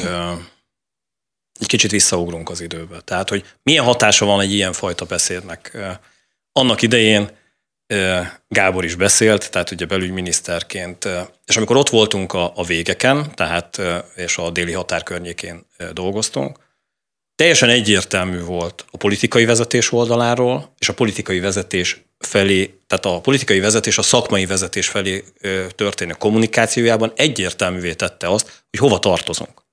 Egy 1.59 1.68
kicsit 1.68 1.91
visszaugrunk 1.91 2.49
az 2.49 2.61
időbe. 2.61 3.01
Tehát, 3.01 3.30
hogy 3.30 3.45
milyen 3.63 3.84
hatása 3.84 4.26
van 4.26 4.41
egy 4.41 4.53
ilyen 4.53 4.74
fajta 4.74 5.05
beszédnek. 5.05 5.78
Annak 6.51 6.82
idején 6.82 7.30
Gábor 8.47 8.84
is 8.84 8.95
beszélt, 8.95 9.51
tehát 9.51 9.72
ugye 9.72 9.86
belügyminiszterként, 9.86 11.07
és 11.45 11.57
amikor 11.57 11.76
ott 11.76 11.89
voltunk 11.89 12.34
a, 12.34 12.51
a 12.55 12.63
végeken, 12.63 13.36
tehát 13.36 13.82
és 14.15 14.38
a 14.38 14.49
déli 14.49 14.72
határ 14.72 15.03
környékén 15.03 15.65
dolgoztunk, 15.93 16.59
teljesen 17.38 17.69
egyértelmű 17.69 18.39
volt 18.39 18.85
a 18.91 18.97
politikai 18.97 19.45
vezetés 19.45 19.91
oldaláról, 19.91 20.73
és 20.79 20.89
a 20.89 20.93
politikai 20.93 21.39
vezetés 21.39 22.01
felé, 22.17 22.79
tehát 22.88 23.05
a 23.05 23.21
politikai 23.21 23.59
vezetés 23.59 23.97
a 23.97 24.01
szakmai 24.01 24.45
vezetés 24.45 24.88
felé 24.88 25.23
történő 25.75 26.11
kommunikációjában 26.11 27.13
egyértelművé 27.15 27.93
tette 27.93 28.29
azt, 28.29 28.63
hogy 28.69 28.79
hova 28.79 28.99
tartozunk. 28.99 29.65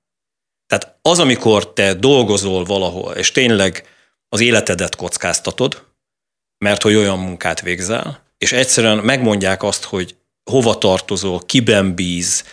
Tehát 0.67 0.97
az, 1.01 1.19
amikor 1.19 1.73
te 1.73 1.93
dolgozol 1.93 2.63
valahol, 2.63 3.13
és 3.13 3.31
tényleg 3.31 3.87
az 4.29 4.39
életedet 4.39 4.95
kockáztatod, 4.95 5.83
mert 6.57 6.81
hogy 6.81 6.95
olyan 6.95 7.19
munkát 7.19 7.61
végzel, 7.61 8.23
és 8.37 8.51
egyszerűen 8.51 8.97
megmondják 8.97 9.63
azt, 9.63 9.83
hogy 9.83 10.15
hova 10.51 10.77
tartozol, 10.77 11.39
kiben 11.45 11.95
bíz, 11.95 12.43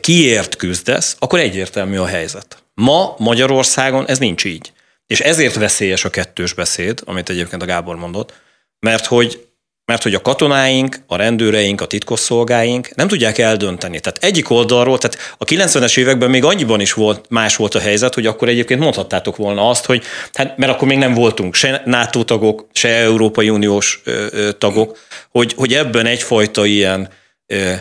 kiért 0.00 0.56
küzdesz, 0.56 1.16
akkor 1.18 1.38
egyértelmű 1.38 1.98
a 1.98 2.06
helyzet. 2.06 2.61
Ma 2.74 3.14
Magyarországon 3.18 4.08
ez 4.08 4.18
nincs 4.18 4.44
így. 4.44 4.72
És 5.06 5.20
ezért 5.20 5.54
veszélyes 5.54 6.04
a 6.04 6.10
kettős 6.10 6.52
beszéd, 6.52 7.00
amit 7.04 7.28
egyébként 7.28 7.62
a 7.62 7.66
Gábor 7.66 7.96
mondott, 7.96 8.34
mert 8.78 9.06
hogy 9.06 9.46
mert 9.84 10.02
hogy 10.02 10.14
a 10.14 10.22
katonáink, 10.22 10.96
a 11.06 11.16
rendőreink, 11.16 11.80
a 11.80 11.86
titkosszolgáink 11.86 12.94
nem 12.94 13.08
tudják 13.08 13.38
eldönteni. 13.38 14.00
Tehát 14.00 14.24
egyik 14.24 14.50
oldalról, 14.50 14.98
tehát 14.98 15.34
a 15.38 15.44
90-es 15.44 15.98
években 15.98 16.30
még 16.30 16.44
annyiban 16.44 16.80
is 16.80 16.92
volt, 16.92 17.24
más 17.30 17.56
volt 17.56 17.74
a 17.74 17.80
helyzet, 17.80 18.14
hogy 18.14 18.26
akkor 18.26 18.48
egyébként 18.48 18.80
mondhattátok 18.80 19.36
volna 19.36 19.68
azt, 19.68 19.84
hogy 19.84 20.04
hát, 20.32 20.56
mert 20.56 20.72
akkor 20.72 20.88
még 20.88 20.98
nem 20.98 21.14
voltunk 21.14 21.54
se 21.54 21.82
NATO 21.84 22.24
tagok, 22.24 22.66
se 22.72 22.88
Európai 22.88 23.50
Uniós 23.50 24.00
ö, 24.04 24.26
ö, 24.30 24.52
tagok, 24.52 24.98
hogy, 25.30 25.52
hogy 25.56 25.74
ebben 25.74 26.06
egyfajta 26.06 26.64
ilyen 26.64 27.10
ö, 27.46 27.72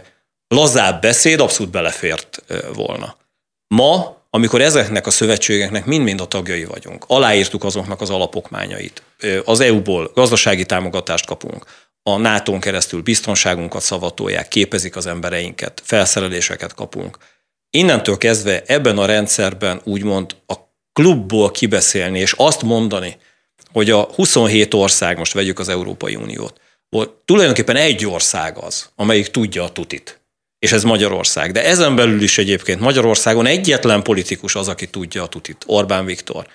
lazább 0.47 1.01
beszéd 1.01 1.39
abszolút 1.39 1.71
belefért 1.71 2.43
ö, 2.47 2.57
volna. 2.73 3.17
Ma 3.67 4.20
amikor 4.33 4.61
ezeknek 4.61 5.07
a 5.07 5.11
szövetségeknek 5.11 5.85
mind-mind 5.85 6.21
a 6.21 6.25
tagjai 6.25 6.65
vagyunk, 6.65 7.05
aláírtuk 7.07 7.63
azoknak 7.63 8.01
az 8.01 8.09
alapokmányait, 8.09 9.03
az 9.45 9.59
EU-ból 9.59 10.11
gazdasági 10.13 10.65
támogatást 10.65 11.25
kapunk, 11.25 11.65
a 12.03 12.17
nato 12.17 12.59
keresztül 12.59 13.01
biztonságunkat 13.01 13.81
szavatolják, 13.81 14.47
képezik 14.47 14.95
az 14.95 15.05
embereinket, 15.05 15.81
felszereléseket 15.85 16.73
kapunk. 16.73 17.17
Innentől 17.69 18.17
kezdve 18.17 18.63
ebben 18.65 18.97
a 18.97 19.05
rendszerben 19.05 19.81
úgymond 19.83 20.35
a 20.47 20.53
klubból 20.93 21.51
kibeszélni, 21.51 22.19
és 22.19 22.33
azt 22.37 22.61
mondani, 22.61 23.17
hogy 23.71 23.89
a 23.89 24.01
27 24.01 24.73
ország, 24.73 25.17
most 25.17 25.33
vegyük 25.33 25.59
az 25.59 25.69
Európai 25.69 26.15
Uniót, 26.15 26.59
volt 26.89 27.09
tulajdonképpen 27.25 27.75
egy 27.75 28.05
ország 28.05 28.57
az, 28.57 28.89
amelyik 28.95 29.27
tudja 29.27 29.63
a 29.63 29.71
tutit. 29.71 30.20
És 30.61 30.71
ez 30.71 30.83
Magyarország. 30.83 31.51
De 31.51 31.65
ezen 31.65 31.95
belül 31.95 32.21
is 32.21 32.37
egyébként 32.37 32.79
Magyarországon 32.79 33.45
egyetlen 33.45 34.03
politikus 34.03 34.55
az, 34.55 34.67
aki 34.67 34.87
tudja 34.87 35.23
a 35.23 35.27
tutit, 35.27 35.63
Orbán 35.65 36.05
Viktor. 36.05 36.47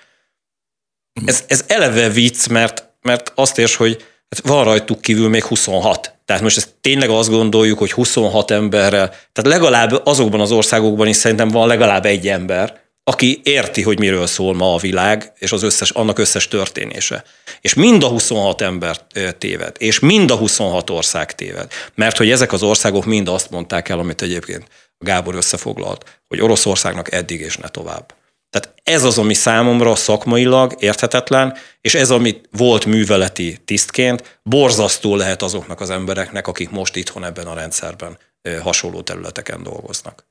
Ez, 1.25 1.43
ez 1.47 1.63
eleve 1.67 2.09
vicc, 2.09 2.47
mert, 2.47 2.89
mert 3.01 3.31
azt 3.35 3.57
érs, 3.57 3.75
hogy 3.75 4.05
Hát 4.29 4.47
van 4.47 4.63
rajtuk 4.63 5.01
kívül 5.01 5.29
még 5.29 5.43
26. 5.43 6.15
Tehát 6.25 6.41
most 6.41 6.57
ezt 6.57 6.75
tényleg 6.81 7.09
azt 7.09 7.29
gondoljuk, 7.29 7.79
hogy 7.79 7.91
26 7.91 8.51
emberrel, 8.51 9.07
tehát 9.09 9.41
legalább 9.41 10.01
azokban 10.03 10.39
az 10.39 10.51
országokban 10.51 11.07
is 11.07 11.15
szerintem 11.15 11.47
van 11.47 11.67
legalább 11.67 12.05
egy 12.05 12.27
ember, 12.27 12.81
aki 13.09 13.41
érti, 13.43 13.81
hogy 13.81 13.99
miről 13.99 14.27
szól 14.27 14.53
ma 14.53 14.73
a 14.73 14.77
világ, 14.77 15.31
és 15.37 15.51
az 15.51 15.63
összes, 15.63 15.89
annak 15.89 16.19
összes 16.19 16.47
történése. 16.47 17.23
És 17.61 17.73
mind 17.73 18.03
a 18.03 18.07
26 18.07 18.61
ember 18.61 18.97
téved, 19.37 19.75
és 19.79 19.99
mind 19.99 20.31
a 20.31 20.35
26 20.35 20.89
ország 20.89 21.35
téved. 21.35 21.71
Mert 21.95 22.17
hogy 22.17 22.29
ezek 22.29 22.51
az 22.51 22.63
országok 22.63 23.05
mind 23.05 23.27
azt 23.27 23.49
mondták 23.49 23.89
el, 23.89 23.99
amit 23.99 24.21
egyébként 24.21 24.67
Gábor 24.97 25.35
összefoglalt, 25.35 26.19
hogy 26.27 26.41
Oroszországnak 26.41 27.11
eddig 27.11 27.39
és 27.39 27.57
ne 27.57 27.67
tovább. 27.67 28.13
Tehát 28.49 28.75
ez 28.83 29.03
az, 29.03 29.17
ami 29.17 29.33
számomra 29.33 29.95
szakmailag 29.95 30.75
érthetetlen, 30.79 31.57
és 31.81 31.95
ez, 31.95 32.09
amit 32.09 32.49
volt 32.51 32.85
műveleti 32.85 33.57
tisztként, 33.65 34.39
borzasztó 34.43 35.15
lehet 35.15 35.41
azoknak 35.41 35.81
az 35.81 35.89
embereknek, 35.89 36.47
akik 36.47 36.69
most 36.69 36.95
itthon 36.95 37.25
ebben 37.25 37.47
a 37.47 37.53
rendszerben 37.53 38.17
hasonló 38.61 39.01
területeken 39.01 39.63
dolgoznak. 39.63 40.25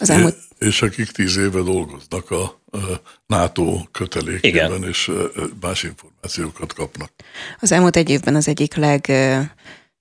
Az 0.00 0.10
elmúlt... 0.10 0.36
És 0.58 0.82
akik 0.82 1.10
tíz 1.10 1.36
éve 1.36 1.62
dolgoznak 1.62 2.30
a 2.30 2.60
NATO 3.26 3.78
kötelékében, 3.92 4.76
Igen. 4.76 4.88
és 4.88 5.10
más 5.60 5.82
információkat 5.82 6.72
kapnak. 6.72 7.10
Az 7.60 7.72
elmúlt 7.72 7.96
egy 7.96 8.10
évben 8.10 8.34
az 8.34 8.48
egyik 8.48 8.74
leg 8.74 9.12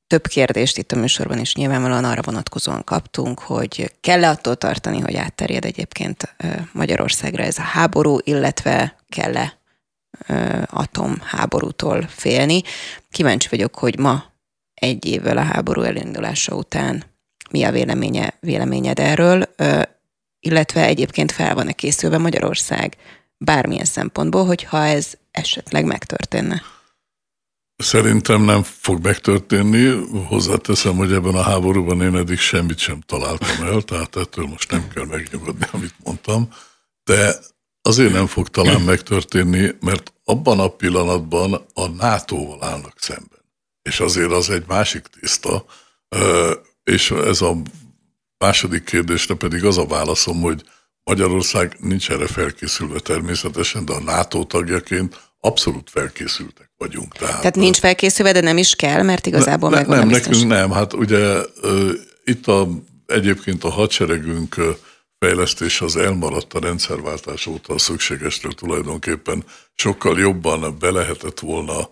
több 0.08 0.28
kérdést 0.28 0.78
itt 0.78 0.92
a 0.92 0.96
műsorban 0.96 1.40
is 1.40 1.56
nyilvánvalóan 1.56 2.04
arra 2.04 2.22
vonatkozóan 2.22 2.84
kaptunk, 2.84 3.40
hogy 3.40 3.94
kell-e 4.02 4.30
attól 4.30 4.56
tartani, 4.56 5.00
hogy 5.00 5.16
átterjed 5.16 5.66
egyébként 5.66 6.36
Magyarországra 6.72 7.44
ez 7.44 7.58
a 7.58 7.62
háború, 7.62 8.18
illetve 8.24 8.96
kell-e 9.10 9.58
atomháborútól 10.66 12.08
félni. 12.08 12.62
Kíváncsi 13.12 13.48
vagyok, 13.50 13.76
hogy 13.76 14.00
ma 14.00 14.24
egy 14.74 15.06
évvel 15.06 15.38
a 15.38 15.44
háború 15.44 15.82
elindulása 15.82 16.56
után 16.56 17.04
mi 17.54 17.64
a 17.64 17.72
véleménye, 17.72 18.38
véleményed 18.40 19.00
erről, 19.00 19.56
illetve 20.40 20.86
egyébként 20.86 21.32
fel 21.32 21.56
van-e 21.56 21.72
készülve 21.72 22.18
Magyarország 22.18 22.98
bármilyen 23.38 23.86
szempontból, 23.86 24.46
hogyha 24.46 24.86
ez 24.86 25.14
esetleg 25.32 25.86
megtörténne? 25.86 26.62
Szerintem 27.76 28.42
nem 28.42 28.64
fog 28.64 29.04
megtörténni. 29.04 30.06
Hozzáteszem, 30.28 30.96
hogy 30.96 31.14
ebben 31.14 31.36
a 31.36 31.42
háborúban 31.42 32.02
én 32.02 32.16
eddig 32.16 32.38
semmit 32.38 32.78
sem 32.78 33.00
találtam 33.06 33.66
el, 33.66 33.82
tehát 33.82 34.16
ettől 34.16 34.46
most 34.46 34.72
nem 34.72 34.88
kell 34.88 35.06
megnyugodni, 35.06 35.66
amit 35.72 35.96
mondtam. 36.04 36.50
De 37.04 37.36
azért 37.82 38.14
nem 38.14 38.28
fog 38.28 38.50
talán 38.50 38.82
megtörténni, 38.82 39.72
mert 39.80 40.14
abban 40.24 40.60
a 40.60 40.68
pillanatban 40.68 41.66
a 41.74 41.88
NATO-val 41.88 42.64
állnak 42.64 42.96
szemben. 43.00 43.42
És 43.82 44.00
azért 44.00 44.32
az 44.32 44.50
egy 44.50 44.64
másik 44.68 45.08
tiszta, 45.20 45.66
és 46.84 47.12
ez 47.12 47.42
a 47.42 47.58
második 48.38 48.84
kérdésre 48.84 49.36
pedig 49.36 49.66
az 49.66 49.78
a 49.78 49.86
válaszom, 49.86 50.42
hogy 50.42 50.64
Magyarország 51.04 51.78
nincs 51.80 52.10
erre 52.12 52.28
felkészülve 52.28 53.00
természetesen, 53.00 53.86
de 53.86 53.94
a 53.94 54.02
NATO 54.02 54.44
tagjaként 54.44 55.20
abszolút 55.40 55.90
felkészültek 55.90 56.72
vagyunk. 56.78 57.14
Tehát, 57.14 57.38
Tehát 57.38 57.56
nincs 57.56 57.78
felkészülve, 57.78 58.32
de 58.32 58.42
nem 58.42 58.58
is 58.58 58.76
kell, 58.76 59.02
mert 59.02 59.26
igazából 59.26 59.70
ne, 59.70 59.76
megvan 59.76 59.98
Nem, 59.98 60.08
a 60.08 60.12
nekünk 60.12 60.48
nem. 60.48 60.72
Hát 60.72 60.94
ugye 60.94 61.38
itt 62.24 62.48
a, 62.48 62.68
egyébként 63.06 63.64
a 63.64 63.70
hadseregünk 63.70 64.56
fejlesztés 65.20 65.82
az 65.82 65.96
elmaradt 65.96 66.54
a 66.54 66.60
rendszerváltás 66.60 67.46
óta 67.46 67.74
a 67.74 67.78
szükségestől 67.78 68.52
tulajdonképpen 68.52 69.44
sokkal 69.76 70.20
jobban 70.20 70.78
be 70.80 70.92
lehetett 70.92 71.40
volna 71.40 71.90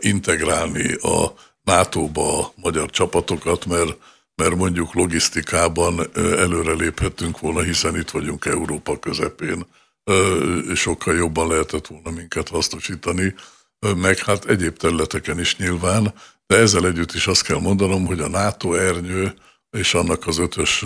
integrálni 0.00 0.92
a 0.92 1.34
NATO-ba 1.62 2.38
a 2.38 2.52
magyar 2.54 2.90
csapatokat, 2.90 3.66
mert 3.66 3.96
mert 4.40 4.56
mondjuk 4.56 4.94
logisztikában 4.94 6.10
előre 6.14 6.72
léphettünk 6.72 7.38
volna, 7.38 7.62
hiszen 7.62 7.96
itt 7.96 8.10
vagyunk 8.10 8.44
Európa 8.44 8.98
közepén, 8.98 9.66
sokkal 10.74 11.14
jobban 11.14 11.48
lehetett 11.48 11.86
volna 11.86 12.10
minket 12.10 12.48
hasznosítani, 12.48 13.34
meg 13.96 14.18
hát 14.18 14.44
egyéb 14.44 14.76
területeken 14.76 15.38
is 15.40 15.56
nyilván, 15.56 16.14
de 16.46 16.56
ezzel 16.56 16.86
együtt 16.86 17.12
is 17.12 17.26
azt 17.26 17.42
kell 17.42 17.60
mondanom, 17.60 18.06
hogy 18.06 18.20
a 18.20 18.28
NATO 18.28 18.74
ernyő 18.74 19.34
és 19.70 19.94
annak 19.94 20.26
az 20.26 20.38
ötös 20.38 20.84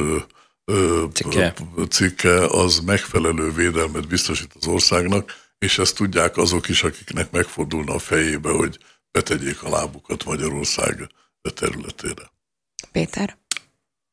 cikke. 1.12 1.54
cikke 1.88 2.46
az 2.46 2.78
megfelelő 2.78 3.52
védelmet 3.52 4.08
biztosít 4.08 4.52
az 4.60 4.66
országnak, 4.66 5.32
és 5.58 5.78
ezt 5.78 5.96
tudják 5.96 6.36
azok 6.36 6.68
is, 6.68 6.82
akiknek 6.82 7.30
megfordulna 7.30 7.94
a 7.94 7.98
fejébe, 7.98 8.50
hogy 8.50 8.78
betegyék 9.10 9.62
a 9.62 9.70
lábukat 9.70 10.24
Magyarország 10.24 11.08
területére. 11.54 12.32
Péter? 12.92 13.36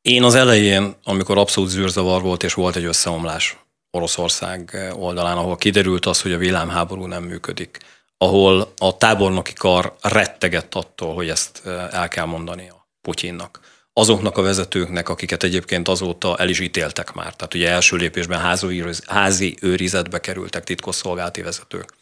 Én 0.02 0.24
az 0.24 0.36
elején, 0.36 0.95
amikor 1.04 1.38
abszolút 1.38 1.70
zűrzavar 1.70 2.22
volt, 2.22 2.43
és 2.43 2.54
volt 2.54 2.76
egy 2.76 2.84
összeomlás 2.84 3.58
Oroszország 3.91 4.91
oldalán, 4.93 5.38
ahol 5.38 5.56
kiderült 5.56 6.06
az, 6.06 6.22
hogy 6.22 6.34
a 6.34 6.38
világháború 6.38 7.06
nem 7.06 7.24
működik, 7.24 7.78
ahol 8.18 8.74
a 8.78 8.97
tábornoki 8.97 9.54
kar 9.54 9.95
rettegett 10.02 10.76
attól, 10.76 11.14
hogy 11.14 11.30
ezt 11.30 11.62
el 11.91 12.08
kell 12.08 12.26
mondani 12.26 12.70
a 12.70 12.88
Putyinnak. 13.02 13.60
Azoknak 13.93 14.38
a 14.38 14.41
vezetőknek, 14.41 15.10
akiket 15.10 15.43
egyébként 15.43 15.88
azóta 15.88 16.38
el 16.38 16.49
is 16.49 16.60
ítéltek 16.60 17.14
már. 17.14 17.36
Tehát 17.36 17.54
ugye 17.54 17.70
első 17.70 17.95
lépésben 17.95 18.60
házi 19.06 19.58
őrizetbe 19.62 20.20
kerültek 20.20 20.64
titkosszolgálati 20.64 21.41
vezetők. 21.41 21.93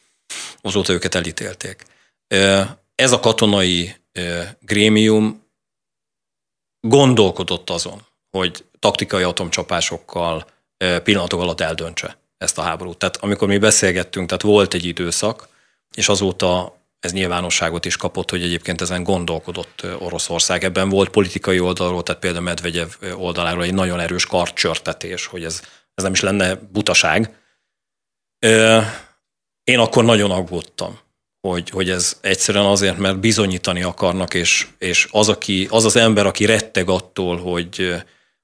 Azóta 0.61 0.93
őket 0.93 1.15
elítélték. 1.15 1.83
Ez 2.95 3.11
a 3.11 3.19
katonai 3.19 3.95
grémium 4.59 5.38
gondolkodott 6.81 7.69
azon, 7.69 8.05
hogy 8.37 8.65
taktikai 8.79 9.23
atomcsapásokkal 9.23 10.45
pillanatok 11.03 11.41
alatt 11.41 11.61
eldöntse 11.61 12.17
ezt 12.37 12.57
a 12.57 12.61
háborút. 12.61 12.97
Tehát 12.97 13.17
amikor 13.17 13.47
mi 13.47 13.57
beszélgettünk, 13.57 14.27
tehát 14.27 14.41
volt 14.41 14.73
egy 14.73 14.85
időszak, 14.85 15.47
és 15.95 16.09
azóta 16.09 16.77
ez 16.99 17.11
nyilvánosságot 17.11 17.85
is 17.85 17.97
kapott, 17.97 18.29
hogy 18.29 18.43
egyébként 18.43 18.81
ezen 18.81 19.03
gondolkodott 19.03 19.85
Oroszország. 19.99 20.63
Ebben 20.63 20.89
volt 20.89 21.09
politikai 21.09 21.59
oldalról, 21.59 22.03
tehát 22.03 22.21
például 22.21 22.43
Medvegyev 22.43 22.87
oldaláról 23.15 23.63
egy 23.63 23.73
nagyon 23.73 23.99
erős 23.99 24.25
kartcsörtetés, 24.25 25.25
hogy 25.25 25.43
ez, 25.43 25.61
ez 25.93 26.03
nem 26.03 26.11
is 26.11 26.21
lenne 26.21 26.55
butaság. 26.55 27.35
Én 29.63 29.79
akkor 29.79 30.03
nagyon 30.03 30.31
aggódtam 30.31 30.99
hogy, 31.41 31.69
hogy 31.69 31.89
ez 31.89 32.17
egyszerűen 32.21 32.65
azért, 32.65 32.97
mert 32.97 33.19
bizonyítani 33.19 33.83
akarnak, 33.83 34.33
és, 34.33 34.67
és 34.77 35.07
az, 35.11 35.29
aki, 35.29 35.67
az 35.69 35.85
az 35.85 35.95
ember, 35.95 36.25
aki 36.25 36.45
retteg 36.45 36.89
attól, 36.89 37.37
hogy, 37.37 37.95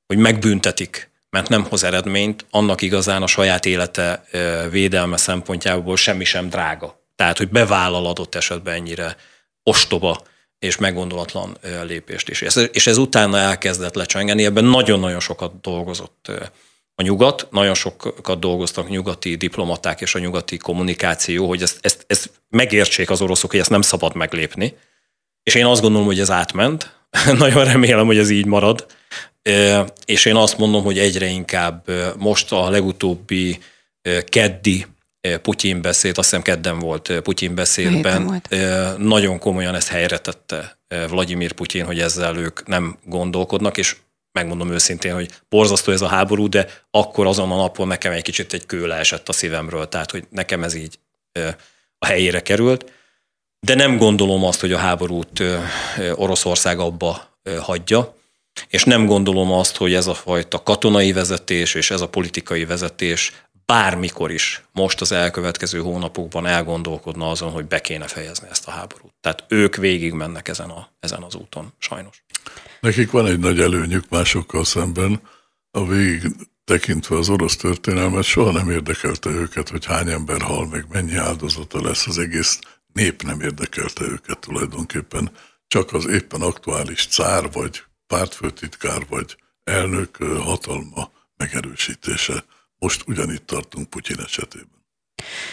hogy 0.07 0.17
megbüntetik, 0.17 1.09
mert 1.29 1.49
nem 1.49 1.63
hoz 1.63 1.83
eredményt, 1.83 2.45
annak 2.49 2.81
igazán 2.81 3.21
a 3.21 3.27
saját 3.27 3.65
élete 3.65 4.25
védelme 4.69 5.17
szempontjából 5.17 5.97
semmi 5.97 6.23
sem 6.23 6.49
drága. 6.49 7.03
Tehát, 7.15 7.37
hogy 7.37 7.49
bevállal 7.49 8.05
adott 8.05 8.35
esetben 8.35 8.73
ennyire 8.73 9.15
ostoba 9.63 10.21
és 10.59 10.77
meggondolatlan 10.77 11.57
lépést 11.83 12.29
is. 12.29 12.41
És 12.71 12.87
ez 12.87 12.97
utána 12.97 13.37
elkezdett 13.37 13.95
lecsengeni, 13.95 14.45
ebben 14.45 14.63
nagyon-nagyon 14.63 15.19
sokat 15.19 15.61
dolgozott 15.61 16.31
a 16.95 17.01
nyugat, 17.01 17.47
nagyon 17.51 17.73
sokat 17.73 18.39
dolgoztak 18.39 18.89
nyugati 18.89 19.35
diplomaták 19.35 20.01
és 20.01 20.15
a 20.15 20.19
nyugati 20.19 20.57
kommunikáció, 20.57 21.47
hogy 21.47 21.61
ezt, 21.61 21.77
ezt, 21.81 22.05
ezt 22.07 22.31
megértsék 22.49 23.09
az 23.09 23.21
oroszok, 23.21 23.51
hogy 23.51 23.59
ezt 23.59 23.69
nem 23.69 23.81
szabad 23.81 24.15
meglépni. 24.15 24.77
És 25.43 25.55
én 25.55 25.65
azt 25.65 25.81
gondolom, 25.81 26.05
hogy 26.05 26.19
ez 26.19 26.31
átment. 26.31 26.93
nagyon 27.37 27.65
remélem, 27.65 28.05
hogy 28.05 28.17
ez 28.17 28.29
így 28.29 28.45
marad. 28.45 28.85
És 30.05 30.25
én 30.25 30.35
azt 30.35 30.57
mondom, 30.57 30.83
hogy 30.83 30.99
egyre 30.99 31.25
inkább 31.25 31.91
most 32.17 32.51
a 32.51 32.69
legutóbbi 32.69 33.59
keddi 34.29 34.85
Putyin 35.41 35.81
beszéd, 35.81 36.17
azt 36.17 36.29
hiszem 36.29 36.41
kedden 36.41 36.79
volt 36.79 37.19
Putyin 37.23 37.55
beszédben, 37.55 38.23
volt. 38.25 38.55
nagyon 38.97 39.39
komolyan 39.39 39.75
ezt 39.75 39.87
helyre 39.87 40.17
tette 40.17 40.77
Vladimir 41.09 41.51
Putyin, 41.51 41.85
hogy 41.85 41.99
ezzel 41.99 42.37
ők 42.37 42.67
nem 42.67 42.97
gondolkodnak, 43.03 43.77
és 43.77 43.95
megmondom 44.35 44.71
őszintén, 44.71 45.13
hogy 45.13 45.29
borzasztó 45.49 45.91
ez 45.91 46.01
a 46.01 46.07
háború, 46.07 46.49
de 46.49 46.67
akkor 46.91 47.27
azon 47.27 47.51
a 47.51 47.55
napon 47.55 47.87
nekem 47.87 48.11
egy 48.11 48.21
kicsit 48.21 48.53
egy 48.53 48.65
kő 48.65 48.93
esett 48.93 49.29
a 49.29 49.33
szívemről, 49.33 49.89
tehát 49.89 50.11
hogy 50.11 50.27
nekem 50.29 50.63
ez 50.63 50.73
így 50.73 50.99
a 51.99 52.05
helyére 52.05 52.41
került. 52.41 52.91
De 53.59 53.75
nem 53.75 53.97
gondolom 53.97 54.43
azt, 54.43 54.59
hogy 54.59 54.71
a 54.71 54.77
háborút 54.77 55.43
Oroszország 56.13 56.79
abba 56.79 57.39
hagyja, 57.59 58.15
és 58.67 58.83
nem 58.83 59.05
gondolom 59.05 59.51
azt, 59.51 59.75
hogy 59.75 59.93
ez 59.93 60.07
a 60.07 60.13
fajta 60.13 60.63
katonai 60.63 61.11
vezetés 61.11 61.73
és 61.73 61.91
ez 61.91 62.01
a 62.01 62.09
politikai 62.09 62.65
vezetés 62.65 63.31
bármikor 63.65 64.31
is 64.31 64.63
most 64.71 65.01
az 65.01 65.11
elkövetkező 65.11 65.79
hónapokban 65.79 66.45
elgondolkodna 66.45 67.29
azon, 67.29 67.51
hogy 67.51 67.65
be 67.65 67.81
kéne 67.81 68.07
fejezni 68.07 68.47
ezt 68.51 68.67
a 68.67 68.71
háborút. 68.71 69.13
Tehát 69.21 69.43
ők 69.47 69.75
végig 69.75 70.13
mennek 70.13 70.47
ezen, 70.47 70.69
a, 70.69 70.89
ezen 70.99 71.23
az 71.23 71.35
úton, 71.35 71.73
sajnos. 71.77 72.23
Nekik 72.79 73.11
van 73.11 73.25
egy 73.25 73.39
nagy 73.39 73.59
előnyük 73.59 74.09
másokkal 74.09 74.63
szemben, 74.65 75.21
a 75.71 75.87
végig 75.87 76.23
tekintve 76.63 77.17
az 77.17 77.29
orosz 77.29 77.55
történelmet 77.55 78.23
soha 78.23 78.51
nem 78.51 78.69
érdekelte 78.69 79.29
őket, 79.29 79.69
hogy 79.69 79.85
hány 79.85 80.09
ember 80.09 80.41
hal 80.41 80.67
meg, 80.67 80.85
mennyi 80.91 81.15
áldozata 81.15 81.81
lesz, 81.81 82.07
az 82.07 82.17
egész 82.17 82.59
nép 82.93 83.21
nem 83.21 83.41
érdekelte 83.41 84.03
őket 84.03 84.39
tulajdonképpen. 84.39 85.31
csak 85.67 85.93
az 85.93 86.05
éppen 86.05 86.41
aktuális 86.41 87.07
cár, 87.07 87.51
vagy 87.51 87.83
pártfőtitkár, 88.07 89.05
vagy 89.09 89.37
elnök 89.63 90.17
hatalma 90.17 91.11
megerősítése. 91.37 92.45
Most 92.77 93.03
ugyanitt 93.07 93.45
tartunk 93.45 93.89
Putyin 93.89 94.19
esetében. 94.19 94.74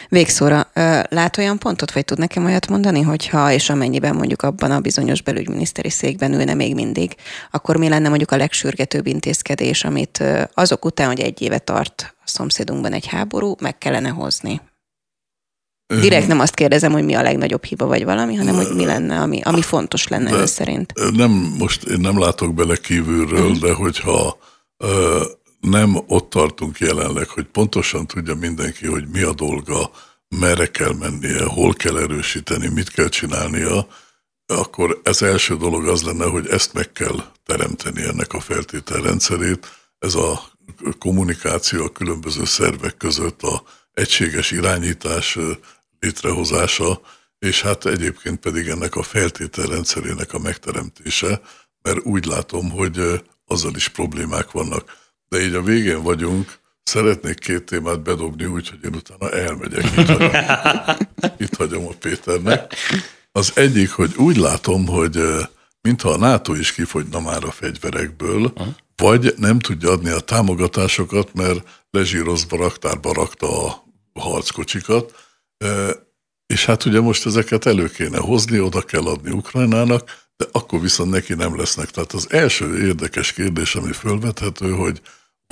Végszóra, 0.08 0.70
lát 1.08 1.38
olyan 1.38 1.58
pontot, 1.58 1.92
vagy 1.92 2.04
tud 2.04 2.18
nekem 2.18 2.44
olyat 2.44 2.68
mondani, 2.68 3.00
hogyha 3.00 3.52
és 3.52 3.70
amennyiben 3.70 4.14
mondjuk 4.14 4.42
abban 4.42 4.70
a 4.70 4.80
bizonyos 4.80 5.22
belügyminiszteri 5.22 5.90
székben 5.90 6.32
ülne 6.32 6.54
még 6.54 6.74
mindig, 6.74 7.14
akkor 7.50 7.76
mi 7.76 7.88
lenne 7.88 8.08
mondjuk 8.08 8.30
a 8.30 8.36
legsürgetőbb 8.36 9.06
intézkedés, 9.06 9.84
amit 9.84 10.24
azok 10.54 10.84
után, 10.84 11.06
hogy 11.06 11.20
egy 11.20 11.42
éve 11.42 11.58
tart 11.58 12.14
a 12.18 12.28
szomszédunkban 12.28 12.92
egy 12.92 13.06
háború, 13.06 13.54
meg 13.60 13.78
kellene 13.78 14.08
hozni? 14.08 14.60
Direkt 16.00 16.26
nem 16.26 16.40
azt 16.40 16.54
kérdezem, 16.54 16.92
hogy 16.92 17.04
mi 17.04 17.14
a 17.14 17.22
legnagyobb 17.22 17.64
hiba 17.64 17.86
vagy 17.86 18.04
valami, 18.04 18.34
hanem 18.34 18.54
hogy 18.54 18.74
mi 18.74 18.84
lenne, 18.84 19.20
ami, 19.20 19.40
ami 19.40 19.62
fontos 19.62 20.08
lenne 20.08 20.30
de, 20.30 20.36
ön 20.36 20.46
szerint. 20.46 20.92
Nem, 21.12 21.30
most 21.58 21.84
én 21.84 22.00
nem 22.00 22.18
látok 22.18 22.54
bele 22.54 22.76
kívülről, 22.76 23.50
uh-huh. 23.50 23.58
de 23.58 23.72
hogyha 23.72 24.38
nem 25.62 25.96
ott 26.06 26.30
tartunk 26.30 26.78
jelenleg, 26.78 27.28
hogy 27.28 27.44
pontosan 27.46 28.06
tudja 28.06 28.34
mindenki, 28.34 28.86
hogy 28.86 29.08
mi 29.08 29.22
a 29.22 29.32
dolga, 29.32 29.90
merre 30.28 30.70
kell 30.70 30.92
mennie, 30.92 31.44
hol 31.44 31.74
kell 31.74 31.98
erősíteni, 31.98 32.68
mit 32.68 32.90
kell 32.90 33.08
csinálnia, 33.08 33.86
akkor 34.46 35.00
ez 35.02 35.22
első 35.22 35.56
dolog 35.56 35.86
az 35.86 36.02
lenne, 36.02 36.24
hogy 36.24 36.46
ezt 36.46 36.72
meg 36.72 36.92
kell 36.92 37.24
teremteni 37.44 38.02
ennek 38.02 38.32
a 38.32 38.40
feltételrendszerét. 38.40 39.66
Ez 39.98 40.14
a 40.14 40.42
kommunikáció 40.98 41.84
a 41.84 41.92
különböző 41.92 42.44
szervek 42.44 42.96
között, 42.96 43.42
a 43.42 43.62
egységes 43.92 44.50
irányítás 44.50 45.38
létrehozása, 46.00 47.00
és 47.38 47.62
hát 47.62 47.86
egyébként 47.86 48.40
pedig 48.40 48.68
ennek 48.68 48.96
a 48.96 49.02
feltételrendszerének 49.02 50.32
a 50.32 50.38
megteremtése, 50.38 51.40
mert 51.82 52.04
úgy 52.04 52.24
látom, 52.24 52.70
hogy 52.70 53.22
azzal 53.46 53.74
is 53.74 53.88
problémák 53.88 54.50
vannak. 54.50 55.00
De 55.32 55.40
így 55.40 55.54
a 55.54 55.62
végén 55.62 56.02
vagyunk, 56.02 56.58
szeretnék 56.82 57.38
két 57.38 57.64
témát 57.64 58.02
bedobni 58.02 58.44
úgy, 58.44 58.68
hogy 58.68 58.78
én 58.84 58.94
utána 58.94 59.30
elmegyek. 59.30 59.84
Itt 59.84 60.06
hagyom, 60.06 60.30
itt 61.44 61.56
hagyom 61.56 61.86
a 61.86 61.92
Péternek. 62.00 62.74
Az 63.32 63.52
egyik, 63.54 63.90
hogy 63.90 64.14
úgy 64.16 64.36
látom, 64.36 64.86
hogy 64.86 65.22
mintha 65.80 66.10
a 66.10 66.16
NATO 66.16 66.54
is 66.54 66.72
kifogyna 66.72 67.20
már 67.20 67.44
a 67.44 67.50
fegyverekből, 67.50 68.52
vagy 68.96 69.34
nem 69.36 69.58
tudja 69.58 69.90
adni 69.90 70.10
a 70.10 70.20
támogatásokat, 70.20 71.34
mert 71.34 71.84
lezsírozva 71.90 72.56
raktárba 72.56 73.12
rakta 73.12 73.66
a 73.66 74.20
harckocsikat, 74.20 75.14
és 76.46 76.64
hát 76.64 76.84
ugye 76.84 77.00
most 77.00 77.26
ezeket 77.26 77.66
elő 77.66 77.88
kéne 77.88 78.18
hozni, 78.18 78.60
oda 78.60 78.80
kell 78.80 79.04
adni 79.04 79.30
Ukrajnának, 79.30 80.10
de 80.36 80.46
akkor 80.52 80.80
viszont 80.80 81.10
neki 81.10 81.34
nem 81.34 81.56
lesznek. 81.56 81.90
Tehát 81.90 82.12
az 82.12 82.26
első 82.30 82.86
érdekes 82.86 83.32
kérdés, 83.32 83.74
ami 83.74 83.92
fölvethető, 83.92 84.70
hogy 84.70 85.00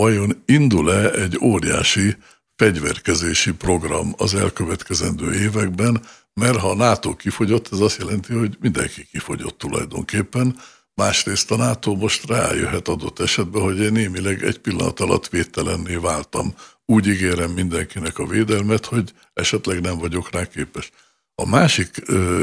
vajon 0.01 0.43
indul-e 0.47 1.11
egy 1.11 1.39
óriási 1.43 2.17
fegyverkezési 2.57 3.53
program 3.53 4.15
az 4.17 4.35
elkövetkezendő 4.35 5.35
években, 5.35 6.03
mert 6.35 6.57
ha 6.57 6.71
a 6.71 6.75
NATO 6.75 7.17
kifogyott, 7.17 7.69
ez 7.73 7.81
azt 7.81 7.99
jelenti, 7.99 8.33
hogy 8.33 8.57
mindenki 8.61 9.07
kifogyott 9.13 9.59
tulajdonképpen. 9.59 10.57
Másrészt 10.95 11.51
a 11.51 11.57
NATO 11.57 11.95
most 11.95 12.27
rájöhet 12.27 12.89
adott 12.89 13.21
esetben, 13.21 13.63
hogy 13.63 13.79
én 13.79 13.93
némileg 13.93 14.45
egy 14.45 14.59
pillanat 14.59 15.01
alatt 15.01 15.29
védtelenné 15.29 15.95
váltam 15.95 16.55
úgy 16.87 17.07
ígérem 17.07 17.51
mindenkinek 17.51 18.19
a 18.19 18.27
védelmet, 18.27 18.87
hogy 18.87 19.13
esetleg 19.33 19.81
nem 19.81 19.99
vagyok 19.99 20.31
rá 20.31 20.45
képes. 20.45 20.91
A 21.35 21.47
másik 21.47 22.03
ö, 22.07 22.43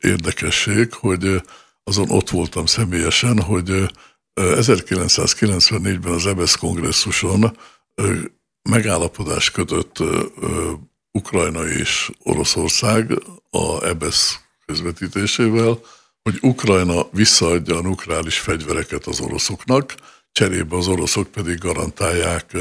érdekesség, 0.00 0.92
hogy 0.92 1.42
azon 1.84 2.10
ott 2.10 2.30
voltam 2.30 2.66
személyesen, 2.66 3.42
hogy 3.42 3.90
1994-ben 4.38 6.12
az 6.12 6.26
EBSZ 6.26 6.54
kongresszuson 6.54 7.56
megállapodás 8.70 9.50
kötött 9.50 9.98
Ukrajna 11.12 11.66
és 11.66 12.10
Oroszország 12.22 13.22
a 13.50 13.84
EBSZ 13.84 14.40
közvetítésével, 14.66 15.80
hogy 16.22 16.38
Ukrajna 16.40 17.06
visszaadja 17.10 17.76
a 17.76 17.82
nukleáris 17.82 18.38
fegyvereket 18.38 19.06
az 19.06 19.20
oroszoknak, 19.20 19.94
cserébe 20.32 20.76
az 20.76 20.88
oroszok 20.88 21.28
pedig 21.28 21.58
garantálják 21.58 22.56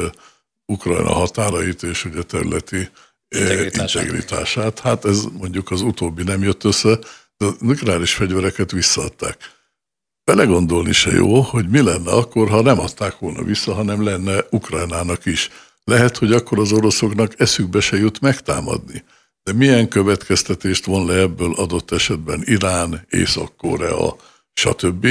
Ukrajna 0.66 1.14
határait 1.14 1.84
és 1.84 2.06
ugye 2.06 2.22
területi 2.22 2.90
integritását. 3.30 4.04
integritását. 4.04 4.80
Hát 4.80 5.06
ez 5.06 5.24
mondjuk 5.24 5.72
az 5.72 5.82
utóbbi 5.82 6.24
nem 6.24 6.44
jött 6.44 6.64
össze, 6.64 7.00
de 7.38 7.46
a 7.46 7.56
nukleáris 7.60 8.14
fegyvereket 8.14 8.72
visszaadták. 8.72 9.38
Belegondolni 10.28 10.92
se 10.92 11.12
jó, 11.12 11.42
hogy 11.42 11.70
mi 11.70 11.82
lenne 11.82 12.12
akkor, 12.12 12.50
ha 12.50 12.62
nem 12.62 12.80
adták 12.80 13.20
volna 13.20 13.44
vissza, 13.44 13.74
hanem 13.74 14.04
lenne 14.04 14.46
Ukrajnának 14.50 15.26
is. 15.26 15.50
Lehet, 15.84 16.18
hogy 16.18 16.32
akkor 16.32 16.60
az 16.60 16.72
oroszoknak 16.72 17.40
eszükbe 17.40 17.80
se 17.80 17.98
jut 17.98 18.22
megtámadni. 18.22 19.04
De 19.44 19.54
milyen 19.54 19.88
következtetést 19.88 20.86
von 20.86 21.06
le 21.06 21.14
ebből 21.14 21.54
adott 21.54 21.92
esetben 21.92 22.42
Irán, 22.46 23.06
Észak-Korea, 23.10 24.16
stb., 24.54 25.08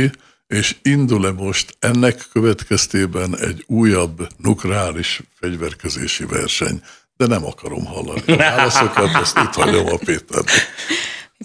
és 0.46 0.76
indul-e 0.82 1.30
most 1.30 1.76
ennek 1.78 2.28
következtében 2.32 3.38
egy 3.38 3.64
újabb 3.66 4.28
nukleáris 4.36 5.22
fegyverkezési 5.40 6.24
verseny? 6.24 6.82
De 7.16 7.26
nem 7.26 7.44
akarom 7.44 7.84
hallani 7.84 8.22
a 8.26 8.36
válaszokat, 8.56 9.14
ezt 9.14 9.38
itt 9.38 9.54
hagyom 9.54 9.86
a 9.86 9.96
Péter. 9.96 10.44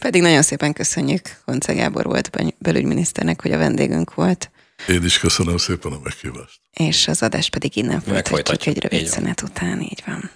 Pedig 0.01 0.21
nagyon 0.21 0.41
szépen 0.41 0.73
köszönjük, 0.73 1.21
Konce 1.45 1.73
Gábor 1.73 2.05
volt 2.05 2.29
belügyminiszternek, 2.57 3.41
hogy 3.41 3.51
a 3.51 3.57
vendégünk 3.57 4.13
volt. 4.13 4.51
Én 4.87 5.03
is 5.03 5.19
köszönöm 5.19 5.57
szépen 5.57 5.91
a 5.91 5.99
meghívást. 6.03 6.61
És 6.71 7.07
az 7.07 7.21
adás 7.21 7.49
pedig 7.49 7.75
innen 7.75 8.01
folytatjuk 8.01 8.65
egy 8.65 8.81
rövid 8.81 9.07
szünet 9.07 9.41
után, 9.41 9.81
így 9.81 10.03
van. 10.05 10.31